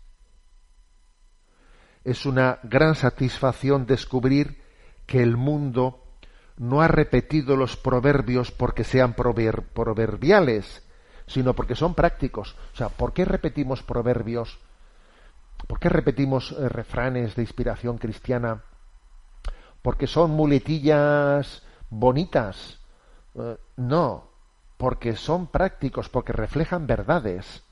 Es 2.04 2.26
una 2.26 2.58
gran 2.64 2.96
satisfacción 2.96 3.86
descubrir 3.86 4.64
que 5.06 5.22
el 5.22 5.38
mundo 5.38 6.04
no 6.58 6.82
ha 6.82 6.88
repetido 6.88 7.56
los 7.56 7.78
proverbios 7.78 8.50
porque 8.50 8.84
sean 8.84 9.14
prover 9.14 9.68
proverbiales, 9.76 10.84
sino 11.28 11.54
porque 11.54 11.76
son 11.76 11.94
prácticos. 11.94 12.56
O 12.74 12.78
sea, 12.78 12.89
¿por 12.89 13.14
qué 13.14 13.26
repetimos 13.26 13.84
proverbios? 13.84 14.58
¿Por 15.68 15.80
qué 15.80 15.89
repetimos 15.89 16.52
eh, 16.54 16.68
refranes 16.68 17.36
de 17.36 17.44
inspiración 17.44 18.00
cristiana? 18.00 18.64
Porque 19.84 20.08
son 20.08 20.32
muletillas 20.32 21.62
bonitas. 21.92 22.80
Eh, 23.36 23.56
no, 23.78 24.32
porque 24.78 25.16
son 25.16 25.46
prácticos, 25.46 26.10
porque 26.10 26.34
reflejan 26.34 26.88
verdades. 26.88 27.64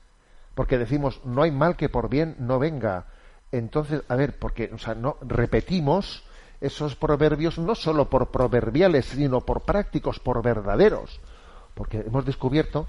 Porque 0.54 0.78
decimos, 0.78 1.20
no 1.24 1.42
hay 1.42 1.50
mal 1.50 1.76
que 1.76 1.88
por 1.88 2.08
bien 2.08 2.36
no 2.38 2.58
venga. 2.58 3.06
Entonces, 3.52 4.02
a 4.08 4.16
ver, 4.16 4.38
porque, 4.38 4.70
o 4.72 4.78
sea, 4.78 4.94
no 4.94 5.16
repetimos 5.22 6.24
esos 6.60 6.94
proverbios 6.94 7.58
no 7.58 7.74
solo 7.74 8.10
por 8.10 8.30
proverbiales, 8.30 9.06
sino 9.06 9.40
por 9.40 9.62
prácticos, 9.62 10.18
por 10.20 10.42
verdaderos. 10.42 11.20
Porque 11.74 11.98
hemos 11.98 12.24
descubierto, 12.24 12.86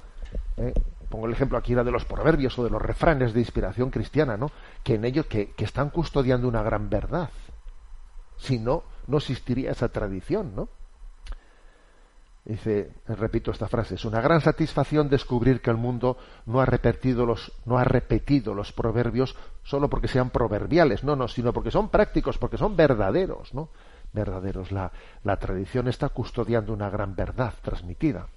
eh, 0.58 0.74
pongo 1.10 1.28
el 1.28 1.34
ejemplo 1.34 1.58
aquí 1.58 1.74
de 1.74 1.84
los 1.84 2.06
proverbios 2.06 2.58
o 2.60 2.64
de 2.64 2.70
los 2.70 2.82
refranes 2.82 3.34
de 3.34 3.40
inspiración 3.40 3.90
cristiana, 3.90 4.38
¿no? 4.38 4.52
Que 4.84 4.96
en 4.96 5.06
ellos 5.06 5.26
que, 5.28 5.52
que 5.52 5.66
están 5.66 5.90
custodiando 5.90 6.48
una 6.48 6.64
gran 6.64 6.90
verdad. 6.90 7.30
Si 8.38 8.60
no, 8.60 8.84
no 9.08 9.18
existiría 9.18 9.72
esa 9.72 9.90
tradición, 9.90 10.54
¿no? 10.56 10.68
Dice, 12.44 12.92
repito 13.08 13.52
esta 13.52 13.68
frase, 13.68 13.96
es 13.96 14.06
una 14.06 14.20
gran 14.20 14.42
satisfacción 14.42 15.10
descubrir 15.10 15.62
que 15.62 15.70
el 15.70 15.78
mundo 15.78 16.18
no 16.48 16.60
ha 16.60 16.66
repetido 16.66 17.26
los, 17.26 17.52
no 17.66 17.78
ha 17.78 17.84
repetido 17.84 18.56
los 18.56 18.72
proverbios 18.72 19.36
solo 19.64 19.90
porque 19.90 20.08
sean 20.08 20.32
proverbiales, 20.32 21.04
no, 21.04 21.16
no, 21.16 21.28
sino 21.28 21.54
porque 21.54 21.70
son 21.70 21.90
prácticos, 21.90 22.40
porque 22.40 22.58
son 22.58 22.76
verdaderos, 22.76 23.54
¿no? 23.54 23.70
Verdaderos. 24.12 24.72
La, 24.72 24.92
la 25.24 25.38
tradición 25.38 25.88
está 25.88 26.10
custodiando 26.10 26.74
una 26.74 26.90
gran 26.90 27.16
verdad 27.16 27.54
transmitida. 27.62 28.28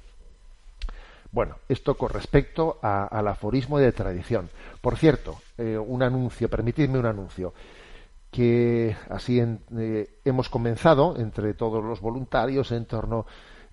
Bueno, 1.32 1.56
esto 1.68 1.96
con 1.96 2.10
respecto 2.10 2.78
al 2.82 3.26
aforismo 3.26 3.78
de 3.78 3.90
tradición. 3.90 4.50
Por 4.80 4.96
cierto, 4.96 5.40
eh, 5.58 5.76
un 5.76 6.02
anuncio, 6.02 6.48
permitidme 6.48 6.98
un 6.98 7.06
anuncio 7.06 7.54
que 8.30 8.96
así 9.10 9.40
en, 9.40 9.60
eh, 9.76 10.20
hemos 10.24 10.48
comenzado 10.48 11.16
entre 11.18 11.54
todos 11.54 11.82
los 11.82 12.00
voluntarios 12.00 12.70
en 12.70 12.84
torno 12.84 13.26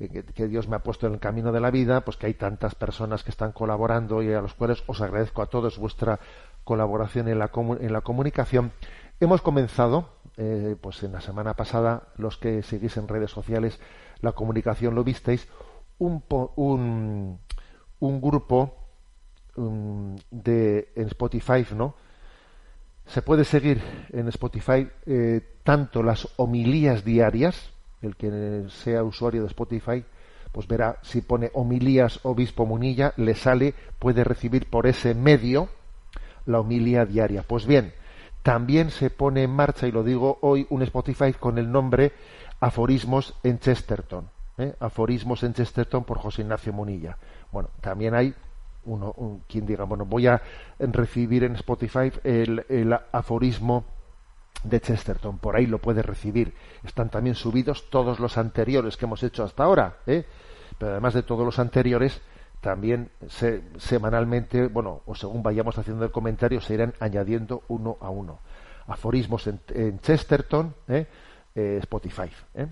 que, 0.10 0.48
Dios 0.48 0.68
me 0.68 0.76
ha 0.76 0.80
puesto 0.80 1.08
en 1.08 1.14
el 1.14 1.20
camino 1.20 1.52
de 1.52 1.60
la 1.60 1.72
vida, 1.72 2.02
pues 2.02 2.18
que 2.18 2.28
hay 2.28 2.34
tantas 2.34 2.76
personas 2.76 3.24
que 3.24 3.32
están 3.32 3.52
colaborando 3.52 4.22
y 4.22 4.34
a 4.34 4.42
los 4.42 4.54
cuales 4.54 4.84
os 4.88 5.02
agradezco 5.02 5.42
a 5.42 5.48
todos 5.48 5.78
vuestra 5.78 6.20
colaboración 6.64 7.28
en 7.28 7.40
la, 7.40 7.52
en 7.80 7.94
la 7.94 8.02
comunicación. 8.02 8.72
Hemos 9.20 9.42
comenzado, 9.42 10.10
eh, 10.38 10.76
pues 10.82 11.04
en 11.04 11.12
la 11.12 11.22
semana 11.22 11.56
pasada, 11.56 12.08
los 12.18 12.38
que 12.38 12.64
seguís 12.64 12.98
en 12.98 13.08
redes 13.08 13.32
sociales 13.32 13.80
la 14.22 14.32
comunicación 14.32 14.96
lo 14.96 15.04
visteis, 15.04 15.48
un, 15.98 16.24
un, 16.56 17.40
un 18.00 18.22
grupo 18.22 18.76
um, 19.56 20.16
de 20.30 20.92
en 20.96 21.08
Spotify, 21.08 21.66
¿no? 21.76 21.96
Se 23.06 23.22
puede 23.22 23.44
seguir 23.44 23.82
en 24.12 24.28
Spotify 24.30 24.88
eh, 25.06 25.42
tanto 25.64 26.02
las 26.02 26.28
homilías 26.38 27.04
diarias, 27.04 27.72
el 28.02 28.16
que 28.16 28.66
sea 28.70 29.04
usuario 29.04 29.42
de 29.42 29.48
Spotify, 29.48 30.04
pues 30.52 30.68
verá 30.68 31.00
si 31.02 31.22
pone 31.22 31.50
homilías 31.54 32.20
obispo 32.24 32.66
Munilla, 32.66 33.14
le 33.18 33.36
sale, 33.36 33.74
puede 34.00 34.24
recibir 34.24 34.70
por 34.70 34.88
ese 34.88 35.14
medio 35.16 35.70
la 36.46 36.60
homilía 36.60 37.06
diaria. 37.06 37.44
Pues 37.44 37.66
bien, 37.66 37.94
también 38.44 38.90
se 38.90 39.10
pone 39.10 39.44
en 39.44 39.52
marcha, 39.52 39.88
y 39.88 39.92
lo 39.92 40.04
digo 40.04 40.40
hoy, 40.42 40.66
un 40.70 40.82
Spotify 40.82 41.34
con 41.34 41.58
el 41.58 41.72
nombre 41.72 42.12
Aforismos 42.60 43.36
en 43.44 43.60
Chesterton. 43.60 44.30
¿eh? 44.58 44.76
Aforismos 44.80 45.44
en 45.44 45.54
Chesterton 45.54 46.04
por 46.04 46.20
José 46.20 46.42
Ignacio 46.42 46.74
Munilla. 46.74 47.18
Bueno, 47.52 47.70
también 47.82 48.14
hay 48.14 48.34
uno, 48.86 49.14
un, 49.18 49.40
quien 49.48 49.66
diga, 49.66 49.84
bueno, 49.86 50.06
voy 50.06 50.28
a 50.28 50.42
recibir 50.80 51.44
en 51.44 51.56
Spotify 51.56 52.12
el, 52.24 52.66
el 52.68 52.94
aforismo 53.12 53.86
de 54.64 54.80
Chesterton, 54.80 55.38
por 55.40 55.56
ahí 55.56 55.66
lo 55.66 55.80
puede 55.80 56.02
recibir. 56.02 56.54
Están 56.84 57.10
también 57.10 57.36
subidos 57.36 57.90
todos 57.90 58.20
los 58.20 58.38
anteriores 58.38 58.98
que 58.98 59.06
hemos 59.06 59.24
hecho 59.24 59.44
hasta 59.44 59.64
ahora, 59.64 59.98
¿eh? 60.06 60.26
pero 60.78 60.92
además 60.92 61.14
de 61.14 61.24
todos 61.24 61.46
los 61.46 61.60
anteriores, 61.60 62.22
también 62.62 63.10
se, 63.28 63.64
semanalmente, 63.78 64.68
bueno, 64.68 65.02
o 65.06 65.16
según 65.16 65.42
vayamos 65.42 65.78
haciendo 65.78 66.06
el 66.06 66.12
comentario, 66.12 66.62
se 66.62 66.76
irán 66.76 66.94
añadiendo 67.00 67.64
uno 67.68 67.98
a 68.00 68.10
uno. 68.10 68.40
Aforismos 68.88 69.48
en, 69.48 70.00
Chesterton, 70.00 70.74
¿eh? 70.88 71.08
Eh, 71.56 71.78
Spotify. 71.82 72.30
¿eh? 72.54 72.68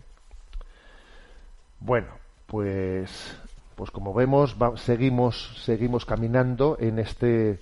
Bueno, 1.80 2.08
pues, 2.46 3.36
pues 3.76 3.90
como 3.90 4.14
vemos, 4.14 4.56
seguimos, 4.76 5.64
seguimos 5.64 6.06
caminando 6.06 6.78
en 6.80 7.00
este, 7.00 7.60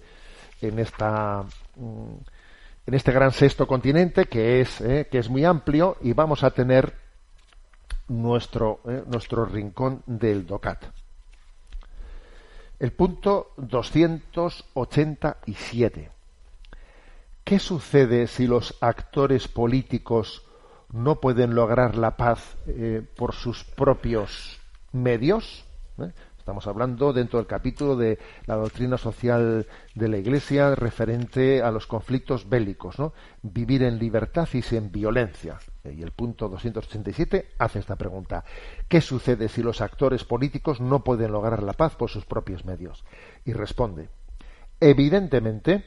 en 0.61 0.79
esta. 0.79 1.43
Mm, 1.75 2.36
en 2.87 2.93
este 2.93 3.11
gran 3.11 3.31
sexto 3.31 3.67
continente 3.67 4.25
que 4.25 4.61
es, 4.61 4.81
eh, 4.81 5.07
que 5.11 5.19
es 5.19 5.29
muy 5.29 5.43
amplio 5.43 5.97
y 6.01 6.13
vamos 6.13 6.45
a 6.45 6.51
tener 6.51 6.93
nuestro, 8.07 8.79
eh, 8.87 9.03
nuestro 9.05 9.43
rincón 9.45 10.01
del 10.05 10.47
DOCAT. 10.47 10.85
El 12.79 12.93
punto 12.93 13.51
287. 13.57 16.11
¿Qué 17.43 17.59
sucede 17.59 18.27
si 18.27 18.47
los 18.47 18.77
actores 18.79 19.49
políticos 19.49 20.45
no 20.91 21.19
pueden 21.19 21.55
lograr 21.55 21.97
la 21.97 22.15
paz 22.15 22.55
eh, 22.67 23.05
por 23.17 23.33
sus 23.33 23.65
propios 23.65 24.61
medios? 24.93 25.65
Estamos 26.47 26.67
hablando 26.67 27.11
dentro 27.11 27.39
del 27.39 27.45
capítulo 27.45 27.97
de 27.97 28.19
la 28.45 28.55
doctrina 28.55 28.97
social 28.97 29.67
de 29.95 30.07
la 30.07 30.17
Iglesia 30.17 30.75
referente 30.75 31.61
a 31.61 31.71
los 31.71 31.87
conflictos 31.87 32.47
bélicos, 32.47 32.97
¿no? 32.99 33.11
Vivir 33.41 33.83
en 33.83 33.99
libertad 33.99 34.47
y 34.53 34.61
sin 34.61 34.89
violencia. 34.89 35.59
Y 35.83 36.01
el 36.01 36.11
punto 36.11 36.47
287 36.47 37.49
hace 37.57 37.79
esta 37.79 37.97
pregunta. 37.97 38.45
¿Qué 38.87 39.01
sucede 39.01 39.49
si 39.49 39.61
los 39.61 39.81
actores 39.81 40.23
políticos 40.23 40.79
no 40.79 41.03
pueden 41.03 41.33
lograr 41.33 41.63
la 41.63 41.73
paz 41.73 41.97
por 41.97 42.09
sus 42.09 42.23
propios 42.23 42.63
medios? 42.63 43.03
Y 43.43 43.51
responde, 43.51 44.07
evidentemente, 44.79 45.83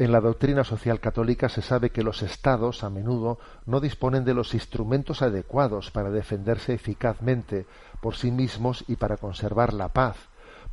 en 0.00 0.12
la 0.12 0.20
doctrina 0.22 0.64
social 0.64 0.98
católica 0.98 1.50
se 1.50 1.60
sabe 1.60 1.90
que 1.90 2.02
los 2.02 2.22
estados 2.22 2.84
a 2.84 2.88
menudo 2.88 3.38
no 3.66 3.80
disponen 3.80 4.24
de 4.24 4.32
los 4.32 4.54
instrumentos 4.54 5.20
adecuados 5.20 5.90
para 5.90 6.10
defenderse 6.10 6.72
eficazmente 6.72 7.66
por 8.00 8.16
sí 8.16 8.30
mismos 8.30 8.82
y 8.88 8.96
para 8.96 9.18
conservar 9.18 9.74
la 9.74 9.90
paz. 9.90 10.16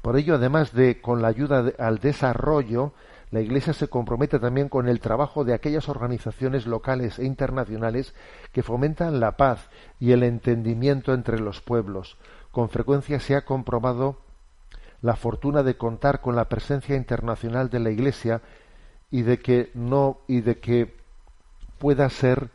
Por 0.02 0.16
ello, 0.16 0.36
además 0.36 0.72
de 0.72 1.02
con 1.02 1.22
la 1.22 1.28
ayuda 1.28 1.74
al 1.78 1.98
desarrollo 2.00 2.94
la 3.30 3.42
Iglesia 3.42 3.74
se 3.74 3.90
compromete 3.90 4.40
también 4.40 4.70
con 4.70 4.88
el 4.88 5.02
trabajo 5.02 5.44
de 5.44 5.54
aquellas 5.54 5.90
organizaciones 5.90 6.66
locales 6.66 7.20
e 7.20 7.26
internacionales 7.26 8.16
que 8.54 8.64
fomentan 8.64 9.20
la 9.20 9.36
paz 9.36 9.68
y 10.00 10.14
el 10.14 10.24
entendimiento 10.24 11.14
entre 11.14 11.42
los 11.42 11.60
pueblos. 11.60 12.16
Con 12.52 12.70
frecuencia 12.70 13.20
se 13.20 13.36
ha 13.36 13.44
comprobado 13.44 14.22
la 15.02 15.18
fortuna 15.18 15.64
de 15.64 15.76
contar 15.76 16.22
con 16.22 16.38
la 16.38 16.48
presencia 16.48 16.96
internacional 16.96 17.70
de 17.70 17.80
la 17.80 17.90
Iglesia 17.90 18.42
y 19.10 19.22
de 19.22 19.40
que 19.40 19.72
no 19.74 20.20
y 20.28 20.42
de 20.42 20.60
que 20.60 20.96
pueda 21.78 22.10
ser 22.10 22.50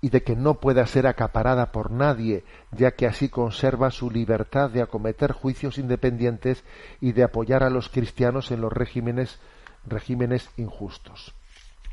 y 0.00 0.10
de 0.10 0.22
que 0.22 0.36
no 0.36 0.54
pueda 0.54 0.86
ser 0.86 1.08
acaparada 1.08 1.72
por 1.72 1.90
nadie, 1.90 2.44
ya 2.70 2.92
que 2.92 3.06
así 3.06 3.28
conserva 3.28 3.90
su 3.90 4.10
libertad 4.10 4.70
de 4.70 4.80
acometer 4.80 5.32
juicios 5.32 5.76
independientes 5.76 6.62
y 7.00 7.12
de 7.12 7.24
apoyar 7.24 7.64
a 7.64 7.70
los 7.70 7.88
cristianos 7.88 8.52
en 8.52 8.60
los 8.60 8.72
regímenes 8.72 9.40
regímenes 9.86 10.48
injustos. 10.56 11.34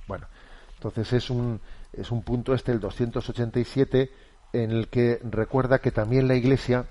Bueno, 0.08 0.28
entonces 0.76 1.14
es 1.14 1.30
un 1.30 1.62
es 1.94 2.12
un 2.12 2.24
punto 2.24 2.54
este 2.54 2.72
el 2.72 2.80
287 2.80 4.12
en 4.54 4.72
el 4.72 4.88
que 4.90 5.20
recuerda 5.24 5.80
que 5.80 5.92
también 5.92 6.28
la 6.28 6.36
Iglesia 6.36 6.86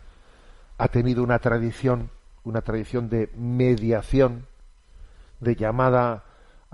ha 0.78 0.88
tenido 0.88 1.22
una 1.22 1.38
tradición, 1.38 2.10
una 2.42 2.62
tradición 2.62 3.08
de 3.08 3.30
mediación, 3.36 4.46
de 5.40 5.54
llamada 5.54 6.24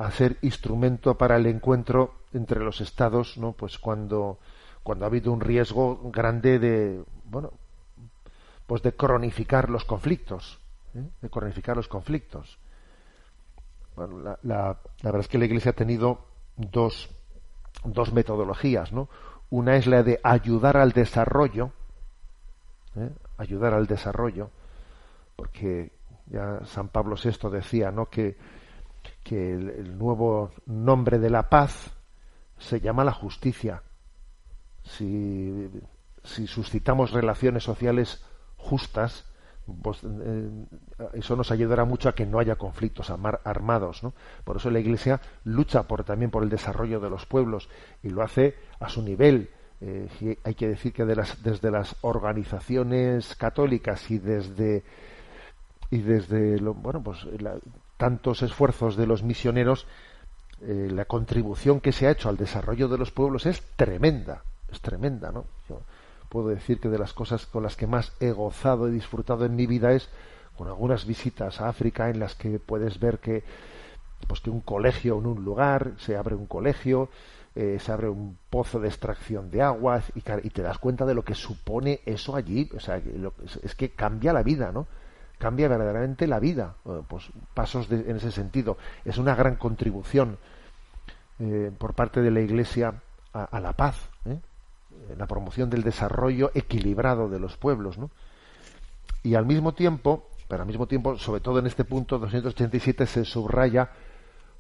a 0.01 0.11
ser 0.11 0.38
instrumento 0.40 1.18
para 1.18 1.36
el 1.36 1.44
encuentro 1.44 2.14
entre 2.32 2.61
los 2.61 2.80
estados, 2.80 3.36
¿no? 3.36 3.53
Pues 3.53 3.78
cuando 3.78 4.38
cuando 4.82 5.05
ha 5.05 5.09
habido 5.09 5.30
un 5.30 5.42
riesgo 5.42 6.01
grande 6.11 6.59
de 6.59 7.05
bueno, 7.26 7.53
pues 8.66 8.82
de 8.82 8.96
cronificar 8.96 9.68
los 9.68 9.84
conflictos, 9.84 10.59
¿eh? 10.94 11.07
de 11.20 11.28
cronificar 11.28 11.76
los 11.76 11.86
conflictos. 11.86 12.59
Bueno, 13.94 14.20
la, 14.20 14.38
la, 14.42 14.78
la, 15.03 15.11
verdad 15.11 15.20
es 15.20 15.28
que 15.28 15.36
la 15.36 15.44
Iglesia 15.44 15.72
ha 15.72 15.74
tenido 15.74 16.24
dos, 16.57 17.11
dos 17.84 18.11
metodologías, 18.14 18.92
¿no? 18.92 19.11
Una 19.51 19.76
es 19.76 19.86
la 19.86 20.03
de 20.03 20.18
ayudar 20.22 20.78
al 20.78 20.92
desarrollo, 20.92 21.72
¿eh? 22.96 23.11
ayudar 23.36 23.74
al 23.74 23.86
desarrollo, 23.86 24.51
porque 25.36 25.92
ya 26.26 26.61
San 26.64 26.88
Pablo 26.88 27.16
VI 27.22 27.51
decía, 27.51 27.90
¿no? 27.90 28.07
Que 28.07 28.38
que 29.23 29.53
el, 29.53 29.99
nuevo 29.99 30.51
nombre 30.66 31.18
de 31.18 31.31
la 31.31 31.49
paz 31.49 31.93
se 32.59 32.81
llama 32.81 33.05
la 33.05 33.12
justicia. 33.12 33.83
Si, 34.83 35.71
si 36.25 36.47
suscitamos 36.47 37.12
relaciones 37.12 37.64
sociales 37.64 38.25
justas, 38.57 39.25
pues, 39.83 40.01
eh, 40.05 40.51
eso 41.14 41.37
nos 41.37 41.51
ayudará 41.51 41.85
mucho 41.85 42.09
a 42.09 42.14
que 42.14 42.27
no 42.27 42.39
haya 42.39 42.57
conflictos 42.57 43.11
armados. 43.11 44.03
¿no? 44.03 44.14
Por 44.45 44.57
eso 44.57 44.71
la 44.71 44.81
Iglesia 44.81 45.21
lucha 45.45 45.85
por, 45.85 46.05
también 46.05 46.31
por 46.31 46.43
el 46.43 46.49
desarrollo 46.49 47.01
de 47.01 47.11
los 47.11 47.27
pueblos 47.27 47.68
y 48.03 48.11
lo 48.11 48.23
hace 48.23 48.57
a 48.81 48.89
su 48.89 49.03
nivel. 49.03 49.51
Eh, 49.81 50.39
hay 50.45 50.55
que 50.55 50.68
decir 50.68 50.93
que 50.93 51.05
de 51.05 51.16
las, 51.16 51.43
desde 51.43 51.71
las 51.71 51.97
organizaciones 52.03 53.35
católicas 53.35 54.11
y 54.11 54.18
desde 54.18 54.85
y 55.91 56.03
desde 56.03 56.59
bueno 56.61 57.03
pues 57.03 57.25
la, 57.41 57.57
tantos 58.01 58.40
esfuerzos 58.40 58.96
de 58.96 59.07
los 59.07 59.22
misioneros, 59.22 59.86
eh, 60.62 60.88
la 60.90 61.05
contribución 61.05 61.80
que 61.80 61.92
se 61.92 62.07
ha 62.07 62.12
hecho 62.12 62.30
al 62.30 62.38
desarrollo 62.38 62.88
de 62.88 62.96
los 62.96 63.11
pueblos 63.11 63.44
es 63.44 63.61
tremenda, 63.76 64.42
es 64.72 64.80
tremenda, 64.80 65.30
¿no? 65.30 65.44
Yo 65.68 65.82
puedo 66.30 66.48
decir 66.48 66.80
que 66.80 66.88
de 66.88 66.98
las 66.98 67.12
cosas 67.12 67.44
con 67.44 67.62
las 67.62 67.76
que 67.76 67.86
más 67.86 68.14
he 68.18 68.32
gozado 68.32 68.88
y 68.88 68.92
disfrutado 68.92 69.44
en 69.44 69.55
mi 69.55 69.66
vida 69.66 69.92
es 69.92 70.09
con 70.57 70.68
algunas 70.68 71.05
visitas 71.05 71.61
a 71.61 71.68
África 71.68 72.09
en 72.09 72.20
las 72.20 72.34
que 72.34 72.59
puedes 72.59 72.98
ver 72.98 73.18
que 73.18 73.44
pues 74.26 74.40
que 74.40 74.48
un 74.48 74.62
colegio 74.62 75.18
en 75.18 75.26
un 75.26 75.44
lugar 75.44 75.92
se 75.98 76.16
abre 76.16 76.34
un 76.34 76.46
colegio 76.46 77.11
eh, 77.55 77.78
se 77.80 77.92
abre 77.92 78.09
un 78.09 78.38
pozo 78.48 78.80
de 78.80 78.88
extracción 78.88 79.51
de 79.51 79.61
agua 79.61 80.03
y, 80.14 80.20
te 80.22 80.62
das 80.62 80.78
cuenta 80.78 81.05
de 81.05 81.14
lo 81.14 81.24
que 81.24 81.34
supone 81.34 82.01
eso 82.07 82.36
allí 82.36 82.70
o 82.76 82.80
sea 82.80 83.01
lo, 83.16 83.34
es 83.62 83.74
que 83.74 83.90
cambia 83.90 84.32
la 84.32 84.42
vida 84.42 84.72
no 84.72 84.86
cambia 85.41 85.68
verdaderamente 85.68 86.26
la 86.28 86.38
vida. 86.38 86.74
Pues 87.09 87.30
pasos 87.55 87.88
de, 87.88 88.09
en 88.09 88.16
ese 88.16 88.30
sentido. 88.30 88.76
Es 89.05 89.18
una 89.18 89.34
gran 89.34 89.57
contribución 89.57 90.38
eh, 91.41 91.72
por 91.76 91.95
parte 91.95 92.20
de 92.20 92.30
la 92.30 92.41
Iglesia 92.41 92.95
a, 93.32 93.61
la 93.61 93.72
paz, 93.72 93.97
¿eh? 94.26 94.38
la 95.16 95.26
promoción 95.26 95.70
del 95.70 95.82
desarrollo 95.82 96.51
equilibrado 96.55 97.28
de 97.28 97.38
los 97.38 97.57
pueblos, 97.57 97.97
¿no? 97.97 98.11
Y 99.22 99.34
al 99.34 99.47
mismo 99.47 99.72
tiempo, 99.72 100.26
pero 100.49 100.62
al 100.62 100.66
mismo 100.66 100.86
tiempo, 100.86 101.16
sobre 101.16 101.41
todo 101.41 101.61
en 101.61 101.66
este 101.66 101.84
punto 101.84 102.18
287 102.18 103.07
se 103.07 103.24
subraya 103.24 103.91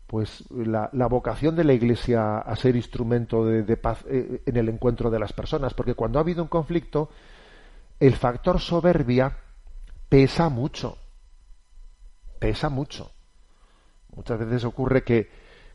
pues 0.06 0.44
la, 0.50 0.88
vocación 1.08 1.56
de 1.56 1.64
la 1.64 1.72
Iglesia 1.72 2.38
a 2.38 2.56
ser 2.56 2.76
instrumento 2.76 3.44
de, 3.44 3.64
de 3.64 3.76
paz 3.76 4.04
eh, 4.08 4.42
en 4.46 4.56
el 4.56 4.68
encuentro 4.68 5.10
de 5.10 5.18
las 5.18 5.32
personas, 5.32 5.74
porque 5.74 5.94
cuando 5.94 6.18
ha 6.18 6.22
habido 6.22 6.42
un 6.42 6.48
conflicto, 6.48 7.10
el 7.98 8.14
factor 8.14 8.60
soberbia 8.60 9.36
pesa 10.10 10.50
mucho. 10.50 10.98
Pesa 12.38 12.68
mucho. 12.68 13.10
Muchas 14.14 14.38
veces 14.38 14.64
ocurre 14.64 15.02
que 15.02 15.30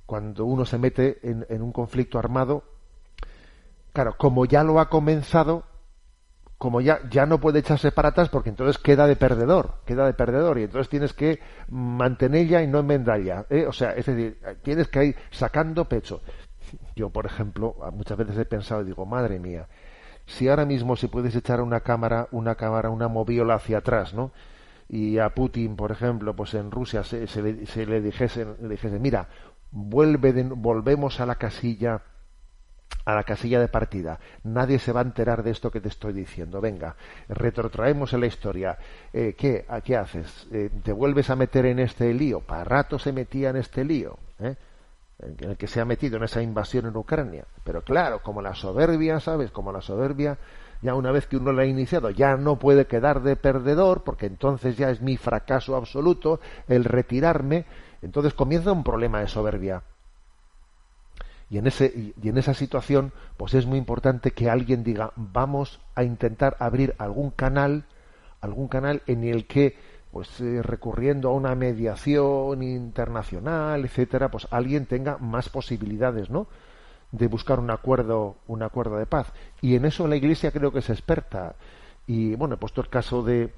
cuando 0.06 0.46
uno 0.46 0.66
se 0.66 0.78
mete 0.78 1.20
en, 1.24 1.62
un 1.64 1.72
conflicto 1.72 2.20
armado, 2.20 2.64
claro, 3.94 4.16
como 4.18 4.46
ya 4.46 4.64
lo 4.64 4.80
ha 4.80 4.90
comenzado, 4.90 5.64
como 6.58 6.82
ya, 6.82 7.00
ya 7.10 7.26
no 7.26 7.40
puede 7.40 7.60
echarse 7.60 7.92
para 7.92 8.10
atrás 8.10 8.30
porque 8.30 8.50
entonces 8.50 8.78
queda 8.78 9.08
de 9.08 9.16
perdedor, 9.16 9.76
queda 9.86 10.06
de 10.06 10.14
perdedor 10.14 10.60
y 10.60 10.64
entonces 10.64 10.90
tienes 10.90 11.14
que 11.14 11.40
mantenerla 11.70 12.62
y 12.62 12.68
no 12.68 12.80
enmendarla. 12.80 13.46
¿eh? 13.50 13.66
O 13.66 13.72
sea, 13.72 13.92
es 13.92 14.06
decir, 14.06 14.40
tienes 14.64 14.88
que 14.90 15.06
ir 15.06 15.16
sacando 15.32 15.86
pecho. 15.86 16.22
Yo, 16.96 17.10
por 17.10 17.26
ejemplo, 17.26 17.76
muchas 17.94 18.18
veces 18.18 18.38
he 18.38 18.46
pensado 18.46 18.82
y 18.82 18.86
digo, 18.86 19.06
madre 19.06 19.40
mía, 19.40 19.68
si 20.26 20.48
ahora 20.48 20.66
mismo 20.66 20.96
se 20.96 21.08
puedes 21.08 21.36
echar 21.36 21.62
una 21.62 21.82
cámara, 21.82 22.28
una 22.32 22.56
cámara, 22.56 22.90
una 22.90 23.08
moviola 23.08 23.56
hacia 23.56 23.80
atrás, 23.80 24.14
¿no? 24.14 24.32
Y 24.88 25.18
a 25.18 25.30
Putin, 25.30 25.76
por 25.76 25.92
ejemplo, 25.92 26.36
pues 26.36 26.54
en 26.54 26.72
Rusia 26.72 27.04
se, 27.04 27.28
se, 27.28 27.42
le, 27.42 27.66
se 27.66 27.86
le, 27.86 28.02
dijese, 28.02 28.46
le 28.62 28.70
dijese, 28.70 29.00
mira, 29.00 29.28
vuelve 29.72 30.34
de, 30.34 30.44
volvemos 30.44 31.20
a 31.20 31.26
la 31.26 31.36
casilla 31.36 32.02
a 33.06 33.14
la 33.14 33.24
casilla 33.24 33.60
de 33.60 33.68
partida. 33.68 34.20
Nadie 34.44 34.80
se 34.80 34.92
va 34.92 35.02
a 35.02 35.04
enterar 35.04 35.44
de 35.44 35.52
esto 35.52 35.70
que 35.72 35.80
te 35.80 35.90
estoy 35.90 36.14
diciendo. 36.14 36.60
Venga, 36.60 36.96
retrotraemos 37.30 38.14
en 38.14 38.22
la 38.22 38.26
historia. 38.26 38.78
Eh, 39.14 39.36
¿qué, 39.38 39.66
¿Qué 39.84 39.96
haces? 39.96 40.48
Eh, 40.52 40.70
¿Te 40.84 40.92
vuelves 40.92 41.30
a 41.30 41.36
meter 41.36 41.68
en 41.68 41.80
este 41.80 42.12
lío? 42.14 42.42
Para 42.42 42.64
rato 42.64 42.98
se 42.98 43.12
metía 43.12 43.52
en 43.52 43.58
este 43.58 43.86
lío. 43.86 44.18
¿eh? 44.40 44.56
En 45.20 45.49
el 45.49 45.57
que 45.57 45.68
se 45.68 45.80
ha 45.80 45.86
metido 45.86 46.18
en 46.18 46.24
esa 46.24 46.41
invasión 46.41 46.86
en 46.86 46.95
Ucrania. 46.95 47.45
Pero 47.63 47.84
claro, 47.84 48.22
como 48.22 48.41
la 48.41 48.55
soberbia, 48.55 49.20
¿sabes? 49.20 49.51
Como 49.51 49.72
la 49.72 49.82
soberbia, 49.82 50.38
ya 50.82 50.95
una 50.95 51.11
vez 51.11 51.28
que 51.28 51.38
uno 51.38 51.51
la 51.51 51.63
ha 51.63 51.66
iniciado, 51.66 52.09
ya 52.09 52.36
no 52.36 52.59
puede 52.59 52.86
quedar 52.86 53.22
de 53.22 53.36
perdedor, 53.36 54.03
porque 54.03 54.26
entonces 54.26 54.78
ya 54.78 54.89
es 54.89 55.01
mi 55.01 55.18
fracaso 55.18 55.76
absoluto 55.76 56.39
el 56.68 56.84
retirarme, 56.84 57.66
entonces 58.01 58.34
comienza 58.34 58.72
un 58.72 58.84
problema 58.84 59.20
de 59.20 59.28
soberbia. 59.28 59.84
Y 61.49 61.59
en, 61.59 61.68
ese, 61.68 62.13
y 62.22 62.28
en 62.28 62.38
esa 62.38 62.55
situación, 62.55 63.13
pues 63.38 63.53
es 63.53 63.66
muy 63.66 63.78
importante 63.78 64.32
que 64.32 64.49
alguien 64.49 64.84
diga, 64.84 65.11
vamos 65.16 65.80
a 65.93 66.03
intentar 66.03 66.57
abrir 66.59 66.95
algún 66.97 67.30
canal, 67.30 67.86
algún 68.41 68.68
canal 68.68 69.03
en 69.05 69.24
el 69.24 69.45
que 69.45 69.78
pues 70.16 70.39
eh, 70.39 70.61
recurriendo 70.61 71.28
a 71.28 71.34
una 71.34 71.55
mediación 71.55 72.63
internacional, 72.63 73.84
etcétera, 73.84 74.32
pues 74.32 74.47
alguien 74.49 74.86
tenga 74.86 75.18
más 75.18 75.49
posibilidades, 75.49 76.30
¿no? 76.30 76.47
de 77.11 77.28
buscar 77.28 77.59
un 77.59 77.70
acuerdo, 77.70 78.38
un 78.47 78.63
acuerdo 78.63 78.95
de 78.95 79.07
paz. 79.07 79.34
Y 79.59 79.76
en 79.76 79.84
eso 79.84 80.07
la 80.07 80.16
Iglesia 80.16 80.51
creo 80.51 80.72
que 80.72 80.80
es 80.80 80.89
experta. 80.89 81.55
Y 82.07 82.34
bueno, 82.36 82.55
he 82.55 82.57
puesto 82.57 82.80
el 82.80 82.88
caso 82.88 83.24
de, 83.24 83.53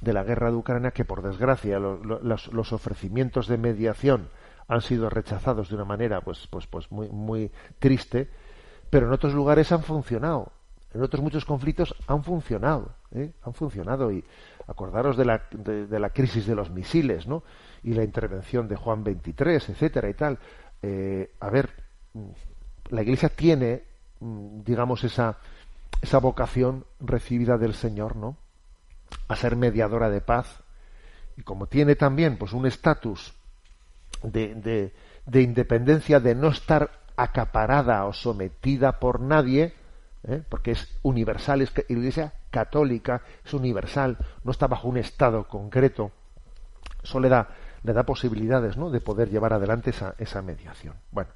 de 0.00 0.12
la 0.12 0.24
guerra 0.24 0.50
de 0.50 0.56
Ucrania, 0.56 0.90
que 0.90 1.04
por 1.04 1.22
desgracia 1.22 1.78
lo, 1.78 2.02
lo, 2.02 2.18
los, 2.18 2.52
los, 2.52 2.72
ofrecimientos 2.72 3.46
de 3.46 3.56
mediación 3.56 4.30
han 4.66 4.80
sido 4.80 5.08
rechazados 5.08 5.68
de 5.68 5.76
una 5.76 5.84
manera 5.84 6.20
pues, 6.20 6.48
pues, 6.48 6.66
pues 6.66 6.90
muy, 6.90 7.08
muy 7.10 7.52
triste, 7.78 8.28
pero 8.90 9.06
en 9.06 9.12
otros 9.12 9.34
lugares 9.34 9.70
han 9.70 9.84
funcionado. 9.84 10.50
En 10.92 11.00
otros 11.00 11.22
muchos 11.22 11.44
conflictos 11.44 11.94
han 12.08 12.24
funcionado, 12.24 12.92
¿eh? 13.12 13.32
han 13.44 13.54
funcionado 13.54 14.10
y, 14.10 14.24
acordaros 14.66 15.16
de 15.16 15.24
la, 15.24 15.42
de, 15.50 15.86
de 15.86 15.98
la 15.98 16.10
crisis 16.10 16.46
de 16.46 16.54
los 16.54 16.70
misiles, 16.70 17.26
¿no? 17.26 17.42
Y 17.82 17.94
la 17.94 18.04
intervención 18.04 18.68
de 18.68 18.76
Juan 18.76 19.04
23, 19.04 19.68
etcétera 19.68 20.08
y 20.08 20.14
tal. 20.14 20.38
Eh, 20.82 21.32
a 21.40 21.50
ver, 21.50 21.70
la 22.90 23.02
Iglesia 23.02 23.28
tiene, 23.28 23.84
digamos, 24.20 25.04
esa, 25.04 25.38
esa 26.00 26.18
vocación 26.18 26.84
recibida 27.00 27.58
del 27.58 27.74
Señor, 27.74 28.16
¿no? 28.16 28.36
A 29.28 29.36
ser 29.36 29.56
mediadora 29.56 30.10
de 30.10 30.20
paz. 30.20 30.62
Y 31.36 31.42
como 31.42 31.66
tiene 31.66 31.96
también, 31.96 32.38
pues, 32.38 32.52
un 32.52 32.66
estatus 32.66 33.34
de, 34.22 34.92
de 35.26 35.42
independencia, 35.42 36.20
de 36.20 36.34
no 36.34 36.48
estar 36.48 36.90
acaparada 37.16 38.04
o 38.06 38.12
sometida 38.12 38.98
por 38.98 39.20
nadie, 39.20 39.74
¿eh? 40.28 40.42
porque 40.48 40.72
es 40.72 40.98
universal, 41.02 41.62
es 41.62 41.76
la 41.76 41.84
Iglesia 41.88 42.32
católica 42.50 43.22
es 43.44 43.52
universal, 43.54 44.16
no 44.42 44.50
está 44.50 44.66
bajo 44.66 44.88
un 44.88 44.96
estado 44.96 45.48
concreto, 45.48 46.12
eso 47.02 47.20
le 47.20 47.28
da, 47.28 47.48
le 47.82 47.92
da 47.92 48.04
posibilidades 48.04 48.76
¿no? 48.76 48.90
de 48.90 49.00
poder 49.00 49.30
llevar 49.30 49.52
adelante 49.52 49.90
esa, 49.90 50.14
esa 50.18 50.42
mediación. 50.42 50.94
Bueno, 51.10 51.30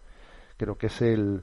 creo 0.56 0.78
que 0.78 0.86
es 0.86 1.02
el, 1.02 1.42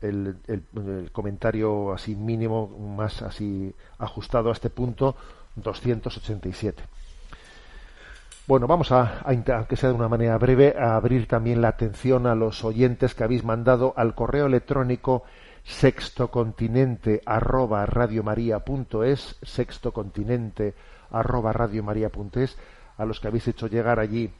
el, 0.00 0.36
el, 0.46 1.10
comentario 1.12 1.92
así 1.92 2.14
mínimo, 2.14 2.68
más 2.96 3.22
así 3.22 3.74
ajustado 3.98 4.50
a 4.50 4.52
este 4.52 4.70
punto 4.70 5.16
287. 5.56 6.82
Bueno, 8.46 8.66
vamos 8.66 8.92
a, 8.92 9.24
que 9.66 9.76
sea 9.76 9.88
de 9.88 9.94
una 9.94 10.08
manera 10.08 10.36
breve, 10.36 10.74
a 10.78 10.96
abrir 10.96 11.26
también 11.26 11.62
la 11.62 11.68
atención 11.68 12.26
a 12.26 12.34
los 12.34 12.62
oyentes 12.62 13.14
que 13.14 13.24
habéis 13.24 13.42
mandado 13.42 13.94
al 13.96 14.14
correo 14.14 14.46
electrónico 14.46 15.24
sextocontinente 15.64 17.22
arroba 17.24 17.86
radiomaria.es, 17.86 19.36
sextocontinente 19.42 20.74
arroba 21.10 21.52
radiomaria.es, 21.52 22.56
a 22.96 23.04
los 23.04 23.18
que 23.18 23.28
habéis 23.28 23.48
hecho 23.48 23.66
llegar 23.66 23.98
allí 23.98 24.30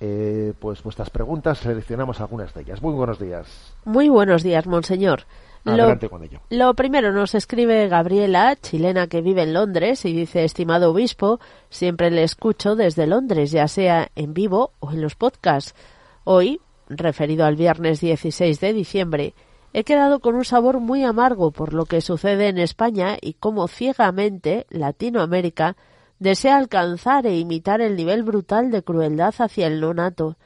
eh, 0.00 0.52
pues 0.60 0.82
vuestras 0.82 1.10
preguntas, 1.10 1.58
seleccionamos 1.58 2.20
algunas 2.20 2.54
de 2.54 2.62
ellas. 2.62 2.80
Muy 2.80 2.94
buenos 2.94 3.18
días. 3.18 3.74
Muy 3.84 4.08
buenos 4.08 4.44
días, 4.44 4.66
monseñor. 4.66 5.22
Adelante 5.64 6.06
lo, 6.06 6.10
con 6.10 6.22
ello. 6.22 6.40
Lo 6.50 6.72
primero 6.74 7.12
nos 7.12 7.34
escribe 7.34 7.88
Gabriela, 7.88 8.54
chilena 8.54 9.08
que 9.08 9.22
vive 9.22 9.42
en 9.42 9.54
Londres, 9.54 10.04
y 10.04 10.12
dice, 10.12 10.44
estimado 10.44 10.92
obispo, 10.92 11.40
siempre 11.68 12.12
le 12.12 12.22
escucho 12.22 12.76
desde 12.76 13.08
Londres, 13.08 13.50
ya 13.50 13.66
sea 13.66 14.08
en 14.14 14.34
vivo 14.34 14.70
o 14.78 14.92
en 14.92 15.02
los 15.02 15.16
podcasts. 15.16 15.74
Hoy, 16.22 16.60
referido 16.88 17.44
al 17.44 17.56
viernes 17.56 18.00
16 18.00 18.60
de 18.60 18.72
diciembre, 18.72 19.34
he 19.72 19.84
quedado 19.84 20.20
con 20.20 20.34
un 20.34 20.44
sabor 20.44 20.80
muy 20.80 21.04
amargo 21.04 21.50
por 21.50 21.74
lo 21.74 21.84
que 21.84 22.00
sucede 22.00 22.48
en 22.48 22.58
España 22.58 23.16
y 23.20 23.34
cómo 23.34 23.68
ciegamente 23.68 24.66
Latinoamérica 24.70 25.76
desea 26.18 26.56
alcanzar 26.56 27.26
e 27.26 27.38
imitar 27.38 27.80
el 27.80 27.96
nivel 27.96 28.22
brutal 28.22 28.70
de 28.70 28.82
crueldad 28.82 29.34
hacia 29.38 29.66
el 29.66 29.80
nonato. 29.80 30.36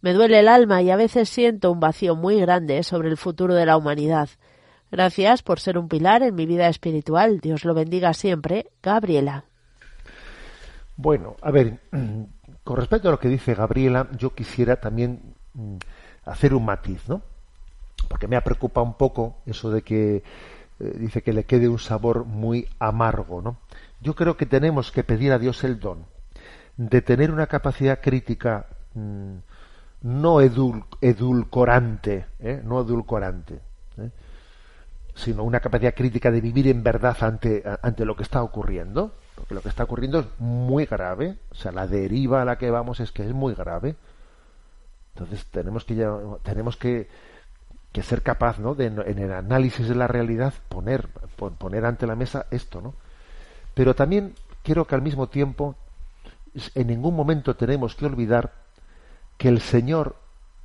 Me 0.00 0.12
duele 0.12 0.40
el 0.40 0.48
alma 0.48 0.82
y 0.82 0.90
a 0.90 0.96
veces 0.96 1.28
siento 1.28 1.70
un 1.70 1.80
vacío 1.80 2.16
muy 2.16 2.40
grande 2.40 2.82
sobre 2.82 3.08
el 3.08 3.16
futuro 3.16 3.54
de 3.54 3.66
la 3.66 3.76
humanidad. 3.76 4.28
Gracias 4.90 5.42
por 5.42 5.58
ser 5.58 5.78
un 5.78 5.88
pilar 5.88 6.22
en 6.22 6.34
mi 6.34 6.44
vida 6.44 6.68
espiritual. 6.68 7.40
Dios 7.40 7.64
lo 7.64 7.72
bendiga 7.72 8.12
siempre. 8.12 8.66
Gabriela. 8.82 9.44
Bueno, 10.96 11.36
a 11.40 11.50
ver, 11.50 11.78
con 12.64 12.76
respecto 12.76 13.08
a 13.08 13.12
lo 13.12 13.18
que 13.18 13.28
dice 13.28 13.54
Gabriela, 13.54 14.08
yo 14.18 14.34
quisiera 14.34 14.80
también 14.80 15.34
mm, 15.54 15.76
hacer 16.26 16.52
un 16.52 16.66
matiz, 16.66 17.08
¿no? 17.08 17.22
Porque 18.08 18.28
me 18.28 18.36
ha 18.36 18.44
preocupado 18.44 18.86
un 18.86 18.94
poco 18.94 19.36
eso 19.46 19.70
de 19.70 19.82
que 19.82 20.16
eh, 20.16 20.22
dice 20.98 21.22
que 21.22 21.32
le 21.32 21.44
quede 21.44 21.68
un 21.68 21.78
sabor 21.78 22.24
muy 22.24 22.68
amargo, 22.78 23.40
¿no? 23.42 23.58
Yo 24.00 24.14
creo 24.14 24.36
que 24.36 24.46
tenemos 24.46 24.90
que 24.90 25.04
pedir 25.04 25.32
a 25.32 25.38
Dios 25.38 25.64
el 25.64 25.78
don 25.78 26.06
de 26.76 27.02
tener 27.02 27.30
una 27.30 27.46
capacidad 27.46 28.00
crítica 28.00 28.66
mmm, 28.94 29.36
no 30.02 30.40
edul 30.40 30.84
edulcorante, 31.00 32.26
¿eh? 32.40 32.60
no 32.64 32.80
edulcorante, 32.80 33.60
¿eh? 33.98 34.10
sino 35.14 35.44
una 35.44 35.60
capacidad 35.60 35.94
crítica 35.94 36.30
de 36.30 36.40
vivir 36.40 36.66
en 36.68 36.82
verdad 36.82 37.16
ante, 37.20 37.62
ante 37.82 38.04
lo 38.04 38.16
que 38.16 38.24
está 38.24 38.42
ocurriendo, 38.42 39.14
porque 39.36 39.54
lo 39.54 39.60
que 39.60 39.68
está 39.68 39.84
ocurriendo 39.84 40.20
es 40.20 40.26
muy 40.38 40.86
grave, 40.86 41.38
o 41.50 41.54
sea, 41.54 41.72
la 41.72 41.86
deriva 41.86 42.42
a 42.42 42.44
la 42.44 42.58
que 42.58 42.70
vamos 42.70 43.00
es 43.00 43.12
que 43.12 43.22
es 43.22 43.32
muy 43.32 43.54
grave. 43.54 43.94
Entonces 45.14 45.46
tenemos 45.46 45.84
que 45.84 45.94
tenemos 46.42 46.76
que, 46.76 47.08
que 47.92 48.02
ser 48.02 48.22
capaz, 48.22 48.58
¿no? 48.58 48.74
De, 48.74 48.86
en 48.86 49.18
el 49.18 49.32
análisis 49.32 49.86
de 49.86 49.94
la 49.94 50.08
realidad 50.08 50.54
poner 50.68 51.08
poner 51.58 51.84
ante 51.84 52.06
la 52.06 52.16
mesa 52.16 52.46
esto, 52.50 52.80
¿no? 52.80 52.94
Pero 53.74 53.94
también 53.94 54.34
quiero 54.62 54.86
que 54.86 54.94
al 54.94 55.02
mismo 55.02 55.28
tiempo 55.28 55.76
en 56.74 56.86
ningún 56.86 57.14
momento 57.14 57.56
tenemos 57.56 57.94
que 57.94 58.06
olvidar 58.06 58.52
que 59.36 59.48
el 59.48 59.60
Señor 59.60 60.16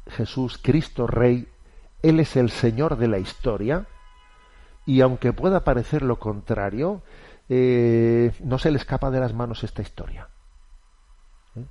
Jesús, 0.10 0.60
Cristo 0.62 1.08
Rey, 1.08 1.48
Él 2.02 2.20
es 2.20 2.36
el 2.36 2.50
Señor 2.50 2.98
de 2.98 3.08
la 3.08 3.20
historia 3.20 3.86
y 4.86 5.02
aunque 5.02 5.34
pueda 5.34 5.64
parecer 5.64 6.02
lo 6.02 6.20
contrario, 6.20 7.02
eh, 7.50 8.32
no 8.44 8.58
se 8.58 8.72
le 8.72 8.78
escapa 8.78 9.12
de 9.12 9.20
las 9.20 9.34
manos 9.34 9.64
esta 9.64 9.82
historia. 9.82 10.30
¿Eh? 11.56 11.66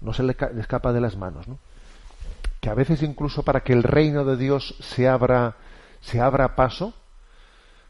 No 0.00 0.12
se 0.12 0.22
le, 0.24 0.36
le, 0.54 0.60
escapa 0.60 0.92
de 0.92 1.00
las 1.00 1.16
manos, 1.16 1.46
¿no? 1.46 1.58
Que 2.60 2.70
a 2.70 2.74
veces 2.74 3.02
incluso 3.02 3.42
para 3.42 3.60
que 3.60 3.72
el 3.72 3.82
reino 3.82 4.24
de 4.24 4.36
Dios 4.36 4.76
se 4.80 5.08
abra, 5.08 5.56
se 6.00 6.20
abra 6.20 6.56
paso, 6.56 6.94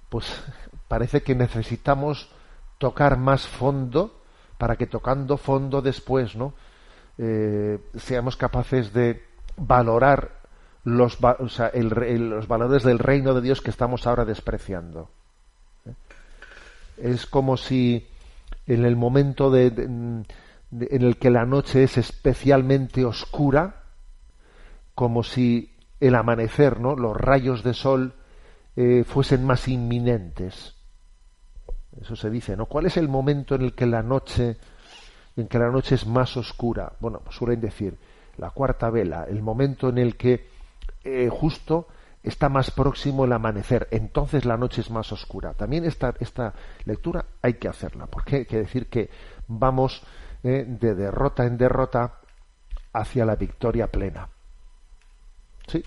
pues 0.09 0.27
parece 0.89 1.23
que 1.23 1.35
necesitamos 1.35 2.31
tocar 2.79 3.19
más 3.19 3.47
fondo 3.47 4.23
para 4.59 4.77
que 4.77 4.87
tocando 4.87 5.37
fondo 5.37 5.83
después, 5.83 6.37
¿no? 6.37 6.55
Eh, 7.19 7.79
seamos 7.97 8.37
capaces 8.37 8.93
de 8.93 9.25
valorar 9.57 10.41
los, 10.85 11.19
o 11.23 11.49
sea, 11.49 11.69
el, 11.69 11.89
los 12.31 12.49
valores 12.49 12.83
del 12.83 12.99
reino 12.99 13.35
de 13.35 13.43
Dios 13.43 13.61
que 13.61 13.71
estamos 13.71 14.07
ahora 14.07 14.25
despreciando. 14.25 15.11
Es 16.97 17.27
como 17.27 17.57
si 17.57 18.09
en 18.67 18.85
el 18.85 18.97
momento 18.97 19.51
de, 19.51 19.67
en 19.67 20.27
el 20.71 21.17
que 21.17 21.31
la 21.31 21.45
noche 21.45 21.83
es 21.83 21.99
especialmente 21.99 23.05
oscura, 23.05 23.80
como 25.01 25.23
si 25.23 25.73
el 25.99 26.15
amanecer, 26.15 26.79
¿no? 26.79 26.95
los 26.95 27.17
rayos 27.17 27.65
de 27.65 27.73
sol 27.73 28.13
eh, 28.77 29.03
fuesen 29.03 29.47
más 29.47 29.67
inminentes. 29.67 30.75
Eso 31.99 32.17
se 32.17 32.29
dice, 32.29 32.55
¿no? 32.55 32.67
¿Cuál 32.67 32.85
es 32.85 32.99
el 32.99 33.09
momento 33.09 33.55
en 33.55 33.63
el 33.63 33.73
que 33.73 33.87
la 33.87 34.03
noche, 34.03 34.59
en 35.39 35.49
que 35.49 35.59
la 35.59 35.71
noche 35.71 35.95
es 35.95 36.07
más 36.07 36.37
oscura? 36.37 36.93
Bueno, 37.01 37.23
pues 37.25 37.35
suelen 37.35 37.63
decir 37.63 37.97
la 38.37 38.51
cuarta 38.51 38.91
vela, 38.91 39.25
el 39.25 39.41
momento 39.41 39.89
en 39.89 39.97
el 39.97 40.19
que 40.19 40.51
eh, 41.03 41.31
justo 41.33 41.89
está 42.23 42.51
más 42.51 42.71
próximo 42.71 43.25
el 43.25 43.33
amanecer, 43.33 43.89
entonces 43.93 44.45
la 44.45 44.59
noche 44.59 44.83
es 44.83 44.91
más 44.91 45.11
oscura. 45.13 45.55
También 45.55 45.87
esta, 45.87 46.13
esta 46.21 46.53
lectura 46.85 47.25
hay 47.41 47.55
que 47.55 47.69
hacerla, 47.69 48.05
porque 48.05 48.37
hay 48.37 48.45
que 48.45 48.59
decir 48.59 48.91
que 48.91 49.09
vamos 49.49 50.03
eh, 50.43 50.67
de 50.69 50.95
derrota 50.95 51.47
en 51.47 51.57
derrota 51.57 52.21
hacia 52.93 53.25
la 53.25 53.37
victoria 53.37 53.87
plena. 53.87 54.29
Sí. 55.71 55.85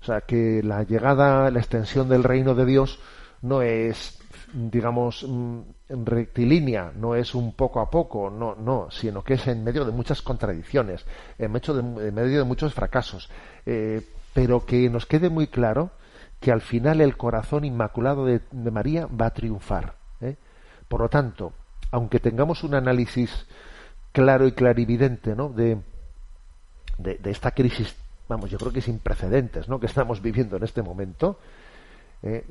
O 0.00 0.04
sea 0.04 0.20
que 0.22 0.62
la 0.62 0.84
llegada, 0.84 1.50
la 1.50 1.58
extensión 1.58 2.08
del 2.08 2.24
reino 2.24 2.54
de 2.54 2.64
Dios 2.64 3.00
no 3.42 3.62
es 3.62 4.18
digamos, 4.52 5.24
mm, 5.28 5.60
rectilínea, 5.88 6.92
no 6.94 7.14
es 7.14 7.34
un 7.34 7.52
poco 7.52 7.80
a 7.80 7.90
poco, 7.90 8.30
no, 8.30 8.54
no, 8.54 8.90
sino 8.90 9.22
que 9.22 9.34
es 9.34 9.46
en 9.46 9.64
medio 9.64 9.84
de 9.84 9.92
muchas 9.92 10.22
contradicciones, 10.22 11.04
en 11.38 11.52
medio 11.52 11.74
de, 11.74 12.08
en 12.08 12.14
medio 12.14 12.38
de 12.38 12.44
muchos 12.44 12.74
fracasos, 12.74 13.28
eh, 13.66 14.02
pero 14.32 14.64
que 14.64 14.88
nos 14.88 15.06
quede 15.06 15.28
muy 15.28 15.48
claro 15.48 15.90
que 16.40 16.52
al 16.52 16.60
final 16.60 17.00
el 17.00 17.16
corazón 17.16 17.64
inmaculado 17.64 18.24
de, 18.24 18.40
María 18.52 19.06
va 19.06 19.26
a 19.26 19.34
triunfar. 19.34 19.94
¿eh? 20.20 20.36
Por 20.88 21.00
lo 21.00 21.08
tanto, 21.08 21.52
aunque 21.90 22.20
tengamos 22.20 22.62
un 22.62 22.74
análisis 22.74 23.46
claro 24.12 24.46
y 24.46 24.52
clarividente 24.52 25.34
¿no? 25.34 25.48
de, 25.48 25.78
de, 26.98 27.16
de 27.16 27.30
esta 27.30 27.50
crisis, 27.50 27.96
vamos, 28.28 28.50
yo 28.50 28.58
creo 28.58 28.72
que 28.72 28.80
sin 28.80 28.98
precedentes 28.98 29.68
¿no? 29.68 29.80
que 29.80 29.86
estamos 29.86 30.22
viviendo 30.22 30.56
en 30.56 30.64
este 30.64 30.82
momento, 30.82 31.38
eh, 32.22 32.44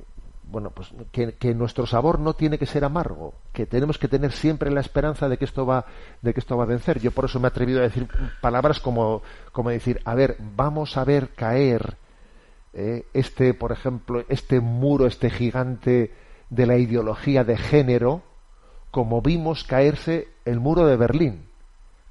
bueno, 0.50 0.72
pues 0.72 0.94
que, 1.12 1.54
nuestro 1.54 1.86
sabor 1.86 2.20
no 2.20 2.34
tiene 2.34 2.58
que 2.58 2.66
ser 2.66 2.86
amargo, 2.86 3.34
que 3.52 3.66
tenemos 3.66 3.98
que 3.98 4.08
tener 4.08 4.32
siempre 4.32 4.72
la 4.72 4.80
esperanza 4.80 5.28
de 5.28 5.38
que 5.38 5.44
esto 5.44 5.66
va, 5.66 5.86
de 6.22 6.34
que 6.34 6.40
esto 6.40 6.56
va 6.56 6.64
a 6.64 6.68
vencer. 6.68 7.02
Yo 7.02 7.12
por 7.12 7.26
eso 7.26 7.40
me 7.40 7.48
he 7.48 7.50
atrevido 7.50 7.80
a 7.80 7.84
decir 7.84 8.08
palabras 8.40 8.80
como, 8.80 9.22
como 9.52 9.72
decir, 9.72 10.00
a 10.06 10.16
ver, 10.16 10.38
vamos 10.40 10.96
a 10.96 11.04
ver 11.04 11.32
caer 11.36 11.98
eh, 12.74 13.06
este, 13.14 13.54
por 13.54 13.74
ejemplo, 13.74 14.24
este 14.30 14.62
muro, 14.62 15.06
este 15.06 15.30
gigante 15.30 16.14
de 16.50 16.66
la 16.66 16.78
ideología 16.78 17.44
de 17.44 17.58
género, 17.58 18.22
como 18.90 19.22
vimos 19.22 19.66
caerse 19.66 20.30
el 20.46 20.62
muro 20.62 20.86
de 20.86 20.96
Berlín 20.96 21.48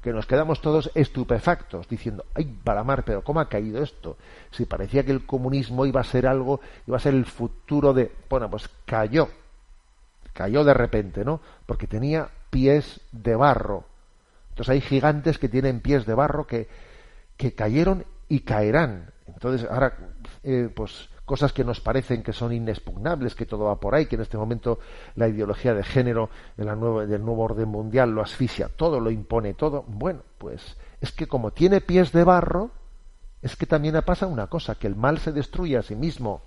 que 0.06 0.12
nos 0.12 0.26
quedamos 0.26 0.60
todos 0.60 0.88
estupefactos, 0.94 1.88
diciendo, 1.88 2.24
ay, 2.32 2.44
Palamar, 2.62 3.04
pero 3.04 3.24
¿cómo 3.24 3.40
ha 3.40 3.48
caído 3.48 3.82
esto? 3.82 4.16
Si 4.52 4.64
parecía 4.64 5.04
que 5.04 5.10
el 5.10 5.26
comunismo 5.26 5.84
iba 5.84 6.00
a 6.00 6.04
ser 6.04 6.28
algo, 6.28 6.60
iba 6.86 6.96
a 6.96 7.00
ser 7.00 7.14
el 7.14 7.26
futuro 7.26 7.92
de... 7.92 8.12
Bueno, 8.30 8.48
pues 8.48 8.70
cayó, 8.84 9.28
cayó 10.32 10.62
de 10.62 10.74
repente, 10.74 11.24
¿no? 11.24 11.40
Porque 11.66 11.88
tenía 11.88 12.28
pies 12.50 13.00
de 13.10 13.34
barro. 13.34 13.82
Entonces 14.50 14.74
hay 14.74 14.80
gigantes 14.80 15.38
que 15.38 15.48
tienen 15.48 15.80
pies 15.80 16.06
de 16.06 16.14
barro 16.14 16.46
que, 16.46 16.68
que 17.36 17.54
cayeron 17.54 18.04
y 18.28 18.42
caerán. 18.42 19.10
Entonces, 19.26 19.68
ahora, 19.68 19.92
eh, 20.44 20.70
pues 20.72 21.08
cosas 21.26 21.52
que 21.52 21.64
nos 21.64 21.80
parecen 21.80 22.22
que 22.22 22.32
son 22.32 22.52
inexpugnables, 22.52 23.34
que 23.34 23.44
todo 23.44 23.64
va 23.64 23.78
por 23.78 23.94
ahí, 23.94 24.06
que 24.06 24.14
en 24.14 24.22
este 24.22 24.38
momento 24.38 24.78
la 25.16 25.28
ideología 25.28 25.74
de 25.74 25.82
género 25.82 26.30
del 26.56 26.78
nuevo 26.78 27.42
orden 27.42 27.68
mundial 27.68 28.12
lo 28.12 28.22
asfixia, 28.22 28.68
todo 28.68 29.00
lo 29.00 29.10
impone, 29.10 29.52
todo. 29.52 29.84
Bueno, 29.88 30.22
pues 30.38 30.76
es 31.00 31.12
que 31.12 31.26
como 31.26 31.50
tiene 31.50 31.80
pies 31.80 32.12
de 32.12 32.24
barro, 32.24 32.70
es 33.42 33.56
que 33.56 33.66
también 33.66 34.00
pasa 34.06 34.26
una 34.26 34.46
cosa, 34.46 34.76
que 34.76 34.86
el 34.86 34.94
mal 34.94 35.18
se 35.18 35.32
destruye 35.32 35.76
a 35.76 35.82
sí 35.82 35.96
mismo. 35.96 36.42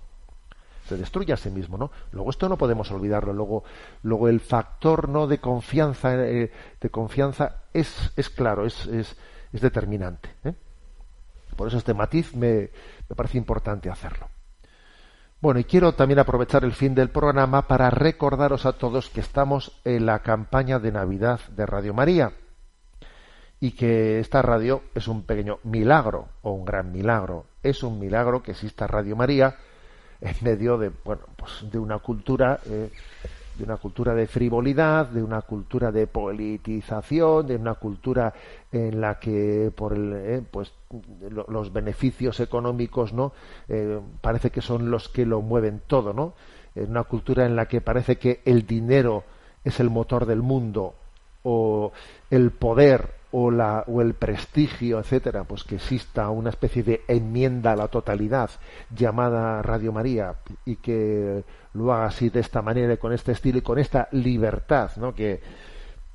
se 0.88 0.96
destruye 0.96 1.32
a 1.32 1.36
sí 1.36 1.50
mismo, 1.50 1.76
¿no? 1.76 1.92
Luego 2.10 2.30
esto 2.30 2.48
no 2.48 2.56
podemos 2.56 2.90
olvidarlo. 2.90 3.32
Luego, 3.32 3.62
luego 4.02 4.28
el 4.28 4.40
factor 4.40 5.08
no 5.08 5.26
de 5.26 5.38
confianza, 5.38 6.14
eh, 6.26 6.50
de 6.80 6.90
confianza 6.90 7.64
es, 7.72 8.10
es 8.16 8.28
claro, 8.30 8.66
es, 8.66 8.86
es, 8.86 9.16
es 9.52 9.60
determinante. 9.60 10.30
¿eh? 10.42 10.54
Por 11.54 11.68
eso 11.68 11.76
este 11.76 11.94
matiz 11.94 12.34
me, 12.34 12.70
me 13.08 13.14
parece 13.14 13.38
importante 13.38 13.88
hacerlo. 13.90 14.26
Bueno, 15.42 15.58
y 15.58 15.64
quiero 15.64 15.92
también 15.92 16.18
aprovechar 16.18 16.64
el 16.64 16.72
fin 16.72 16.94
del 16.94 17.08
programa 17.08 17.66
para 17.66 17.88
recordaros 17.88 18.66
a 18.66 18.74
todos 18.74 19.08
que 19.08 19.20
estamos 19.20 19.80
en 19.86 20.04
la 20.04 20.18
campaña 20.18 20.78
de 20.78 20.92
Navidad 20.92 21.40
de 21.56 21.64
Radio 21.64 21.94
María 21.94 22.34
y 23.58 23.70
que 23.72 24.18
esta 24.18 24.42
radio 24.42 24.82
es 24.94 25.08
un 25.08 25.22
pequeño 25.22 25.58
milagro 25.64 26.28
o 26.42 26.52
un 26.52 26.66
gran 26.66 26.92
milagro. 26.92 27.46
Es 27.62 27.82
un 27.82 27.98
milagro 27.98 28.42
que 28.42 28.50
exista 28.50 28.86
Radio 28.86 29.16
María 29.16 29.56
en 30.20 30.36
medio 30.42 30.76
de 30.76 30.90
bueno 30.90 31.22
pues 31.36 31.64
de 31.70 31.78
una 31.78 32.00
cultura 32.00 32.60
eh, 32.66 32.90
de 33.56 33.64
una 33.64 33.76
cultura 33.76 34.14
de 34.14 34.26
frivolidad, 34.26 35.06
de 35.08 35.22
una 35.22 35.42
cultura 35.42 35.92
de 35.92 36.06
politización, 36.06 37.46
de 37.46 37.56
una 37.56 37.74
cultura 37.74 38.32
en 38.72 39.00
la 39.00 39.18
que 39.18 39.72
por 39.74 39.92
el, 39.92 40.12
eh, 40.14 40.42
pues 40.50 40.72
lo, 41.30 41.44
los 41.48 41.72
beneficios 41.72 42.40
económicos 42.40 43.12
no 43.12 43.32
eh, 43.68 44.00
parece 44.20 44.50
que 44.50 44.62
son 44.62 44.90
los 44.90 45.08
que 45.08 45.26
lo 45.26 45.42
mueven 45.42 45.82
todo, 45.86 46.12
¿no? 46.12 46.34
En 46.74 46.90
una 46.90 47.04
cultura 47.04 47.46
en 47.46 47.56
la 47.56 47.66
que 47.66 47.80
parece 47.80 48.16
que 48.16 48.40
el 48.44 48.66
dinero 48.66 49.24
es 49.64 49.80
el 49.80 49.90
motor 49.90 50.26
del 50.26 50.42
mundo 50.42 50.94
o 51.42 51.92
el 52.30 52.50
poder 52.50 53.19
o, 53.32 53.50
la, 53.50 53.84
o 53.86 54.00
el 54.00 54.14
prestigio, 54.14 54.98
etcétera, 54.98 55.44
pues 55.44 55.64
que 55.64 55.76
exista 55.76 56.30
una 56.30 56.50
especie 56.50 56.82
de 56.82 57.02
enmienda 57.08 57.72
a 57.72 57.76
la 57.76 57.88
totalidad 57.88 58.50
llamada 58.94 59.62
Radio 59.62 59.92
María 59.92 60.34
y 60.64 60.76
que 60.76 61.44
lo 61.74 61.92
haga 61.92 62.06
así 62.06 62.30
de 62.30 62.40
esta 62.40 62.62
manera 62.62 62.94
y 62.94 62.96
con 62.96 63.12
este 63.12 63.32
estilo 63.32 63.58
y 63.58 63.62
con 63.62 63.78
esta 63.78 64.08
libertad, 64.12 64.90
¿no? 64.96 65.14
Que, 65.14 65.40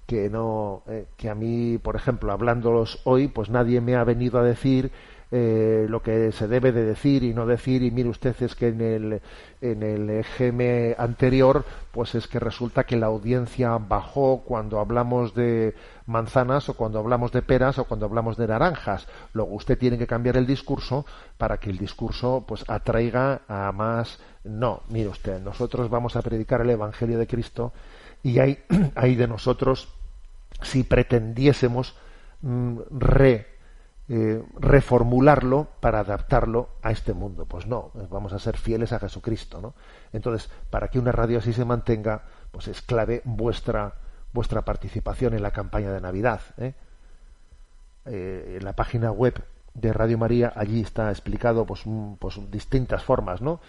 que 0.05 0.29
no 0.29 0.83
eh, 0.87 1.05
que 1.17 1.29
a 1.29 1.35
mí, 1.35 1.77
por 1.77 1.95
ejemplo, 1.95 2.31
hablándolos 2.31 3.01
hoy, 3.05 3.27
pues 3.27 3.49
nadie 3.49 3.81
me 3.81 3.95
ha 3.95 4.03
venido 4.03 4.39
a 4.39 4.43
decir 4.43 4.91
eh, 5.31 5.87
lo 5.89 6.03
que 6.03 6.31
se 6.31 6.47
debe 6.47 6.71
de 6.71 6.85
decir 6.85 7.23
y 7.23 7.33
no 7.33 7.47
decir 7.47 7.81
y 7.81 7.89
mire 7.89 8.09
usted 8.09 8.35
es 8.41 8.53
que 8.55 8.67
en 8.67 8.79
el 8.79 9.21
en 9.59 9.81
el 9.81 10.07
EGM 10.07 10.95
anterior 10.99 11.65
pues 11.91 12.13
es 12.13 12.27
que 12.27 12.39
resulta 12.39 12.83
que 12.83 12.95
la 12.95 13.07
audiencia 13.07 13.75
bajó 13.79 14.43
cuando 14.45 14.79
hablamos 14.79 15.33
de 15.33 15.73
manzanas 16.05 16.69
o 16.69 16.75
cuando 16.75 16.99
hablamos 16.99 17.31
de 17.31 17.41
peras 17.41 17.79
o 17.79 17.85
cuando 17.85 18.05
hablamos 18.05 18.37
de 18.37 18.47
naranjas 18.47 19.07
luego 19.33 19.53
usted 19.55 19.77
tiene 19.77 19.97
que 19.97 20.07
cambiar 20.07 20.37
el 20.37 20.45
discurso 20.45 21.05
para 21.37 21.57
que 21.57 21.69
el 21.69 21.77
discurso 21.77 22.43
pues 22.47 22.63
atraiga 22.67 23.41
a 23.47 23.71
más 23.71 24.19
no 24.43 24.81
mire 24.89 25.09
usted 25.09 25.41
nosotros 25.41 25.89
vamos 25.89 26.15
a 26.15 26.21
predicar 26.21 26.61
el 26.61 26.69
evangelio 26.69 27.17
de 27.17 27.27
Cristo 27.27 27.73
y 28.23 28.39
hay, 28.39 28.63
hay 28.95 29.15
de 29.15 29.27
nosotros 29.27 29.89
si 30.61 30.83
pretendiésemos 30.83 31.95
mm, 32.41 32.77
re 32.91 33.55
eh, 34.07 34.43
reformularlo 34.59 35.67
para 35.79 36.01
adaptarlo 36.01 36.69
a 36.83 36.91
este 36.91 37.13
mundo. 37.13 37.47
Pues 37.47 37.65
no, 37.65 37.89
vamos 38.11 38.33
a 38.33 38.39
ser 38.39 38.55
fieles 38.55 38.93
a 38.93 38.99
Jesucristo, 38.99 39.61
¿no? 39.61 39.73
Entonces, 40.13 40.51
para 40.69 40.89
que 40.89 40.99
una 40.99 41.11
radio 41.11 41.39
así 41.39 41.53
se 41.53 41.65
mantenga, 41.65 42.23
pues 42.51 42.67
es 42.67 42.83
clave 42.83 43.23
vuestra 43.25 43.95
vuestra 44.35 44.63
participación 44.63 45.33
en 45.33 45.41
la 45.41 45.49
campaña 45.49 45.91
de 45.91 46.01
Navidad. 46.01 46.41
¿eh? 46.59 46.73
Eh, 48.05 48.57
en 48.59 48.63
la 48.63 48.73
página 48.73 49.11
web 49.11 49.43
de 49.73 49.91
Radio 49.91 50.19
María 50.19 50.53
allí 50.55 50.81
está 50.81 51.09
explicado 51.09 51.65
pues, 51.65 51.83
pues 52.19 52.39
distintas 52.51 53.03
formas, 53.03 53.41
¿no? 53.41 53.59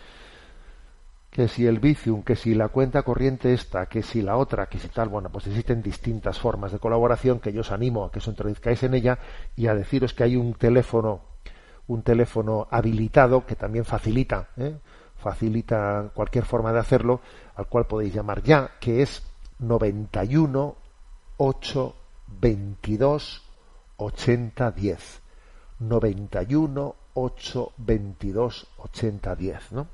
que 1.30 1.48
si 1.48 1.66
el 1.66 1.80
Vicium, 1.80 2.22
que 2.22 2.34
si 2.34 2.54
la 2.54 2.68
cuenta 2.68 3.02
corriente 3.02 3.52
esta, 3.52 3.86
que 3.86 4.02
si 4.02 4.22
la 4.22 4.38
otra, 4.38 4.66
que 4.66 4.78
si 4.78 4.88
tal, 4.88 5.10
bueno, 5.10 5.28
pues 5.28 5.46
existen 5.46 5.82
distintas 5.82 6.38
formas 6.38 6.72
de 6.72 6.78
colaboración 6.78 7.40
que 7.40 7.52
yo 7.52 7.60
os 7.60 7.72
animo 7.72 8.04
a 8.04 8.10
que 8.10 8.20
os 8.20 8.26
introduzcáis 8.26 8.82
en 8.84 8.94
ella 8.94 9.18
y 9.54 9.66
a 9.66 9.74
deciros 9.74 10.14
que 10.14 10.24
hay 10.24 10.36
un 10.36 10.54
teléfono, 10.54 11.20
un 11.88 12.02
teléfono 12.02 12.68
habilitado 12.70 13.44
que 13.44 13.54
también 13.54 13.84
facilita, 13.84 14.48
¿eh? 14.56 14.76
facilita 15.16 16.10
cualquier 16.14 16.44
forma 16.44 16.72
de 16.72 16.78
hacerlo, 16.78 17.20
al 17.54 17.66
cual 17.66 17.86
podéis 17.86 18.14
llamar 18.14 18.42
ya, 18.42 18.70
que 18.80 19.02
es 19.02 19.22
91 19.58 20.76
8 21.38 21.94
22 22.40 23.42
80 23.96 24.70
10. 24.70 25.20
91 25.78 26.94
8 27.14 27.72
22 27.76 28.66
80 28.78 29.36
10, 29.36 29.72
¿no? 29.72 29.86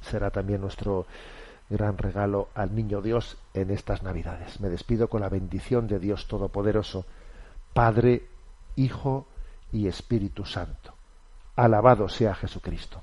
será 0.00 0.30
también 0.30 0.60
nuestro 0.60 1.06
gran 1.68 1.98
regalo 1.98 2.48
al 2.54 2.74
niño 2.74 3.00
Dios 3.00 3.36
en 3.54 3.70
estas 3.70 4.02
Navidades. 4.02 4.60
Me 4.60 4.68
despido 4.68 5.08
con 5.08 5.20
la 5.20 5.28
bendición 5.28 5.86
de 5.86 5.98
Dios 5.98 6.26
Todopoderoso, 6.26 7.04
Padre, 7.72 8.26
Hijo 8.76 9.26
y 9.72 9.86
Espíritu 9.86 10.44
Santo. 10.44 10.94
Alabado 11.56 12.08
sea 12.08 12.34
Jesucristo. 12.34 13.02